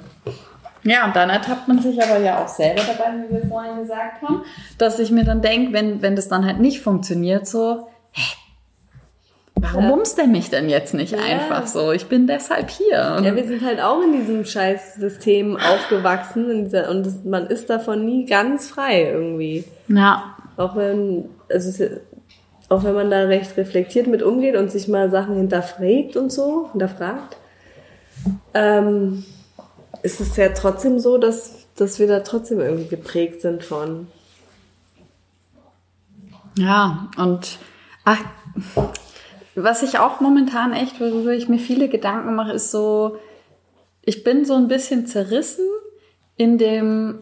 Ja, 0.84 1.06
und 1.06 1.16
dann 1.16 1.30
ertappt 1.30 1.68
man 1.68 1.82
sich 1.82 2.02
aber 2.02 2.20
ja 2.20 2.44
auch 2.44 2.48
selber 2.48 2.82
dabei, 2.86 3.12
wie 3.28 3.34
wir 3.34 3.48
vorhin 3.48 3.78
gesagt 3.82 4.22
haben, 4.22 4.44
dass 4.78 5.00
ich 5.00 5.12
mir 5.12 5.24
dann 5.26 5.42
denke, 5.42 5.74
wenn, 5.74 6.02
wenn 6.02 6.16
das 6.16 6.28
dann 6.28 6.46
halt 6.46 6.60
nicht 6.60 6.82
funktioniert, 6.82 7.48
so, 7.48 7.88
hä, 8.12 8.36
warum 9.62 9.84
Ja. 9.84 9.90
bumst 9.92 10.18
der 10.18 10.28
mich 10.28 10.50
denn 10.50 10.70
jetzt 10.70 10.94
nicht 10.94 11.14
Ja. 11.14 11.20
einfach 11.20 11.68
so? 11.68 11.92
Ich 11.92 12.08
bin 12.08 12.28
deshalb 12.28 12.70
hier. 12.70 13.20
Ja, 13.24 13.36
wir 13.36 13.48
sind 13.48 13.64
halt 13.64 13.80
auch 13.82 14.02
in 14.04 14.14
diesem 14.14 14.46
Scheißsystem 14.46 15.58
aufgewachsen 15.58 16.70
und 16.70 17.26
man 17.26 17.48
ist 17.48 17.70
davon 17.70 18.06
nie 18.06 18.26
ganz 18.26 18.68
frei 18.70 19.10
irgendwie. 19.12 19.64
ja. 19.88 20.34
Auch 20.58 20.76
wenn, 20.76 21.30
also 21.52 21.86
auch 22.70 22.84
wenn 22.84 22.96
man 22.96 23.12
da 23.12 23.20
recht 23.26 23.56
reflektiert 23.58 24.08
mit 24.08 24.24
umgeht 24.24 24.56
und 24.56 24.72
sich 24.72 24.88
mal 24.88 25.12
Sachen 25.12 25.36
hinterfragt 25.36 26.18
und 26.18 26.32
so, 26.32 26.70
hinterfragt, 26.72 27.38
ähm, 28.56 29.24
ist 30.02 30.20
es 30.20 30.36
ja 30.36 30.50
trotzdem 30.50 30.98
so, 31.00 31.20
dass, 31.20 31.68
dass 31.76 32.00
wir 32.00 32.08
da 32.08 32.22
trotzdem 32.22 32.60
irgendwie 32.60 32.88
geprägt 32.88 33.42
sind 33.42 33.64
von. 33.64 34.08
Ja, 36.58 37.08
und 37.18 37.60
ach, 38.04 38.18
was 39.64 39.84
ich 39.84 40.00
auch 40.00 40.20
momentan 40.20 40.74
echt, 40.74 41.00
worüber 41.00 41.34
ich 41.34 41.50
mir 41.50 41.60
viele 41.60 41.90
Gedanken 41.90 42.36
mache, 42.36 42.54
ist 42.54 42.72
so, 42.72 43.18
ich 44.04 44.24
bin 44.24 44.46
so 44.46 44.54
ein 44.54 44.68
bisschen 44.68 45.08
zerrissen 45.08 45.66
in 46.36 46.58
dem, 46.58 47.20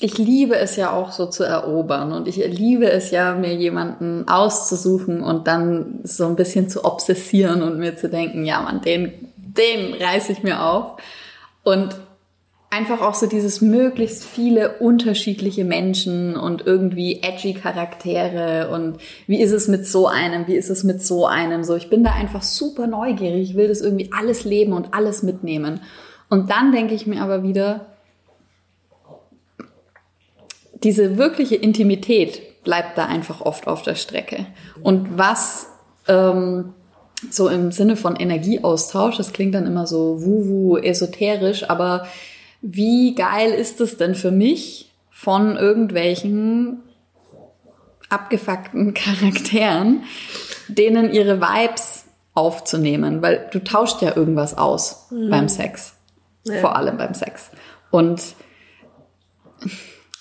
ich 0.00 0.16
liebe 0.16 0.56
es 0.56 0.76
ja 0.76 0.92
auch 0.92 1.12
so 1.12 1.26
zu 1.26 1.44
erobern 1.44 2.12
und 2.12 2.26
ich 2.28 2.36
liebe 2.36 2.90
es 2.90 3.10
ja, 3.10 3.34
mir 3.34 3.54
jemanden 3.54 4.26
auszusuchen 4.28 5.22
und 5.22 5.46
dann 5.46 6.00
so 6.04 6.26
ein 6.26 6.36
bisschen 6.36 6.68
zu 6.68 6.84
obsessieren 6.84 7.62
und 7.62 7.78
mir 7.78 7.96
zu 7.96 8.08
denken, 8.08 8.44
ja 8.44 8.62
man, 8.62 8.80
den, 8.80 9.12
den 9.36 9.94
reiß 9.94 10.30
ich 10.30 10.42
mir 10.42 10.62
auf. 10.62 11.00
Und 11.64 11.96
einfach 12.70 13.00
auch 13.00 13.14
so 13.14 13.26
dieses 13.26 13.60
möglichst 13.60 14.24
viele 14.24 14.78
unterschiedliche 14.78 15.64
Menschen 15.64 16.36
und 16.36 16.66
irgendwie 16.66 17.22
edgy 17.22 17.54
Charaktere 17.54 18.70
und 18.70 18.98
wie 19.26 19.40
ist 19.40 19.52
es 19.52 19.68
mit 19.68 19.86
so 19.86 20.06
einem, 20.06 20.46
wie 20.46 20.56
ist 20.56 20.68
es 20.68 20.84
mit 20.84 21.02
so 21.02 21.26
einem, 21.26 21.64
so 21.64 21.76
ich 21.76 21.88
bin 21.88 22.04
da 22.04 22.12
einfach 22.12 22.42
super 22.42 22.86
neugierig, 22.86 23.50
ich 23.50 23.56
will 23.56 23.68
das 23.68 23.80
irgendwie 23.80 24.10
alles 24.12 24.44
leben 24.44 24.74
und 24.74 24.92
alles 24.92 25.22
mitnehmen. 25.22 25.80
Und 26.28 26.50
dann 26.50 26.72
denke 26.72 26.94
ich 26.94 27.06
mir 27.06 27.22
aber 27.22 27.42
wieder, 27.42 27.86
diese 30.82 31.16
wirkliche 31.16 31.56
Intimität 31.56 32.62
bleibt 32.64 32.98
da 32.98 33.06
einfach 33.06 33.40
oft 33.40 33.66
auf 33.66 33.80
der 33.82 33.94
Strecke. 33.94 34.46
Und 34.82 35.16
was 35.16 35.68
ähm, 36.06 36.74
so 37.30 37.48
im 37.48 37.72
Sinne 37.72 37.96
von 37.96 38.14
Energieaustausch, 38.14 39.16
das 39.16 39.32
klingt 39.32 39.54
dann 39.54 39.66
immer 39.66 39.86
so 39.86 40.22
wuhu 40.22 40.76
esoterisch, 40.76 41.68
aber 41.68 42.06
wie 42.60 43.14
geil 43.14 43.52
ist 43.52 43.80
es 43.80 43.96
denn 43.96 44.14
für 44.14 44.30
mich, 44.30 44.92
von 45.10 45.56
irgendwelchen 45.56 46.82
abgefuckten 48.08 48.94
Charakteren, 48.94 50.04
denen 50.68 51.12
ihre 51.12 51.40
Vibes 51.40 52.04
aufzunehmen, 52.34 53.20
weil 53.20 53.48
du 53.50 53.62
tauscht 53.62 54.00
ja 54.00 54.16
irgendwas 54.16 54.56
aus 54.56 55.08
beim 55.10 55.48
Sex. 55.48 55.94
Vor 56.60 56.76
allem 56.76 56.96
beim 56.96 57.14
Sex. 57.14 57.50
Und 57.90 58.22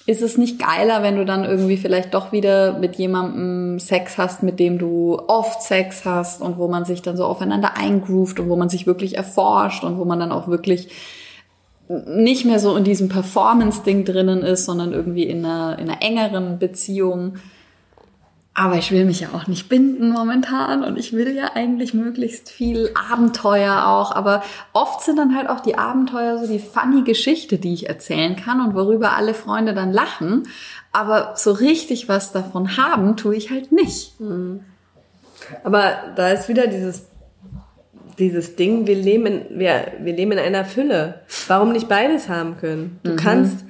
ist 0.07 0.21
es 0.21 0.37
nicht 0.37 0.57
geiler, 0.57 1.03
wenn 1.03 1.17
du 1.17 1.25
dann 1.25 1.43
irgendwie 1.43 1.77
vielleicht 1.77 2.13
doch 2.13 2.31
wieder 2.31 2.79
mit 2.79 2.95
jemandem 2.95 3.77
Sex 3.77 4.17
hast, 4.17 4.41
mit 4.41 4.57
dem 4.57 4.79
du 4.79 5.21
oft 5.27 5.61
Sex 5.61 6.05
hast 6.05 6.41
und 6.41 6.57
wo 6.57 6.69
man 6.69 6.85
sich 6.85 7.01
dann 7.01 7.17
so 7.17 7.25
aufeinander 7.25 7.77
eingroovt 7.77 8.39
und 8.39 8.49
wo 8.49 8.55
man 8.55 8.69
sich 8.69 8.87
wirklich 8.87 9.17
erforscht 9.17 9.83
und 9.83 9.97
wo 9.97 10.05
man 10.05 10.19
dann 10.19 10.31
auch 10.31 10.47
wirklich 10.47 10.89
nicht 11.89 12.45
mehr 12.45 12.59
so 12.59 12.75
in 12.75 12.83
diesem 12.83 13.09
Performance-Ding 13.09 14.05
drinnen 14.05 14.41
ist, 14.41 14.65
sondern 14.65 14.93
irgendwie 14.93 15.23
in 15.23 15.45
einer, 15.45 15.79
in 15.79 15.89
einer 15.89 16.01
engeren 16.01 16.59
Beziehung. 16.59 17.35
Aber 18.53 18.75
ich 18.75 18.91
will 18.91 19.05
mich 19.05 19.19
ja 19.19 19.29
auch 19.35 19.45
nicht 19.45 19.69
binden 19.69 20.09
momentan 20.09 20.83
und 20.83 20.97
ich 20.97 21.13
will 21.13 21.35
ja 21.35 21.51
eigentlich 21.53 21.93
möglichst 21.93 22.49
viel 22.49 22.89
Abenteuer 23.11 23.85
auch. 23.85 24.11
Aber 24.11 24.41
oft 24.73 25.01
sind 25.01 25.17
dann 25.17 25.35
halt 25.35 25.47
auch 25.47 25.59
die 25.59 25.77
Abenteuer 25.77 26.39
so 26.39 26.47
die 26.47 26.59
funny 26.59 27.03
Geschichte, 27.03 27.59
die 27.59 27.73
ich 27.73 27.87
erzählen 27.87 28.35
kann 28.35 28.59
und 28.59 28.73
worüber 28.73 29.11
alle 29.11 29.35
Freunde 29.35 29.75
dann 29.75 29.93
lachen. 29.93 30.47
Aber 30.91 31.33
so 31.35 31.51
richtig 31.51 32.09
was 32.09 32.31
davon 32.31 32.77
haben, 32.77 33.15
tue 33.15 33.35
ich 33.35 33.51
halt 33.51 33.71
nicht. 33.71 34.19
Mhm. 34.19 34.61
Aber 35.63 35.93
da 36.15 36.29
ist 36.29 36.49
wieder 36.49 36.65
dieses, 36.65 37.05
dieses 38.19 38.55
Ding, 38.55 38.87
wir 38.87 38.95
leben, 38.95 39.25
in, 39.25 39.59
wir, 39.59 39.93
wir 39.99 40.13
leben 40.13 40.31
in 40.33 40.39
einer 40.39 40.65
Fülle. 40.65 41.21
Warum 41.47 41.71
nicht 41.71 41.87
beides 41.87 42.29
haben 42.29 42.57
können? 42.57 42.99
Du 43.03 43.11
mhm. 43.11 43.17
kannst 43.17 43.65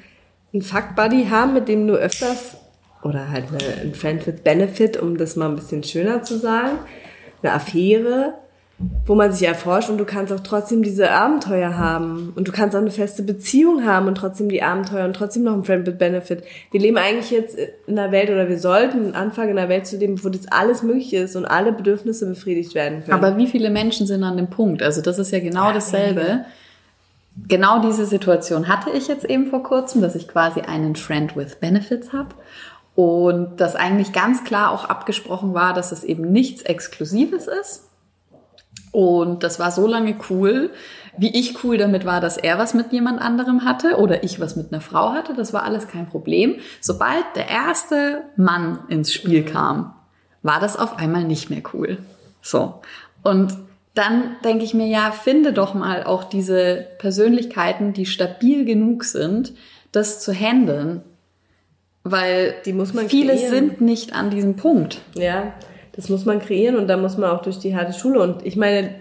einen 0.54 0.62
Fuck 0.62 0.96
Buddy 0.96 1.26
haben, 1.30 1.54
mit 1.54 1.68
dem 1.68 1.88
du 1.88 1.96
öfters 1.96 2.58
oder 3.04 3.30
halt 3.30 3.46
eine, 3.50 3.82
ein 3.82 3.94
Friend 3.94 4.26
with 4.26 4.42
Benefit, 4.44 4.98
um 4.98 5.18
das 5.18 5.36
mal 5.36 5.50
ein 5.50 5.56
bisschen 5.56 5.84
schöner 5.84 6.24
zu 6.24 6.38
sagen, 6.38 6.80
eine 7.42 7.54
Affäre, 7.54 8.34
wo 8.80 9.16
man 9.16 9.32
sich 9.32 9.48
erforscht 9.48 9.90
und 9.90 9.98
du 9.98 10.06
kannst 10.06 10.32
auch 10.32 10.42
trotzdem 10.42 10.84
diese 10.84 11.10
Abenteuer 11.10 11.78
haben 11.78 12.32
und 12.36 12.48
du 12.48 12.52
kannst 12.52 12.76
auch 12.76 12.82
eine 12.82 12.92
feste 12.92 13.24
Beziehung 13.24 13.86
haben 13.86 14.08
und 14.08 14.16
trotzdem 14.16 14.50
die 14.50 14.62
Abenteuer 14.62 15.06
und 15.06 15.16
trotzdem 15.16 15.44
noch 15.44 15.54
ein 15.54 15.64
Friend 15.64 15.88
with 15.88 15.98
Benefit. 15.98 16.44
Wir 16.70 16.80
leben 16.80 16.98
eigentlich 16.98 17.32
jetzt 17.32 17.58
in 17.88 17.98
einer 17.98 18.12
Welt 18.12 18.30
oder 18.30 18.50
wir 18.50 18.60
sollten 18.60 19.16
anfangen 19.16 19.50
in 19.50 19.58
einer 19.58 19.70
Welt 19.70 19.88
zu 19.88 19.98
leben, 19.98 20.24
wo 20.24 20.30
das 20.30 20.48
alles 20.52 20.84
möglich 20.84 21.12
ist 21.14 21.36
und 21.36 21.46
alle 21.46 21.72
Bedürfnisse 21.72 22.28
befriedigt 22.28 22.76
werden 22.76 23.04
können. 23.04 23.14
Aber 23.14 23.38
wie 23.38 23.48
viele 23.48 23.72
Menschen 23.72 24.06
sind 24.06 24.24
an 24.24 24.38
dem 24.38 24.50
Punkt? 24.50 24.84
Also 24.84 25.02
das 25.02 25.18
ist 25.18 25.32
ja 25.32 25.40
genau 25.40 25.74
dasselbe. 25.74 26.46
Genau 27.48 27.82
diese 27.82 28.06
Situation 28.06 28.68
hatte 28.68 28.92
ich 28.92 29.08
jetzt 29.08 29.26
eben 29.26 29.48
vor 29.48 29.64
kurzem, 29.64 30.02
dass 30.02 30.16
ich 30.16 30.28
quasi 30.28 30.62
einen 30.62 30.96
Friend 30.96 31.36
with 31.36 31.56
Benefits 31.56 32.14
habe 32.14 32.30
und 32.96 33.58
das 33.58 33.76
eigentlich 33.76 34.12
ganz 34.12 34.44
klar 34.44 34.72
auch 34.72 34.86
abgesprochen 34.86 35.54
war, 35.54 35.74
dass 35.74 35.92
es 35.92 36.04
eben 36.04 36.32
nichts 36.32 36.64
Exklusives 36.64 37.48
ist. 37.48 37.87
Und 38.98 39.44
das 39.44 39.60
war 39.60 39.70
so 39.70 39.86
lange 39.86 40.16
cool, 40.28 40.72
wie 41.20 41.30
ich 41.38 41.64
cool 41.64 41.78
damit 41.78 42.04
war, 42.04 42.20
dass 42.20 42.36
er 42.36 42.58
was 42.58 42.74
mit 42.74 42.92
jemand 42.92 43.22
anderem 43.22 43.64
hatte 43.64 43.98
oder 43.98 44.24
ich 44.24 44.40
was 44.40 44.56
mit 44.56 44.74
einer 44.74 44.82
Frau 44.82 45.12
hatte. 45.12 45.36
Das 45.36 45.54
war 45.54 45.62
alles 45.62 45.88
kein 45.88 46.10
Problem. 46.10 46.56
Sobald 46.82 47.24
der 47.36 47.48
erste 47.48 48.24
Mann 48.38 48.80
ins 48.90 49.14
Spiel 49.14 49.46
kam, 49.46 49.94
war 50.42 50.60
das 50.60 50.78
auf 50.78 50.98
einmal 50.98 51.26
nicht 51.26 51.52
mehr 51.52 51.62
cool. 51.76 52.00
So. 52.42 52.82
Und 53.22 53.56
dann 53.94 54.36
denke 54.44 54.64
ich 54.64 54.74
mir, 54.74 54.88
ja, 54.88 55.12
finde 55.12 55.54
doch 55.54 55.76
mal 55.76 56.04
auch 56.04 56.24
diese 56.24 56.88
Persönlichkeiten, 56.98 57.94
die 57.94 58.08
stabil 58.08 58.66
genug 58.66 59.04
sind, 59.04 59.54
das 59.92 60.22
zu 60.22 60.34
handeln 60.34 61.04
weil 62.10 62.56
die 62.66 62.72
muss 62.72 62.94
man 62.94 63.10
viele 63.10 63.34
kreieren. 63.34 63.50
sind 63.50 63.82
nicht 63.82 64.14
an 64.14 64.30
diesem 64.30 64.56
Punkt. 64.56 65.02
Ja, 65.14 65.54
das 65.98 66.10
muss 66.10 66.26
man 66.26 66.40
kreieren 66.40 66.78
und 66.78 66.88
da 66.88 66.96
muss 66.96 67.18
man 67.18 67.32
auch 67.32 67.42
durch 67.42 67.60
die 67.60 67.76
harte 67.76 67.92
Schule. 67.92 68.22
Und 68.22 68.46
ich 68.46 68.56
meine, 68.56 68.92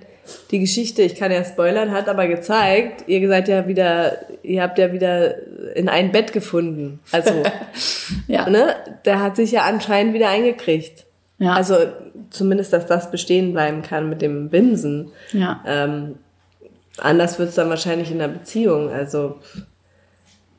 die 0.51 0.59
Geschichte, 0.59 1.03
ich 1.03 1.15
kann 1.15 1.31
ja 1.31 1.45
spoilern, 1.45 1.93
hat 1.93 2.09
aber 2.09 2.27
gezeigt, 2.27 3.05
ihr 3.07 3.29
seid 3.29 3.49
ja 3.49 3.69
wieder, 3.69 4.19
ihr 4.43 4.63
habt 4.63 4.79
ja 4.79 4.93
wieder 4.93 5.37
in 5.77 5.89
ein 5.89 6.11
Bett 6.11 6.33
gefunden. 6.33 6.99
Also, 7.13 7.31
ja. 8.27 8.49
ne, 8.49 8.75
der 9.05 9.23
hat 9.23 9.37
sich 9.37 9.53
ja 9.53 9.63
anscheinend 9.63 10.15
wieder 10.15 10.29
eingekriegt. 10.29 11.05
Ja. 11.39 11.53
Also 11.53 11.77
zumindest, 12.31 12.73
dass 12.73 12.87
das 12.87 13.11
bestehen 13.11 13.53
bleiben 13.53 13.83
kann 13.83 14.09
mit 14.09 14.23
dem 14.23 14.49
Binsen. 14.49 15.13
Ja. 15.33 15.63
Ähm, 15.67 16.17
anders 16.99 17.39
wird's 17.39 17.57
dann 17.57 17.69
wahrscheinlich 17.69 18.11
in 18.11 18.19
der 18.19 18.29
Beziehung. 18.29 18.91
Also 18.91 19.37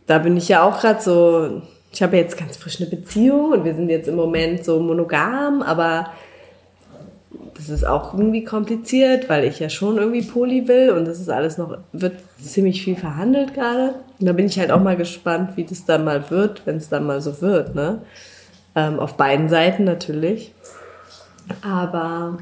da 0.05 0.19
bin 0.19 0.37
ich 0.37 0.47
ja 0.47 0.63
auch 0.63 0.79
gerade 0.79 1.01
so, 1.01 1.61
ich 1.91 2.01
habe 2.03 2.17
jetzt 2.17 2.37
ganz 2.37 2.57
frisch 2.57 2.79
eine 2.79 2.89
Beziehung 2.89 3.53
und 3.53 3.65
wir 3.65 3.73
sind 3.73 3.89
jetzt 3.89 4.07
im 4.07 4.15
Moment 4.15 4.63
so 4.63 4.79
monogam, 4.79 5.63
aber 5.63 6.11
das 7.57 7.69
ist 7.69 7.85
auch 7.85 8.13
irgendwie 8.13 8.43
kompliziert, 8.43 9.29
weil 9.29 9.43
ich 9.43 9.59
ja 9.59 9.69
schon 9.69 9.97
irgendwie 9.97 10.21
Poli 10.21 10.67
will 10.67 10.91
und 10.91 11.05
das 11.05 11.19
ist 11.19 11.29
alles 11.29 11.57
noch, 11.57 11.77
wird 11.91 12.13
ziemlich 12.39 12.83
viel 12.83 12.95
verhandelt 12.95 13.55
gerade. 13.55 13.95
Und 14.19 14.27
da 14.27 14.33
bin 14.33 14.45
ich 14.45 14.59
halt 14.59 14.71
auch 14.71 14.81
mal 14.81 14.95
gespannt, 14.95 15.51
wie 15.55 15.63
das 15.63 15.85
dann 15.85 16.05
mal 16.05 16.29
wird, 16.29 16.61
wenn 16.65 16.77
es 16.77 16.89
dann 16.89 17.05
mal 17.05 17.19
so 17.19 17.41
wird, 17.41 17.73
ne? 17.73 18.01
Ähm, 18.75 18.99
auf 18.99 19.17
beiden 19.17 19.49
Seiten 19.49 19.85
natürlich. 19.85 20.53
Aber 21.63 22.37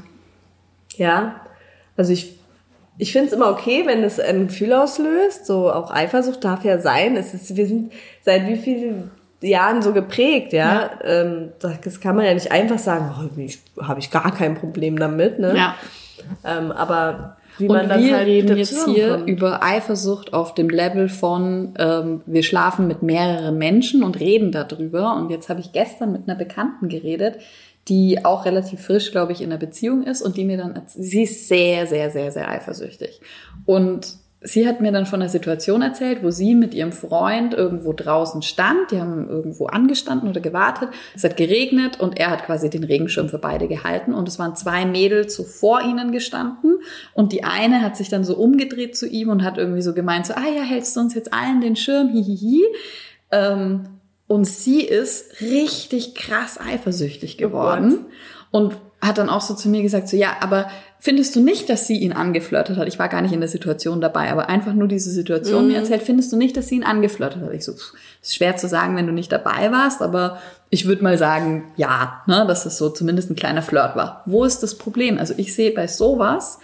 ja, 0.96 1.40
also 1.96 2.12
ich, 2.12 2.38
ich 2.98 3.12
finde 3.12 3.28
es 3.28 3.32
immer 3.32 3.50
okay, 3.50 3.84
wenn 3.86 4.04
es 4.04 4.20
ein 4.20 4.48
Gefühl 4.48 4.74
auslöst. 4.74 5.46
So 5.46 5.72
auch 5.72 5.90
Eifersucht 5.90 6.44
darf 6.44 6.64
ja 6.64 6.78
sein. 6.78 7.16
Es 7.16 7.32
ist, 7.32 7.56
wir 7.56 7.66
sind 7.66 7.92
seit 8.22 8.46
wie 8.48 8.56
viel 8.56 9.10
Jahren 9.46 9.82
so 9.82 9.92
geprägt, 9.92 10.52
ja. 10.52 10.74
ja. 10.82 10.90
Ähm, 11.04 11.52
das 11.60 12.00
kann 12.00 12.16
man 12.16 12.24
ja 12.24 12.34
nicht 12.34 12.52
einfach 12.52 12.78
sagen, 12.78 13.12
oh, 13.16 13.82
habe 13.82 14.00
ich 14.00 14.10
gar 14.10 14.34
kein 14.34 14.54
Problem 14.54 14.98
damit, 14.98 15.38
ne? 15.38 15.56
Ja. 15.56 15.74
Ähm, 16.44 16.72
aber 16.72 17.36
wie 17.58 17.68
man 17.68 17.82
Und 17.82 17.88
dann 17.88 18.04
wir 18.04 18.16
halt 18.16 18.26
reden 18.26 18.56
jetzt 18.56 18.86
hier 18.86 19.10
kommt. 19.16 19.28
über 19.28 19.62
Eifersucht 19.62 20.34
auf 20.34 20.54
dem 20.54 20.68
Level 20.68 21.08
von 21.08 21.74
ähm, 21.78 22.22
wir 22.26 22.42
schlafen 22.42 22.86
mit 22.86 23.02
mehreren 23.02 23.56
Menschen 23.56 24.02
und 24.02 24.20
reden 24.20 24.52
darüber. 24.52 25.16
Und 25.16 25.30
jetzt 25.30 25.48
habe 25.48 25.60
ich 25.60 25.72
gestern 25.72 26.12
mit 26.12 26.28
einer 26.28 26.36
Bekannten 26.36 26.88
geredet, 26.88 27.38
die 27.88 28.24
auch 28.24 28.44
relativ 28.44 28.82
frisch, 28.82 29.10
glaube 29.10 29.32
ich, 29.32 29.40
in 29.40 29.50
einer 29.50 29.58
Beziehung 29.58 30.02
ist 30.02 30.20
und 30.20 30.36
die 30.36 30.44
mir 30.44 30.58
dann, 30.58 30.80
sie 30.86 31.22
ist 31.22 31.48
sehr, 31.48 31.86
sehr, 31.86 32.10
sehr, 32.10 32.30
sehr 32.30 32.50
eifersüchtig. 32.50 33.20
Und 33.64 34.14
sie 34.40 34.68
hat 34.68 34.80
mir 34.80 34.92
dann 34.92 35.06
von 35.06 35.20
einer 35.20 35.28
Situation 35.28 35.82
erzählt, 35.82 36.22
wo 36.22 36.30
sie 36.30 36.54
mit 36.54 36.74
ihrem 36.74 36.92
Freund 36.92 37.54
irgendwo 37.54 37.92
draußen 37.92 38.42
stand. 38.42 38.90
Die 38.90 39.00
haben 39.00 39.28
irgendwo 39.28 39.66
angestanden 39.66 40.28
oder 40.28 40.40
gewartet. 40.40 40.90
Es 41.14 41.24
hat 41.24 41.36
geregnet 41.36 42.00
und 42.00 42.18
er 42.18 42.30
hat 42.30 42.44
quasi 42.44 42.70
den 42.70 42.84
Regenschirm 42.84 43.28
für 43.28 43.38
beide 43.38 43.66
gehalten. 43.66 44.14
Und 44.14 44.28
es 44.28 44.38
waren 44.38 44.54
zwei 44.54 44.84
Mädels 44.84 45.34
so 45.34 45.44
vor 45.44 45.80
ihnen 45.80 46.12
gestanden. 46.12 46.78
Und 47.14 47.32
die 47.32 47.44
eine 47.44 47.82
hat 47.82 47.96
sich 47.96 48.08
dann 48.08 48.24
so 48.24 48.36
umgedreht 48.36 48.96
zu 48.96 49.08
ihm 49.08 49.30
und 49.30 49.42
hat 49.42 49.58
irgendwie 49.58 49.82
so 49.82 49.94
gemeint, 49.94 50.26
so, 50.26 50.34
ah 50.34 50.48
ja, 50.54 50.62
hältst 50.62 50.96
du 50.96 51.00
uns 51.00 51.14
jetzt 51.14 51.32
allen 51.32 51.60
den 51.60 51.76
Schirm, 51.76 52.08
hihihi. 52.10 52.64
Ähm, 53.32 53.88
und 54.28 54.44
sie 54.44 54.82
ist 54.82 55.40
richtig 55.40 56.14
krass 56.14 56.58
eifersüchtig 56.60 57.36
oh 57.38 57.42
geworden. 57.42 58.06
Oh 58.06 58.56
und 58.56 58.76
hat 59.00 59.18
dann 59.18 59.28
auch 59.28 59.40
so 59.40 59.54
zu 59.54 59.68
mir 59.68 59.82
gesagt, 59.82 60.08
so, 60.08 60.16
ja, 60.16 60.36
aber 60.40 60.68
findest 60.98 61.36
du 61.36 61.40
nicht, 61.40 61.68
dass 61.68 61.86
sie 61.86 61.98
ihn 61.98 62.12
angeflirtet 62.12 62.76
hat? 62.76 62.88
Ich 62.88 62.98
war 62.98 63.08
gar 63.08 63.22
nicht 63.22 63.32
in 63.32 63.40
der 63.40 63.48
Situation 63.48 64.00
dabei, 64.00 64.30
aber 64.30 64.48
einfach 64.48 64.74
nur 64.74 64.88
diese 64.88 65.10
Situation 65.10 65.64
mhm. 65.64 65.72
mir 65.72 65.78
erzählt, 65.78 66.02
findest 66.02 66.32
du 66.32 66.36
nicht, 66.36 66.56
dass 66.56 66.68
sie 66.68 66.76
ihn 66.76 66.84
angeflirtet 66.84 67.42
hat? 67.42 67.52
Ich 67.52 67.64
so, 67.64 67.72
pff, 67.72 67.92
ist 68.22 68.34
schwer 68.34 68.56
zu 68.56 68.68
sagen, 68.68 68.96
wenn 68.96 69.06
du 69.06 69.12
nicht 69.12 69.32
dabei 69.32 69.70
warst, 69.70 70.02
aber 70.02 70.38
ich 70.70 70.86
würde 70.86 71.02
mal 71.02 71.18
sagen, 71.18 71.64
ja, 71.76 72.22
ne, 72.26 72.44
dass 72.48 72.66
es 72.66 72.78
so 72.78 72.90
zumindest 72.90 73.30
ein 73.30 73.36
kleiner 73.36 73.62
Flirt 73.62 73.96
war. 73.96 74.22
Wo 74.26 74.44
ist 74.44 74.62
das 74.62 74.76
Problem? 74.76 75.18
Also 75.18 75.34
ich 75.36 75.54
sehe 75.54 75.70
bei 75.70 75.86
sowas 75.86 76.58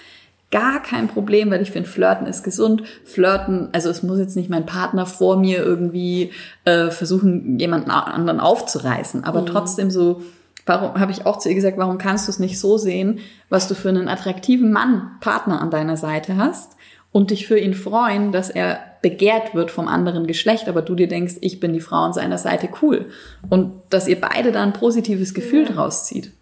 gar 0.52 0.82
kein 0.82 1.08
Problem, 1.08 1.50
weil 1.50 1.62
ich 1.62 1.70
finde, 1.70 1.88
Flirten 1.88 2.26
ist 2.26 2.44
gesund. 2.44 2.82
Flirten, 3.04 3.70
also 3.72 3.88
es 3.90 4.02
muss 4.02 4.18
jetzt 4.18 4.36
nicht 4.36 4.50
mein 4.50 4.66
Partner 4.66 5.06
vor 5.06 5.38
mir 5.38 5.58
irgendwie 5.58 6.30
äh, 6.64 6.90
versuchen, 6.90 7.58
jemanden 7.58 7.90
anderen 7.90 8.38
aufzureißen, 8.38 9.24
aber 9.24 9.40
mhm. 9.42 9.46
trotzdem 9.46 9.90
so 9.90 10.22
Warum 10.64 10.98
habe 11.00 11.12
ich 11.12 11.26
auch 11.26 11.38
zu 11.38 11.48
ihr 11.48 11.54
gesagt, 11.54 11.78
warum 11.78 11.98
kannst 11.98 12.28
du 12.28 12.30
es 12.30 12.38
nicht 12.38 12.58
so 12.58 12.78
sehen, 12.78 13.20
was 13.48 13.68
du 13.68 13.74
für 13.74 13.88
einen 13.88 14.08
attraktiven 14.08 14.72
Mann, 14.72 15.10
Partner 15.20 15.60
an 15.60 15.70
deiner 15.70 15.96
Seite 15.96 16.36
hast 16.36 16.76
und 17.10 17.30
dich 17.30 17.46
für 17.46 17.58
ihn 17.58 17.74
freuen, 17.74 18.32
dass 18.32 18.48
er 18.48 18.78
begehrt 19.02 19.54
wird 19.54 19.70
vom 19.70 19.88
anderen 19.88 20.26
Geschlecht, 20.26 20.68
aber 20.68 20.80
du 20.80 20.94
dir 20.94 21.08
denkst, 21.08 21.34
ich 21.40 21.58
bin 21.58 21.72
die 21.72 21.80
Frau 21.80 21.96
an 21.96 22.12
seiner 22.12 22.38
Seite 22.38 22.68
cool 22.80 23.10
und 23.50 23.72
dass 23.90 24.06
ihr 24.06 24.20
beide 24.20 24.52
da 24.52 24.62
ein 24.62 24.72
positives 24.72 25.34
Gefühl 25.34 25.64
ja. 25.64 25.72
draus 25.72 26.06
zieht. 26.06 26.32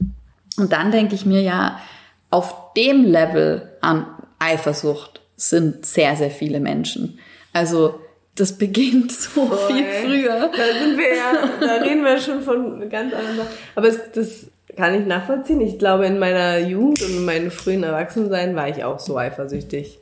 Und 0.59 0.73
dann 0.73 0.93
denke 0.93 1.15
ich 1.15 1.25
mir 1.25 1.41
ja, 1.41 1.81
auf 2.29 2.75
dem 2.77 3.05
Level 3.05 3.71
an 3.81 4.07
Eifersucht 4.39 5.21
sind 5.37 5.87
sehr, 5.87 6.17
sehr 6.17 6.31
viele 6.31 6.61
Menschen. 6.61 7.19
Also 7.53 8.01
das 8.41 8.53
beginnt 8.53 9.13
so 9.13 9.47
Voll. 9.47 9.59
viel 9.69 9.85
früher. 9.85 10.51
Da 10.51 10.79
sind 10.79 10.97
wir 10.97 11.17
ja, 11.17 11.33
da 11.61 11.75
reden 11.77 12.05
wir 12.05 12.19
schon 12.19 12.43
von 12.43 12.89
ganz 12.89 13.13
anderen 13.13 13.37
Sachen. 13.37 13.49
Aber 13.75 13.89
es, 13.89 13.99
das 14.13 14.47
kann 14.77 14.95
ich 14.95 15.07
nachvollziehen. 15.07 15.61
Ich 15.61 15.79
glaube, 15.79 16.07
in 16.07 16.19
meiner 16.19 16.59
Jugend 16.59 17.03
und 17.03 17.19
in 17.19 17.25
meinem 17.25 17.51
frühen 17.51 17.83
Erwachsensein 17.83 18.57
war 18.57 18.69
ich 18.69 18.83
auch 18.85 18.99
so 18.99 19.19
eifersüchtig. 19.19 20.01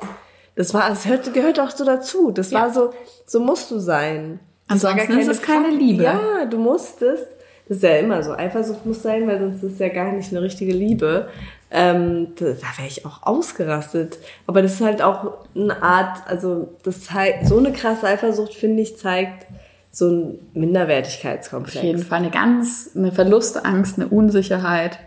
Das 0.55 0.75
war, 0.75 0.91
es 0.91 1.05
gehört, 1.33 1.61
auch 1.61 1.71
so 1.71 1.85
dazu. 1.85 2.31
Das 2.31 2.51
ja. 2.51 2.63
war 2.63 2.73
so, 2.73 2.93
so 3.27 3.41
musst 3.41 3.71
du 3.71 3.79
sein. 3.79 4.41
Das 4.69 4.85
Ansonsten 4.85 5.15
war 5.15 5.21
ist 5.23 5.29
es 5.29 5.43
keine 5.43 5.71
Liebe. 5.71 6.03
Ja, 6.03 6.45
du 6.45 6.59
musstest. 6.59 7.27
Das 7.69 7.79
ist 7.79 7.83
ja 7.83 7.97
immer 7.97 8.23
so. 8.23 8.33
Eifersucht 8.33 8.87
muss 8.87 9.03
sein, 9.03 9.27
weil 9.27 9.39
sonst 9.39 9.63
ist 9.63 9.75
es 9.75 9.79
ja 9.79 9.89
gar 9.89 10.13
nicht 10.13 10.33
eine 10.33 10.43
richtige 10.43 10.73
Liebe. 10.73 11.29
Ähm, 11.71 12.29
da, 12.37 12.47
da 12.47 12.79
wäre 12.79 12.89
ich 12.89 13.05
auch 13.05 13.23
ausgerastet. 13.25 14.19
Aber 14.47 14.63
das 14.63 14.75
ist 14.75 14.81
halt 14.81 15.03
auch 15.03 15.47
eine 15.55 15.83
Art, 15.83 16.23
also 16.27 16.75
das 16.83 17.05
zeigt, 17.05 17.47
so 17.47 17.59
eine 17.59 17.73
krasse 17.73 18.07
Eifersucht, 18.07 18.55
finde 18.55 18.83
ich, 18.83 18.97
zeigt 18.97 19.47
so 19.91 20.09
ein 20.09 20.39
Minderwertigkeitskomplex. 20.55 21.77
Auf 21.77 21.83
jeden 21.83 22.03
Fall 22.03 22.21
eine 22.21 22.31
ganz, 22.31 22.91
eine 22.95 23.13
Verlustangst, 23.13 23.99
eine 23.99 24.09
Unsicherheit. 24.09 24.99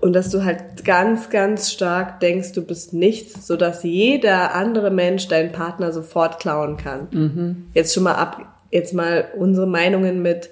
Und 0.00 0.12
dass 0.12 0.30
du 0.30 0.44
halt 0.44 0.84
ganz, 0.84 1.30
ganz 1.30 1.72
stark 1.72 2.20
denkst, 2.20 2.52
du 2.52 2.62
bist 2.62 2.92
nichts, 2.92 3.46
sodass 3.46 3.82
jeder 3.82 4.54
andere 4.54 4.90
Mensch 4.90 5.28
deinen 5.28 5.52
Partner 5.52 5.92
sofort 5.92 6.40
klauen 6.40 6.76
kann. 6.76 7.08
Mhm. 7.10 7.66
Jetzt 7.74 7.94
schon 7.94 8.04
mal 8.04 8.14
ab, 8.14 8.38
jetzt 8.70 8.94
mal 8.94 9.26
unsere 9.36 9.66
Meinungen 9.66 10.22
mit 10.22 10.50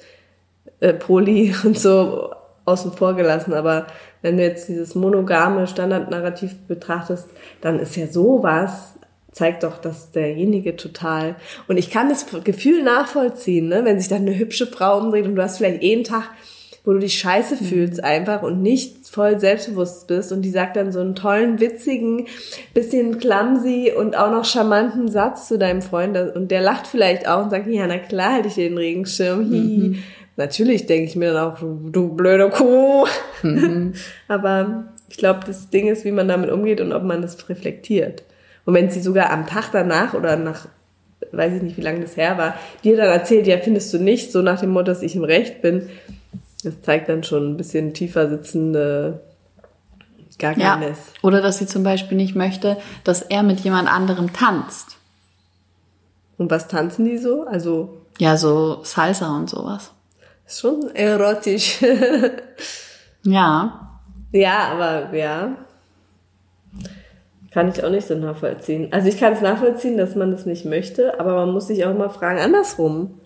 äh, 0.80 0.92
Poli 0.92 1.54
und 1.64 1.78
so 1.78 2.30
außen 2.64 2.92
vor 2.92 3.14
gelassen, 3.14 3.52
aber 3.52 3.86
wenn 4.22 4.36
du 4.36 4.42
jetzt 4.42 4.68
dieses 4.68 4.94
monogame 4.94 5.66
Standardnarrativ 5.66 6.54
betrachtest, 6.68 7.28
dann 7.62 7.78
ist 7.78 7.96
ja 7.96 8.06
sowas, 8.06 8.94
zeigt 9.32 9.62
doch, 9.62 9.78
dass 9.78 10.12
derjenige 10.12 10.76
total, 10.76 11.36
und 11.68 11.78
ich 11.78 11.90
kann 11.90 12.08
das 12.08 12.26
Gefühl 12.44 12.82
nachvollziehen, 12.82 13.68
ne, 13.68 13.84
wenn 13.84 13.98
sich 13.98 14.08
dann 14.08 14.22
eine 14.22 14.38
hübsche 14.38 14.66
Frau 14.66 14.98
umdreht 14.98 15.24
und 15.24 15.36
du 15.36 15.42
hast 15.42 15.58
vielleicht 15.58 15.82
jeden 15.82 16.04
Tag 16.04 16.30
wo 16.84 16.92
du 16.92 16.98
dich 16.98 17.18
scheiße 17.18 17.56
mhm. 17.56 17.66
fühlst 17.66 18.02
einfach 18.04 18.42
und 18.42 18.62
nicht 18.62 19.06
voll 19.06 19.38
selbstbewusst 19.38 20.06
bist 20.06 20.32
und 20.32 20.42
die 20.42 20.50
sagt 20.50 20.76
dann 20.76 20.92
so 20.92 21.00
einen 21.00 21.14
tollen, 21.14 21.60
witzigen, 21.60 22.26
bisschen 22.74 23.18
clumsy 23.18 23.92
und 23.96 24.16
auch 24.16 24.30
noch 24.30 24.44
charmanten 24.44 25.08
Satz 25.08 25.48
zu 25.48 25.58
deinem 25.58 25.82
Freund 25.82 26.16
und 26.16 26.50
der 26.50 26.62
lacht 26.62 26.86
vielleicht 26.86 27.28
auch 27.28 27.44
und 27.44 27.50
sagt, 27.50 27.66
ja, 27.66 27.86
na 27.86 27.98
klar 27.98 28.34
halte 28.34 28.48
ich 28.48 28.54
den 28.54 28.78
Regenschirm, 28.78 29.50
Mhm. 29.50 30.02
Natürlich 30.36 30.86
denke 30.86 31.04
ich 31.04 31.16
mir 31.16 31.32
dann 31.32 31.52
auch, 31.52 31.58
du, 31.60 32.14
blöde 32.14 32.48
Kuh. 32.50 33.06
Mhm. 33.42 33.94
Aber 34.28 34.84
ich 35.08 35.16
glaube, 35.16 35.40
das 35.46 35.70
Ding 35.70 35.88
ist, 35.88 36.04
wie 36.04 36.12
man 36.12 36.28
damit 36.28 36.50
umgeht 36.50 36.80
und 36.80 36.92
ob 36.92 37.02
man 37.02 37.22
das 37.22 37.48
reflektiert. 37.48 38.22
Und 38.64 38.74
wenn 38.74 38.90
sie 38.90 39.00
sogar 39.00 39.30
am 39.30 39.46
Tag 39.46 39.70
danach 39.72 40.14
oder 40.14 40.36
nach, 40.36 40.68
weiß 41.32 41.54
ich 41.54 41.62
nicht, 41.62 41.76
wie 41.76 41.82
lange 41.82 42.00
das 42.00 42.16
her 42.16 42.38
war, 42.38 42.54
dir 42.84 42.96
dann 42.96 43.08
erzählt, 43.08 43.46
ja, 43.46 43.58
findest 43.58 43.92
du 43.92 43.98
nicht, 43.98 44.32
so 44.32 44.42
nach 44.42 44.60
dem 44.60 44.70
Motto, 44.70 44.86
dass 44.86 45.02
ich 45.02 45.16
im 45.16 45.24
Recht 45.24 45.62
bin, 45.62 45.88
das 46.62 46.80
zeigt 46.82 47.08
dann 47.08 47.24
schon 47.24 47.52
ein 47.52 47.56
bisschen 47.56 47.94
tiefer 47.94 48.28
sitzende 48.28 49.20
gar. 50.40 50.58
Ja. 50.58 50.80
Oder 51.22 51.40
dass 51.40 51.58
sie 51.58 51.66
zum 51.66 51.84
Beispiel 51.84 52.16
nicht 52.16 52.34
möchte, 52.34 52.76
dass 53.04 53.22
er 53.22 53.44
mit 53.44 53.60
jemand 53.60 53.88
anderem 53.88 54.32
tanzt. 54.32 54.96
Und 56.36 56.50
was 56.50 56.66
tanzen 56.66 57.04
die 57.04 57.18
so? 57.18 57.44
Also. 57.44 57.98
Ja, 58.18 58.36
so 58.36 58.80
Salsa 58.82 59.36
und 59.36 59.48
sowas. 59.48 59.92
Ist 60.50 60.58
schon 60.58 60.92
erotisch. 60.96 61.80
ja. 63.22 64.00
Ja, 64.32 64.58
aber 64.72 65.16
ja. 65.16 65.56
Kann 67.52 67.68
ich 67.68 67.84
auch 67.84 67.90
nicht 67.90 68.08
so 68.08 68.16
nachvollziehen. 68.16 68.88
Also 68.92 69.06
ich 69.08 69.20
kann 69.20 69.32
es 69.32 69.42
nachvollziehen, 69.42 69.96
dass 69.96 70.16
man 70.16 70.32
das 70.32 70.46
nicht 70.46 70.64
möchte, 70.64 71.20
aber 71.20 71.36
man 71.36 71.52
muss 71.52 71.68
sich 71.68 71.84
auch 71.84 71.96
mal 71.96 72.10
fragen, 72.10 72.40
andersrum. 72.40 73.20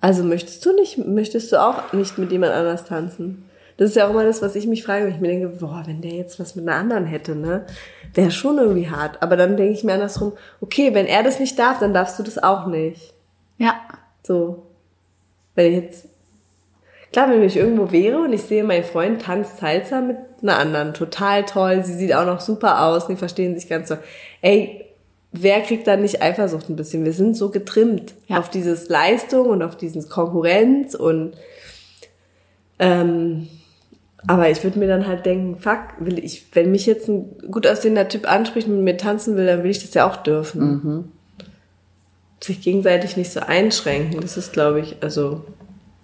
Also 0.00 0.24
möchtest 0.24 0.66
du 0.66 0.72
nicht, 0.74 0.98
möchtest 0.98 1.52
du 1.52 1.62
auch 1.62 1.92
nicht 1.92 2.18
mit 2.18 2.32
jemand 2.32 2.54
anders 2.54 2.86
tanzen? 2.86 3.48
Das 3.76 3.90
ist 3.90 3.96
ja 3.96 4.06
auch 4.06 4.10
immer 4.10 4.24
das, 4.24 4.42
was 4.42 4.56
ich 4.56 4.66
mich 4.66 4.82
frage, 4.82 5.04
wenn 5.04 5.14
ich 5.14 5.20
mir 5.20 5.28
denke, 5.28 5.48
boah, 5.48 5.84
wenn 5.86 6.02
der 6.02 6.14
jetzt 6.14 6.40
was 6.40 6.56
mit 6.56 6.66
einer 6.66 6.76
anderen 6.76 7.06
hätte, 7.06 7.36
ne, 7.36 7.66
wäre 8.14 8.32
schon 8.32 8.58
irgendwie 8.58 8.90
hart. 8.90 9.22
Aber 9.22 9.36
dann 9.36 9.56
denke 9.56 9.74
ich 9.74 9.84
mir 9.84 9.94
andersrum, 9.94 10.32
okay, 10.60 10.92
wenn 10.92 11.06
er 11.06 11.22
das 11.22 11.38
nicht 11.38 11.56
darf, 11.56 11.78
dann 11.78 11.94
darfst 11.94 12.18
du 12.18 12.24
das 12.24 12.42
auch 12.42 12.66
nicht. 12.66 13.14
Ja. 13.58 13.76
So. 14.24 14.69
Wenn 15.54 15.66
ich 15.66 15.82
jetzt, 15.82 16.08
klar, 17.12 17.30
wenn 17.30 17.42
ich 17.42 17.56
irgendwo 17.56 17.92
wäre 17.92 18.18
und 18.18 18.32
ich 18.32 18.42
sehe, 18.42 18.64
mein 18.64 18.84
Freund 18.84 19.22
tanzt 19.22 19.58
Salsa 19.58 20.00
mit 20.00 20.16
einer 20.42 20.58
anderen, 20.58 20.94
total 20.94 21.44
toll, 21.44 21.84
sie 21.84 21.94
sieht 21.94 22.14
auch 22.14 22.26
noch 22.26 22.40
super 22.40 22.84
aus, 22.84 23.06
die 23.06 23.16
verstehen 23.16 23.54
sich 23.54 23.68
ganz 23.68 23.88
so. 23.88 23.96
Ey, 24.42 24.86
wer 25.32 25.60
kriegt 25.60 25.86
da 25.86 25.96
nicht 25.96 26.22
Eifersucht 26.22 26.68
ein 26.68 26.76
bisschen? 26.76 27.04
Wir 27.04 27.12
sind 27.12 27.36
so 27.36 27.50
getrimmt 27.50 28.14
ja. 28.28 28.38
auf 28.38 28.48
dieses 28.48 28.88
Leistung 28.88 29.48
und 29.48 29.62
auf 29.62 29.76
diesen 29.76 30.08
Konkurrenz 30.08 30.94
und 30.94 31.34
ähm, 32.78 33.48
aber 34.26 34.50
ich 34.50 34.62
würde 34.64 34.78
mir 34.78 34.88
dann 34.88 35.06
halt 35.06 35.24
denken, 35.24 35.58
fuck, 35.58 35.80
will 35.98 36.18
ich, 36.18 36.54
wenn 36.54 36.70
mich 36.70 36.86
jetzt 36.86 37.08
ein 37.08 37.38
gut 37.50 37.66
aussehender 37.66 38.08
Typ 38.08 38.30
anspricht 38.30 38.68
und 38.68 38.76
mit 38.76 38.84
mir 38.84 38.96
tanzen 38.96 39.36
will, 39.36 39.46
dann 39.46 39.62
will 39.62 39.70
ich 39.70 39.80
das 39.80 39.94
ja 39.94 40.08
auch 40.08 40.16
dürfen. 40.16 40.60
Mhm. 40.60 41.04
Sich 42.42 42.62
gegenseitig 42.62 43.16
nicht 43.16 43.32
so 43.32 43.40
einschränken, 43.40 44.20
das 44.20 44.36
ist, 44.36 44.52
glaube 44.52 44.80
ich, 44.80 44.96
also 45.02 45.44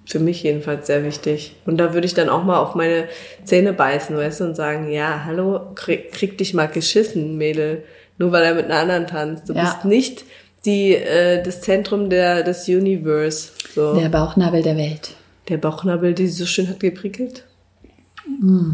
für 0.05 0.21
mich 0.21 0.43
jedenfalls 0.43 0.87
sehr 0.87 1.03
wichtig. 1.03 1.57
Und 1.65 1.79
da 1.79 1.95
würde 1.95 2.07
ich 2.07 2.15
dann 2.15 2.29
auch 2.29 2.45
mal 2.45 2.59
auf 2.59 2.75
meine 2.75 3.09
Zähne 3.45 3.73
beißen, 3.73 4.17
weißt 4.17 4.41
du, 4.41 4.45
und 4.45 4.55
sagen, 4.55 4.91
ja, 4.91 5.25
hallo, 5.25 5.73
krieg, 5.75 6.13
krieg 6.13 6.39
dich 6.39 6.55
mal 6.55 6.69
geschissen, 6.69 7.39
Mädel 7.39 7.85
nur 8.19 8.33
weil 8.33 8.45
er 8.45 8.55
mit 8.55 8.67
einer 8.67 8.81
anderen 8.81 9.07
tanzt. 9.07 9.49
Du 9.49 9.53
ja. 9.53 9.63
bist 9.63 9.85
nicht 9.85 10.25
die, 10.65 10.95
äh, 10.95 11.43
das 11.43 11.61
Zentrum 11.61 12.11
der, 12.11 12.43
des 12.43 12.69
Universe. 12.69 13.51
So. 13.75 13.95
Der 13.99 14.09
Bauchnabel 14.09 14.63
der 14.63 14.77
Welt. 14.77 15.15
Der 15.49 15.59
Bauchnabel, 15.59 16.15
die 16.15 16.29
so 16.29 16.47
schön 16.47 16.69
hat 16.69 16.81
geprickelt. 16.81 17.45
Mm. 18.27 18.73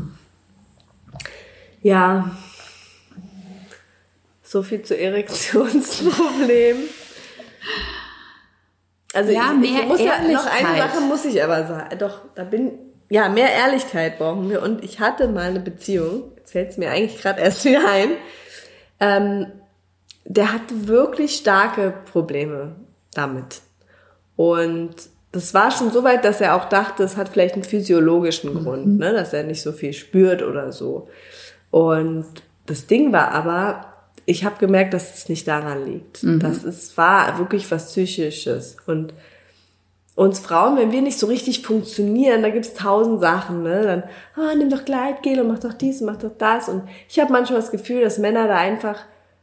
Ja. 1.82 2.30
So 4.42 4.62
viel 4.62 4.82
zu 4.82 4.98
Erektionsproblem. 4.98 6.76
Also 9.14 9.32
ja, 9.32 9.54
ich, 9.62 9.78
ich 9.78 9.86
muss 9.86 10.00
ja, 10.00 10.22
noch 10.22 10.46
eine 10.46 10.78
Sache 10.78 11.00
muss 11.02 11.24
ich 11.24 11.42
aber 11.42 11.66
sagen. 11.66 11.98
Doch, 11.98 12.20
da 12.34 12.44
bin 12.44 12.78
ja 13.10 13.28
mehr 13.28 13.52
Ehrlichkeit 13.52 14.18
brauchen 14.18 14.48
wir. 14.48 14.62
Und 14.62 14.82
ich 14.82 15.00
hatte 15.00 15.28
mal 15.28 15.50
eine 15.50 15.60
Beziehung. 15.60 16.32
Jetzt 16.36 16.52
fällt 16.52 16.70
es 16.70 16.78
mir 16.78 16.90
eigentlich 16.90 17.20
gerade 17.20 17.40
erst 17.40 17.64
wieder 17.64 17.86
ein 17.88 18.10
ähm, 19.02 19.46
der 20.24 20.52
hatte 20.52 20.86
wirklich 20.86 21.36
starke 21.36 21.92
Probleme 22.12 22.76
damit. 23.14 23.62
Und 24.36 24.94
das 25.32 25.52
war 25.54 25.72
schon 25.72 25.90
so 25.90 26.04
weit, 26.04 26.24
dass 26.24 26.40
er 26.40 26.54
auch 26.54 26.68
dachte, 26.68 27.02
es 27.02 27.16
hat 27.16 27.30
vielleicht 27.30 27.54
einen 27.54 27.64
physiologischen 27.64 28.54
mhm. 28.54 28.64
Grund, 28.64 28.98
ne, 28.98 29.12
dass 29.12 29.32
er 29.32 29.42
nicht 29.42 29.60
so 29.60 29.72
viel 29.72 29.92
spürt 29.92 30.42
oder 30.42 30.70
so. 30.72 31.08
Und 31.70 32.26
das 32.66 32.86
Ding 32.86 33.12
war 33.12 33.32
aber, 33.32 33.91
ich 34.26 34.44
habe 34.44 34.56
gemerkt, 34.58 34.94
dass 34.94 35.14
es 35.14 35.28
nicht 35.28 35.48
daran 35.48 35.84
liegt. 35.84 36.22
Mhm. 36.22 36.40
Das 36.40 36.64
ist, 36.64 36.96
war 36.96 37.38
wirklich 37.38 37.70
was 37.70 37.86
Psychisches. 37.86 38.76
Und 38.86 39.14
uns 40.14 40.40
Frauen, 40.40 40.76
wenn 40.76 40.92
wir 40.92 41.00
nicht 41.00 41.18
so 41.18 41.26
richtig 41.26 41.62
funktionieren, 41.62 42.42
da 42.42 42.50
gibt's 42.50 42.74
tausend 42.74 43.20
Sachen, 43.20 43.62
ne? 43.62 43.82
Dann, 43.82 44.02
ah, 44.36 44.54
nimm 44.54 44.68
doch 44.68 44.84
Gleitgel 44.84 45.40
und 45.40 45.48
mach 45.48 45.60
doch 45.60 45.72
dies 45.72 46.00
und 46.00 46.06
mach 46.06 46.18
doch 46.18 46.36
das. 46.36 46.68
Und 46.68 46.82
ich 47.08 47.18
habe 47.18 47.32
manchmal 47.32 47.60
das 47.60 47.70
Gefühl, 47.70 48.02
dass 48.02 48.18
Männer 48.18 48.46
da 48.46 48.56
einfach, 48.56 48.98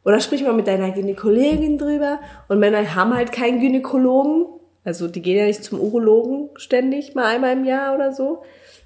oder 0.06 0.20
sprich 0.20 0.44
mal 0.44 0.54
mit 0.54 0.68
deiner 0.68 0.92
Gynäkologin 0.92 1.78
drüber, 1.78 2.20
und 2.48 2.60
Männer 2.60 2.96
haben 2.96 3.16
halt 3.16 3.32
keinen 3.32 3.60
Gynäkologen, 3.60 4.46
also 4.84 5.08
die 5.08 5.22
gehen 5.22 5.38
ja 5.38 5.46
nicht 5.46 5.64
zum 5.64 5.80
Urologen 5.80 6.50
ständig, 6.56 7.16
mal 7.16 7.26
einmal 7.26 7.54
im 7.54 7.66
Jahr 7.66 7.96
oder 7.96 8.14
so. 8.14 8.44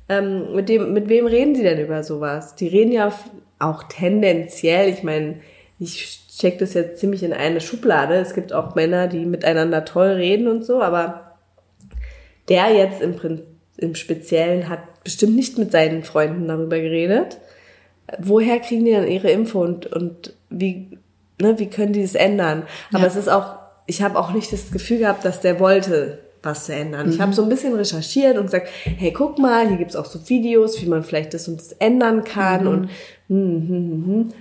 Ähm, 0.10 0.56
mit, 0.56 0.70
dem, 0.70 0.94
mit 0.94 1.10
wem 1.10 1.28
reden 1.28 1.54
sie 1.54 1.64
denn 1.64 1.80
über 1.80 2.04
sowas? 2.04 2.56
Die 2.56 2.68
reden 2.68 2.92
ja 2.92 3.12
auch 3.60 3.84
tendenziell, 3.84 4.90
ich 4.90 5.04
meine, 5.04 5.40
ich 5.80 6.20
check 6.38 6.60
das 6.60 6.74
jetzt 6.74 7.00
ziemlich 7.00 7.24
in 7.24 7.34
eine 7.34 7.62
Schublade. 7.62 8.16
Es 8.16 8.34
gibt 8.34 8.54
auch 8.54 8.76
Männer, 8.76 9.08
die 9.08 9.26
miteinander 9.26 9.86
toll 9.86 10.10
reden 10.10 10.48
und 10.48 10.66
so, 10.66 10.82
aber 10.82 11.38
der 12.50 12.74
jetzt 12.74 13.02
im, 13.02 13.16
im 13.78 13.96
Speziellen 13.96 14.70
hat 14.70 15.04
bestimmt 15.04 15.36
nicht 15.36 15.58
mit 15.58 15.72
seinen 15.72 16.04
Freunden 16.04 16.48
darüber 16.48 16.80
geredet. 16.80 17.38
Woher 18.20 18.60
kriegen 18.60 18.86
die 18.86 18.92
dann 18.92 19.08
ihre 19.08 19.32
Info 19.32 19.62
und, 19.62 19.88
und 19.88 20.34
wie, 20.50 20.98
ne, 21.42 21.58
wie 21.60 21.68
können 21.68 21.94
die 21.94 22.02
es 22.02 22.16
ändern? 22.16 22.64
Aber 22.92 23.04
ja. 23.04 23.08
es 23.08 23.16
ist 23.16 23.30
auch, 23.30 23.56
ich 23.86 24.02
habe 24.02 24.18
auch 24.20 24.34
nicht 24.34 24.52
das 24.52 24.72
Gefühl 24.72 25.00
gehabt, 25.00 25.26
dass 25.26 25.42
der 25.42 25.60
wollte, 25.60 26.20
was 26.42 26.66
zu 26.66 26.74
ändern. 26.74 27.08
Mhm. 27.08 27.14
Ich 27.14 27.22
habe 27.22 27.34
so 27.34 27.44
ein 27.44 27.50
bisschen 27.50 27.74
recherchiert 27.74 28.38
und 28.38 28.46
gesagt, 28.46 28.68
hey, 28.84 29.12
guck 29.12 29.40
mal, 29.40 29.68
hier 29.68 29.78
gibt's 29.78 29.96
auch 29.96 30.06
so 30.06 30.28
Videos, 30.28 30.82
wie 30.82 30.88
man 30.88 31.04
vielleicht 31.04 31.34
das 31.34 31.48
und 31.48 31.60
das 31.60 31.72
ändern 31.74 32.24
kann 32.24 32.64
mhm. 32.64 32.68
und 32.68 32.90
hm, 33.30 33.68
hm, 33.68 33.70
hm, 33.70 34.06
hm. 34.06 34.34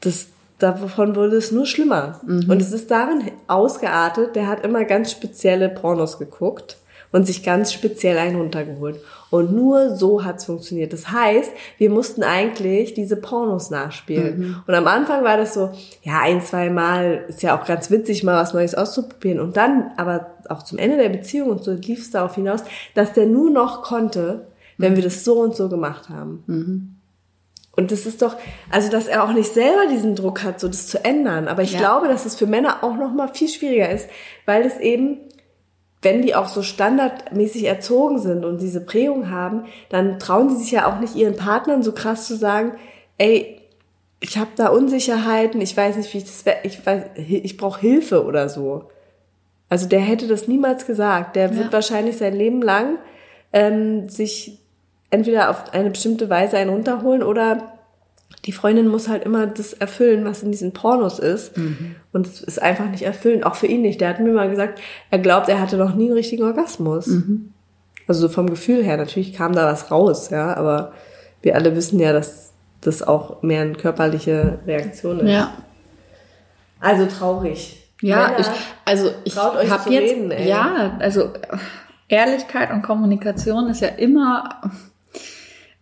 Das 0.00 0.28
davon 0.58 1.14
wurde 1.16 1.36
es 1.36 1.52
nur 1.52 1.66
schlimmer. 1.66 2.20
Mhm. 2.26 2.50
Und 2.50 2.60
es 2.60 2.72
ist 2.72 2.90
darin 2.90 3.30
ausgeartet, 3.46 4.36
der 4.36 4.48
hat 4.48 4.64
immer 4.64 4.84
ganz 4.84 5.10
spezielle 5.12 5.68
Pornos 5.68 6.18
geguckt 6.18 6.78
und 7.10 7.26
sich 7.26 7.42
ganz 7.42 7.72
speziell 7.72 8.18
einen 8.18 8.36
runtergeholt. 8.36 9.00
Und 9.30 9.52
nur 9.54 9.96
so 9.96 10.24
hat's 10.24 10.44
funktioniert. 10.44 10.92
Das 10.92 11.10
heißt, 11.10 11.50
wir 11.78 11.90
mussten 11.90 12.22
eigentlich 12.22 12.94
diese 12.94 13.16
Pornos 13.16 13.70
nachspielen. 13.70 14.38
Mhm. 14.38 14.56
Und 14.66 14.74
am 14.74 14.86
Anfang 14.86 15.24
war 15.24 15.36
das 15.36 15.54
so, 15.54 15.70
ja, 16.02 16.20
ein, 16.20 16.42
zwei 16.42 16.70
Mal 16.70 17.24
ist 17.28 17.42
ja 17.42 17.58
auch 17.58 17.64
ganz 17.64 17.90
witzig, 17.90 18.24
mal 18.24 18.40
was 18.40 18.52
Neues 18.52 18.74
auszuprobieren. 18.74 19.40
Und 19.40 19.56
dann, 19.56 19.92
aber 19.96 20.34
auch 20.48 20.62
zum 20.62 20.78
Ende 20.78 20.96
der 20.96 21.08
Beziehung 21.08 21.50
und 21.50 21.64
so 21.64 21.72
lief 21.72 22.00
es 22.00 22.10
darauf 22.10 22.34
hinaus, 22.34 22.62
dass 22.94 23.12
der 23.12 23.26
nur 23.26 23.50
noch 23.50 23.82
konnte, 23.82 24.48
wenn 24.76 24.96
wir 24.96 25.02
das 25.02 25.24
so 25.24 25.40
und 25.40 25.56
so 25.56 25.68
gemacht 25.68 26.08
haben. 26.08 26.44
Und 27.78 27.92
das 27.92 28.06
ist 28.06 28.22
doch, 28.22 28.34
also 28.70 28.90
dass 28.90 29.06
er 29.06 29.22
auch 29.22 29.32
nicht 29.32 29.54
selber 29.54 29.86
diesen 29.88 30.16
Druck 30.16 30.42
hat, 30.42 30.58
so 30.58 30.66
das 30.66 30.88
zu 30.88 31.04
ändern. 31.04 31.46
Aber 31.46 31.62
ich 31.62 31.74
ja. 31.74 31.78
glaube, 31.78 32.08
dass 32.08 32.26
es 32.26 32.34
für 32.34 32.48
Männer 32.48 32.82
auch 32.82 32.96
noch 32.96 33.12
mal 33.12 33.28
viel 33.28 33.48
schwieriger 33.48 33.88
ist, 33.88 34.10
weil 34.46 34.62
es 34.66 34.78
eben 34.80 35.18
wenn 36.02 36.22
die 36.22 36.34
auch 36.34 36.48
so 36.48 36.62
standardmäßig 36.62 37.64
erzogen 37.64 38.18
sind 38.18 38.44
und 38.44 38.60
diese 38.60 38.80
Prägung 38.80 39.30
haben, 39.30 39.64
dann 39.88 40.18
trauen 40.18 40.48
die 40.48 40.56
sich 40.56 40.70
ja 40.70 40.86
auch 40.86 41.00
nicht 41.00 41.16
ihren 41.16 41.36
Partnern 41.36 41.82
so 41.82 41.92
krass 41.92 42.26
zu 42.26 42.36
sagen, 42.36 42.72
ey, 43.18 43.60
ich 44.20 44.38
habe 44.38 44.50
da 44.56 44.68
Unsicherheiten, 44.68 45.60
ich 45.60 45.76
weiß 45.76 45.96
nicht, 45.96 46.12
wie 46.12 46.18
ich 46.18 46.24
das, 46.24 46.44
ich 46.62 46.84
weiß, 46.84 47.04
ich 47.16 47.56
brauche 47.56 47.80
Hilfe 47.80 48.24
oder 48.24 48.48
so. 48.48 48.84
Also 49.68 49.88
der 49.88 50.00
hätte 50.00 50.28
das 50.28 50.48
niemals 50.48 50.86
gesagt. 50.86 51.36
Der 51.36 51.50
ja. 51.50 51.56
wird 51.56 51.72
wahrscheinlich 51.72 52.16
sein 52.16 52.34
Leben 52.34 52.62
lang 52.62 52.98
ähm, 53.52 54.08
sich 54.08 54.58
entweder 55.10 55.50
auf 55.50 55.72
eine 55.72 55.90
bestimmte 55.90 56.28
Weise 56.28 56.58
einen 56.58 56.70
runterholen 56.70 57.22
oder 57.22 57.72
die 58.44 58.52
Freundin 58.52 58.88
muss 58.88 59.08
halt 59.08 59.24
immer 59.24 59.46
das 59.46 59.72
erfüllen, 59.72 60.24
was 60.24 60.42
in 60.42 60.52
diesen 60.52 60.72
Pornos 60.72 61.18
ist. 61.18 61.56
Mhm. 61.56 61.96
Und 62.12 62.26
es 62.26 62.40
ist 62.40 62.62
einfach 62.62 62.86
nicht 62.86 63.02
erfüllend, 63.02 63.44
auch 63.44 63.54
für 63.54 63.66
ihn 63.66 63.82
nicht. 63.82 64.00
Der 64.00 64.10
hat 64.10 64.20
mir 64.20 64.32
mal 64.32 64.50
gesagt, 64.50 64.80
er 65.10 65.18
glaubt, 65.18 65.48
er 65.48 65.60
hatte 65.60 65.76
noch 65.76 65.94
nie 65.94 66.06
einen 66.06 66.14
richtigen 66.14 66.44
Orgasmus. 66.44 67.06
Mhm. 67.06 67.52
Also 68.06 68.22
so 68.22 68.28
vom 68.32 68.48
Gefühl 68.48 68.82
her, 68.82 68.96
natürlich 68.96 69.34
kam 69.34 69.52
da 69.52 69.66
was 69.66 69.90
raus, 69.90 70.30
ja, 70.30 70.56
aber 70.56 70.92
wir 71.42 71.54
alle 71.54 71.76
wissen 71.76 72.00
ja, 72.00 72.12
dass 72.12 72.52
das 72.80 73.02
auch 73.02 73.42
mehr 73.42 73.62
eine 73.62 73.74
körperliche 73.74 74.60
Reaktion 74.66 75.20
ist. 75.20 75.30
Ja. 75.30 75.52
Also 76.80 77.06
traurig. 77.06 77.90
Ja, 78.00 78.28
Männer, 78.28 78.40
ich, 78.40 78.46
also 78.84 79.10
ich 79.24 79.36
habe 79.36 79.62
jetzt, 79.64 79.88
reden, 79.90 80.30
ey. 80.30 80.48
ja, 80.48 80.96
also 81.00 81.32
Ehrlichkeit 82.06 82.70
und 82.70 82.82
Kommunikation 82.82 83.68
ist 83.68 83.80
ja 83.80 83.88
immer, 83.88 84.60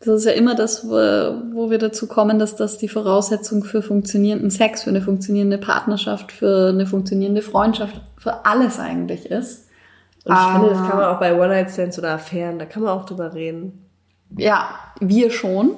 das 0.01 0.09
ist 0.21 0.25
ja 0.27 0.33
immer 0.33 0.55
das, 0.55 0.87
wo, 0.89 1.71
wir 1.71 1.79
dazu 1.79 2.07
kommen, 2.07 2.39
dass 2.39 2.55
das 2.57 2.79
die 2.79 2.89
Voraussetzung 2.89 3.65
für 3.65 3.83
funktionierenden 3.83 4.51
Sex, 4.51 4.83
für 4.83 4.91
eine 4.91 5.01
funktionierende 5.03 5.59
Partnerschaft, 5.59 6.33
für 6.33 6.69
eine 6.69 6.87
funktionierende 6.87 7.43
Freundschaft, 7.43 8.01
für 8.19 8.45
alles 8.45 8.79
eigentlich 8.79 9.27
ist. 9.31 9.69
Und 10.25 10.35
ich 10.35 10.41
finde, 10.53 10.69
das 10.71 10.79
Ah. 10.79 10.89
kann 10.89 10.99
man 10.99 11.07
auch 11.07 11.19
bei 11.21 11.35
One-Night-Stands 11.35 11.99
oder 11.99 12.13
Affären, 12.15 12.59
da 12.59 12.67
kann 12.67 12.83
man 12.83 12.93
auch 12.93 13.07
drüber 13.07 13.33
reden. 13.33 13.87
Ja, 14.37 14.69
wir 15.01 15.31
schon, 15.31 15.77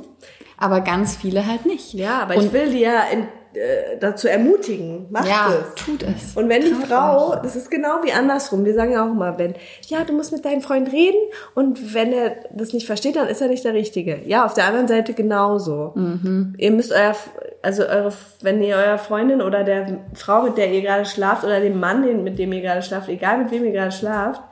aber 0.56 0.80
ganz 0.80 1.16
viele 1.16 1.46
halt 1.46 1.66
nicht. 1.66 1.92
Ja, 1.92 2.20
aber 2.22 2.36
Und- 2.36 2.44
ich 2.46 2.52
will 2.52 2.70
die 2.70 2.80
ja 2.80 3.02
in, 3.12 3.28
äh, 3.58 3.98
dazu 3.98 4.28
ermutigen. 4.28 5.06
Macht 5.10 5.28
Ja, 5.28 5.52
es. 5.74 5.84
tut 5.84 6.02
es. 6.02 6.36
Und 6.36 6.48
wenn 6.48 6.62
die 6.62 6.70
Traut 6.70 6.86
Frau, 6.86 7.30
euch. 7.32 7.42
das 7.42 7.56
ist 7.56 7.70
genau 7.70 8.00
wie 8.04 8.12
andersrum, 8.12 8.64
wir 8.64 8.74
sagen 8.74 8.92
ja 8.92 9.04
auch 9.04 9.10
immer, 9.10 9.38
wenn, 9.38 9.54
ja, 9.86 10.04
du 10.04 10.12
musst 10.12 10.32
mit 10.32 10.44
deinem 10.44 10.60
Freund 10.62 10.92
reden 10.92 11.18
und 11.54 11.94
wenn 11.94 12.12
er 12.12 12.36
das 12.52 12.72
nicht 12.72 12.86
versteht, 12.86 13.16
dann 13.16 13.28
ist 13.28 13.40
er 13.42 13.48
nicht 13.48 13.64
der 13.64 13.74
Richtige. 13.74 14.20
Ja, 14.26 14.44
auf 14.46 14.54
der 14.54 14.64
anderen 14.66 14.88
Seite 14.88 15.12
genauso. 15.14 15.92
Mhm. 15.94 16.54
Ihr 16.58 16.70
müsst 16.70 16.92
euer, 16.92 17.14
also 17.62 17.82
eure, 17.86 18.12
wenn 18.42 18.62
ihr 18.62 18.76
eurer 18.76 18.98
Freundin 18.98 19.42
oder 19.42 19.64
der 19.64 19.98
Frau, 20.14 20.42
mit 20.42 20.56
der 20.56 20.72
ihr 20.72 20.82
gerade 20.82 21.04
schlaft 21.04 21.44
oder 21.44 21.60
dem 21.60 21.78
Mann, 21.80 22.02
den- 22.02 22.24
mit 22.24 22.38
dem 22.38 22.52
ihr 22.52 22.60
gerade 22.62 22.82
schlaft, 22.82 23.08
egal 23.08 23.38
mit 23.38 23.50
wem 23.50 23.64
ihr 23.64 23.72
gerade 23.72 23.92
schlaft, 23.92 24.42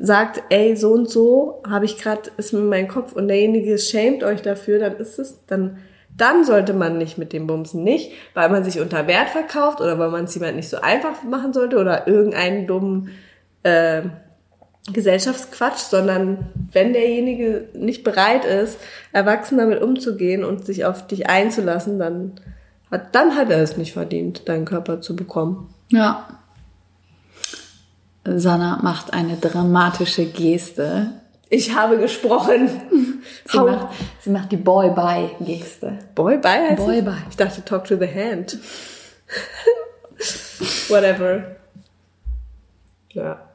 sagt, 0.00 0.42
ey, 0.50 0.76
so 0.76 0.92
und 0.92 1.10
so 1.10 1.60
habe 1.68 1.84
ich 1.84 1.98
gerade, 2.00 2.22
ist 2.36 2.52
mir 2.52 2.60
mein 2.60 2.86
Kopf 2.86 3.14
und 3.14 3.26
derjenige 3.26 3.76
schämt 3.78 4.22
euch 4.22 4.42
dafür, 4.42 4.78
dann 4.78 4.96
ist 4.96 5.18
es, 5.18 5.44
dann, 5.46 5.78
dann 6.18 6.44
sollte 6.44 6.74
man 6.74 6.98
nicht 6.98 7.16
mit 7.16 7.32
dem 7.32 7.46
Bumsen. 7.46 7.82
Nicht, 7.84 8.12
weil 8.34 8.50
man 8.50 8.64
sich 8.64 8.80
unter 8.80 9.06
Wert 9.06 9.30
verkauft 9.30 9.80
oder 9.80 9.98
weil 9.98 10.10
man 10.10 10.24
es 10.24 10.34
jemand 10.34 10.56
nicht 10.56 10.68
so 10.68 10.80
einfach 10.80 11.22
machen 11.22 11.52
sollte 11.52 11.78
oder 11.78 12.06
irgendeinen 12.06 12.66
dummen 12.66 13.10
äh, 13.62 14.02
Gesellschaftsquatsch, 14.92 15.78
sondern 15.78 16.46
wenn 16.72 16.92
derjenige 16.92 17.68
nicht 17.74 18.04
bereit 18.04 18.44
ist, 18.44 18.78
erwachsen 19.12 19.58
damit 19.58 19.80
umzugehen 19.80 20.44
und 20.44 20.64
sich 20.66 20.84
auf 20.84 21.06
dich 21.06 21.28
einzulassen, 21.28 21.98
dann 21.98 22.32
hat, 22.90 23.14
dann 23.14 23.36
hat 23.36 23.50
er 23.50 23.62
es 23.62 23.76
nicht 23.76 23.92
verdient, 23.92 24.48
deinen 24.48 24.64
Körper 24.64 25.00
zu 25.00 25.14
bekommen. 25.14 25.72
Ja. 25.90 26.26
Sanna 28.24 28.80
macht 28.82 29.12
eine 29.12 29.36
dramatische 29.36 30.26
Geste. 30.26 31.12
Ich 31.50 31.74
habe 31.74 31.98
gesprochen. 31.98 32.68
Sie, 33.46 33.58
macht, 33.58 33.94
sie 34.20 34.30
macht 34.30 34.52
die 34.52 34.56
Boy-Bye-Geste. 34.58 35.98
Boy 36.14 36.36
bye 36.38 36.68
heißt 36.70 36.84
Boy 36.84 36.98
es? 36.98 37.04
bye. 37.04 37.14
Ich 37.30 37.36
dachte 37.36 37.64
talk 37.64 37.84
to 37.84 37.96
the 37.96 38.06
hand. 38.06 38.58
Whatever. 40.88 41.56
Ja. 43.12 43.48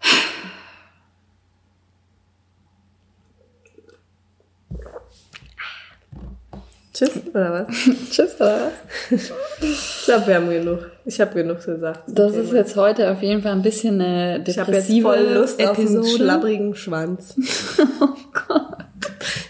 Tschüss, 6.93 7.11
oder 7.33 7.65
was? 7.67 7.75
Tschüss, 8.11 8.35
oder 8.39 8.71
was? 9.09 9.31
Ich 9.61 10.05
glaube, 10.05 10.27
wir 10.27 10.35
haben 10.35 10.49
genug. 10.49 10.91
Ich 11.05 11.19
habe 11.19 11.33
genug 11.33 11.65
gesagt. 11.65 12.01
Das 12.07 12.35
ist 12.35 12.53
jetzt 12.53 12.75
heute 12.75 13.09
auf 13.11 13.21
jeden 13.23 13.41
Fall 13.41 13.53
ein 13.53 13.63
bisschen 13.63 13.99
eine 13.99 14.43
Ich 14.45 14.59
habe 14.59 14.71
jetzt 14.71 14.89
depressive 14.89 15.07
voll 15.07 15.33
Lust 15.33 15.63
auf 15.65 15.77
einen 15.79 15.87
Episode. 15.87 16.17
schlabbrigen 16.17 16.75
Schwanz. 16.75 17.35
oh 17.99 18.09
Gott. 18.47 18.61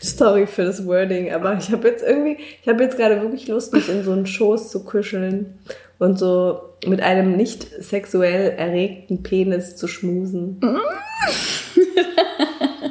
Sorry 0.01 0.47
für 0.47 0.63
das 0.63 0.85
Wording, 0.85 1.33
aber 1.33 1.57
ich 1.57 1.69
habe 1.71 1.89
jetzt 1.89 2.03
irgendwie, 2.03 2.37
ich 2.61 2.67
habe 2.67 2.83
jetzt 2.83 2.97
gerade 2.97 3.21
wirklich 3.21 3.47
Lust, 3.47 3.73
mich 3.73 3.89
in 3.89 4.03
so 4.03 4.11
einen 4.11 4.25
Schoß 4.25 4.71
zu 4.71 4.83
kuscheln 4.85 5.59
und 5.99 6.17
so 6.17 6.61
mit 6.85 7.01
einem 7.01 7.35
nicht 7.35 7.67
sexuell 7.83 8.51
erregten 8.51 9.21
Penis 9.23 9.75
zu 9.75 9.87
schmusen. 9.87 10.61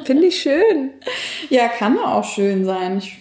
Finde 0.05 0.27
ich 0.27 0.41
schön. 0.41 0.91
Ja, 1.49 1.67
kann 1.69 1.97
auch 1.97 2.23
schön 2.23 2.65
sein. 2.65 2.97
Ich, 2.97 3.17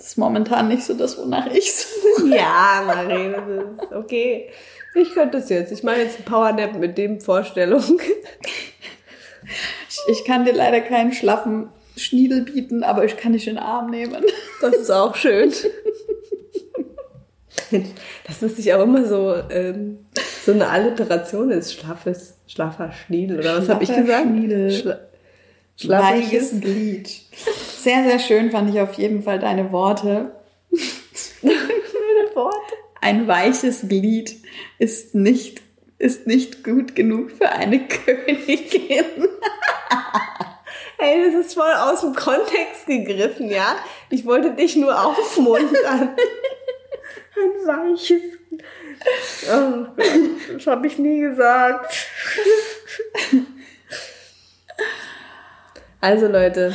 das 0.00 0.12
ist 0.12 0.16
momentan 0.16 0.68
nicht 0.68 0.82
so 0.82 0.94
das, 0.94 1.18
wonach 1.18 1.46
ich 1.52 1.74
suche. 1.74 2.34
Ja, 2.34 2.82
Marie, 2.86 3.32
das 3.32 3.84
ist 3.84 3.92
okay. 3.92 4.48
Ich 4.94 5.12
könnte 5.12 5.36
es 5.36 5.50
jetzt. 5.50 5.72
Ich 5.72 5.82
mache 5.82 5.98
jetzt 5.98 6.16
einen 6.16 6.24
Powernap 6.24 6.78
mit 6.78 6.96
dem 6.96 7.20
Vorstellung. 7.20 8.00
Ich, 10.08 10.24
kann 10.24 10.46
dir 10.46 10.54
leider 10.54 10.80
keinen 10.80 11.12
schlaffen 11.12 11.68
Schniedel 11.96 12.42
bieten, 12.42 12.82
aber 12.82 13.04
ich 13.04 13.18
kann 13.18 13.34
dich 13.34 13.46
in 13.46 13.56
den 13.56 13.62
Arm 13.62 13.90
nehmen. 13.90 14.24
Das 14.62 14.74
ist 14.74 14.90
auch 14.90 15.16
schön. 15.16 15.52
Das 18.26 18.42
ist 18.42 18.56
sich 18.56 18.72
auch 18.72 18.82
immer 18.82 19.04
so, 19.04 19.34
ähm, 19.50 20.06
so 20.44 20.52
eine 20.52 20.68
Alliteration 20.68 21.50
ist. 21.50 21.74
Schlaffes, 21.74 22.38
schlaffer 22.46 22.90
Schniedel. 22.92 23.40
Oder 23.40 23.58
was 23.58 23.68
habe 23.68 23.84
ich 23.84 23.94
gesagt? 23.94 24.26
Schniedel. 24.26 24.98
Schla. 25.76 26.02
Weiches 26.02 26.60
Glied. 26.60 27.10
Sehr, 27.82 28.04
sehr 28.04 28.18
schön 28.18 28.50
fand 28.50 28.68
ich 28.68 28.78
auf 28.78 28.92
jeden 28.94 29.22
Fall 29.22 29.38
deine 29.38 29.72
Worte. 29.72 30.32
Meine 31.40 32.34
Worte. 32.34 32.74
Ein 33.00 33.26
weiches 33.26 33.88
Glied 33.88 34.36
ist 34.78 35.14
nicht, 35.14 35.62
ist 35.96 36.26
nicht 36.26 36.62
gut 36.62 36.94
genug 36.94 37.30
für 37.30 37.48
eine 37.48 37.88
Königin. 37.88 39.28
Ey, 40.98 41.24
das 41.24 41.46
ist 41.46 41.54
voll 41.54 41.72
aus 41.72 42.02
dem 42.02 42.14
Kontext 42.14 42.84
gegriffen, 42.86 43.48
ja? 43.48 43.76
Ich 44.10 44.26
wollte 44.26 44.50
dich 44.50 44.76
nur 44.76 45.02
aufmuntern. 45.02 46.10
Ein 47.34 47.66
weiches. 47.66 48.20
Oh 49.50 49.86
Gott, 49.96 50.54
das 50.54 50.66
habe 50.66 50.86
ich 50.86 50.98
nie 50.98 51.20
gesagt. 51.20 51.96
Also 56.02 56.26
Leute, 56.26 56.74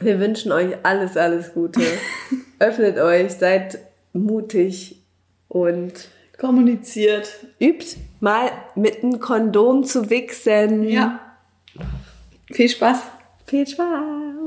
wir 0.00 0.18
wünschen 0.18 0.52
euch 0.52 0.74
alles, 0.82 1.16
alles 1.16 1.52
Gute. 1.54 1.80
Öffnet 2.58 2.98
euch, 2.98 3.32
seid 3.32 3.78
mutig 4.12 4.96
und 5.48 6.08
Kommuniziert. 6.38 7.46
übt 7.60 7.96
mal 8.20 8.50
mit 8.74 9.02
einem 9.02 9.20
Kondom 9.20 9.84
zu 9.84 10.10
wichsen. 10.10 10.84
Ja. 10.88 11.20
Viel 12.50 12.68
Spaß. 12.68 13.02
Viel 13.46 13.66
Spaß. 13.66 14.39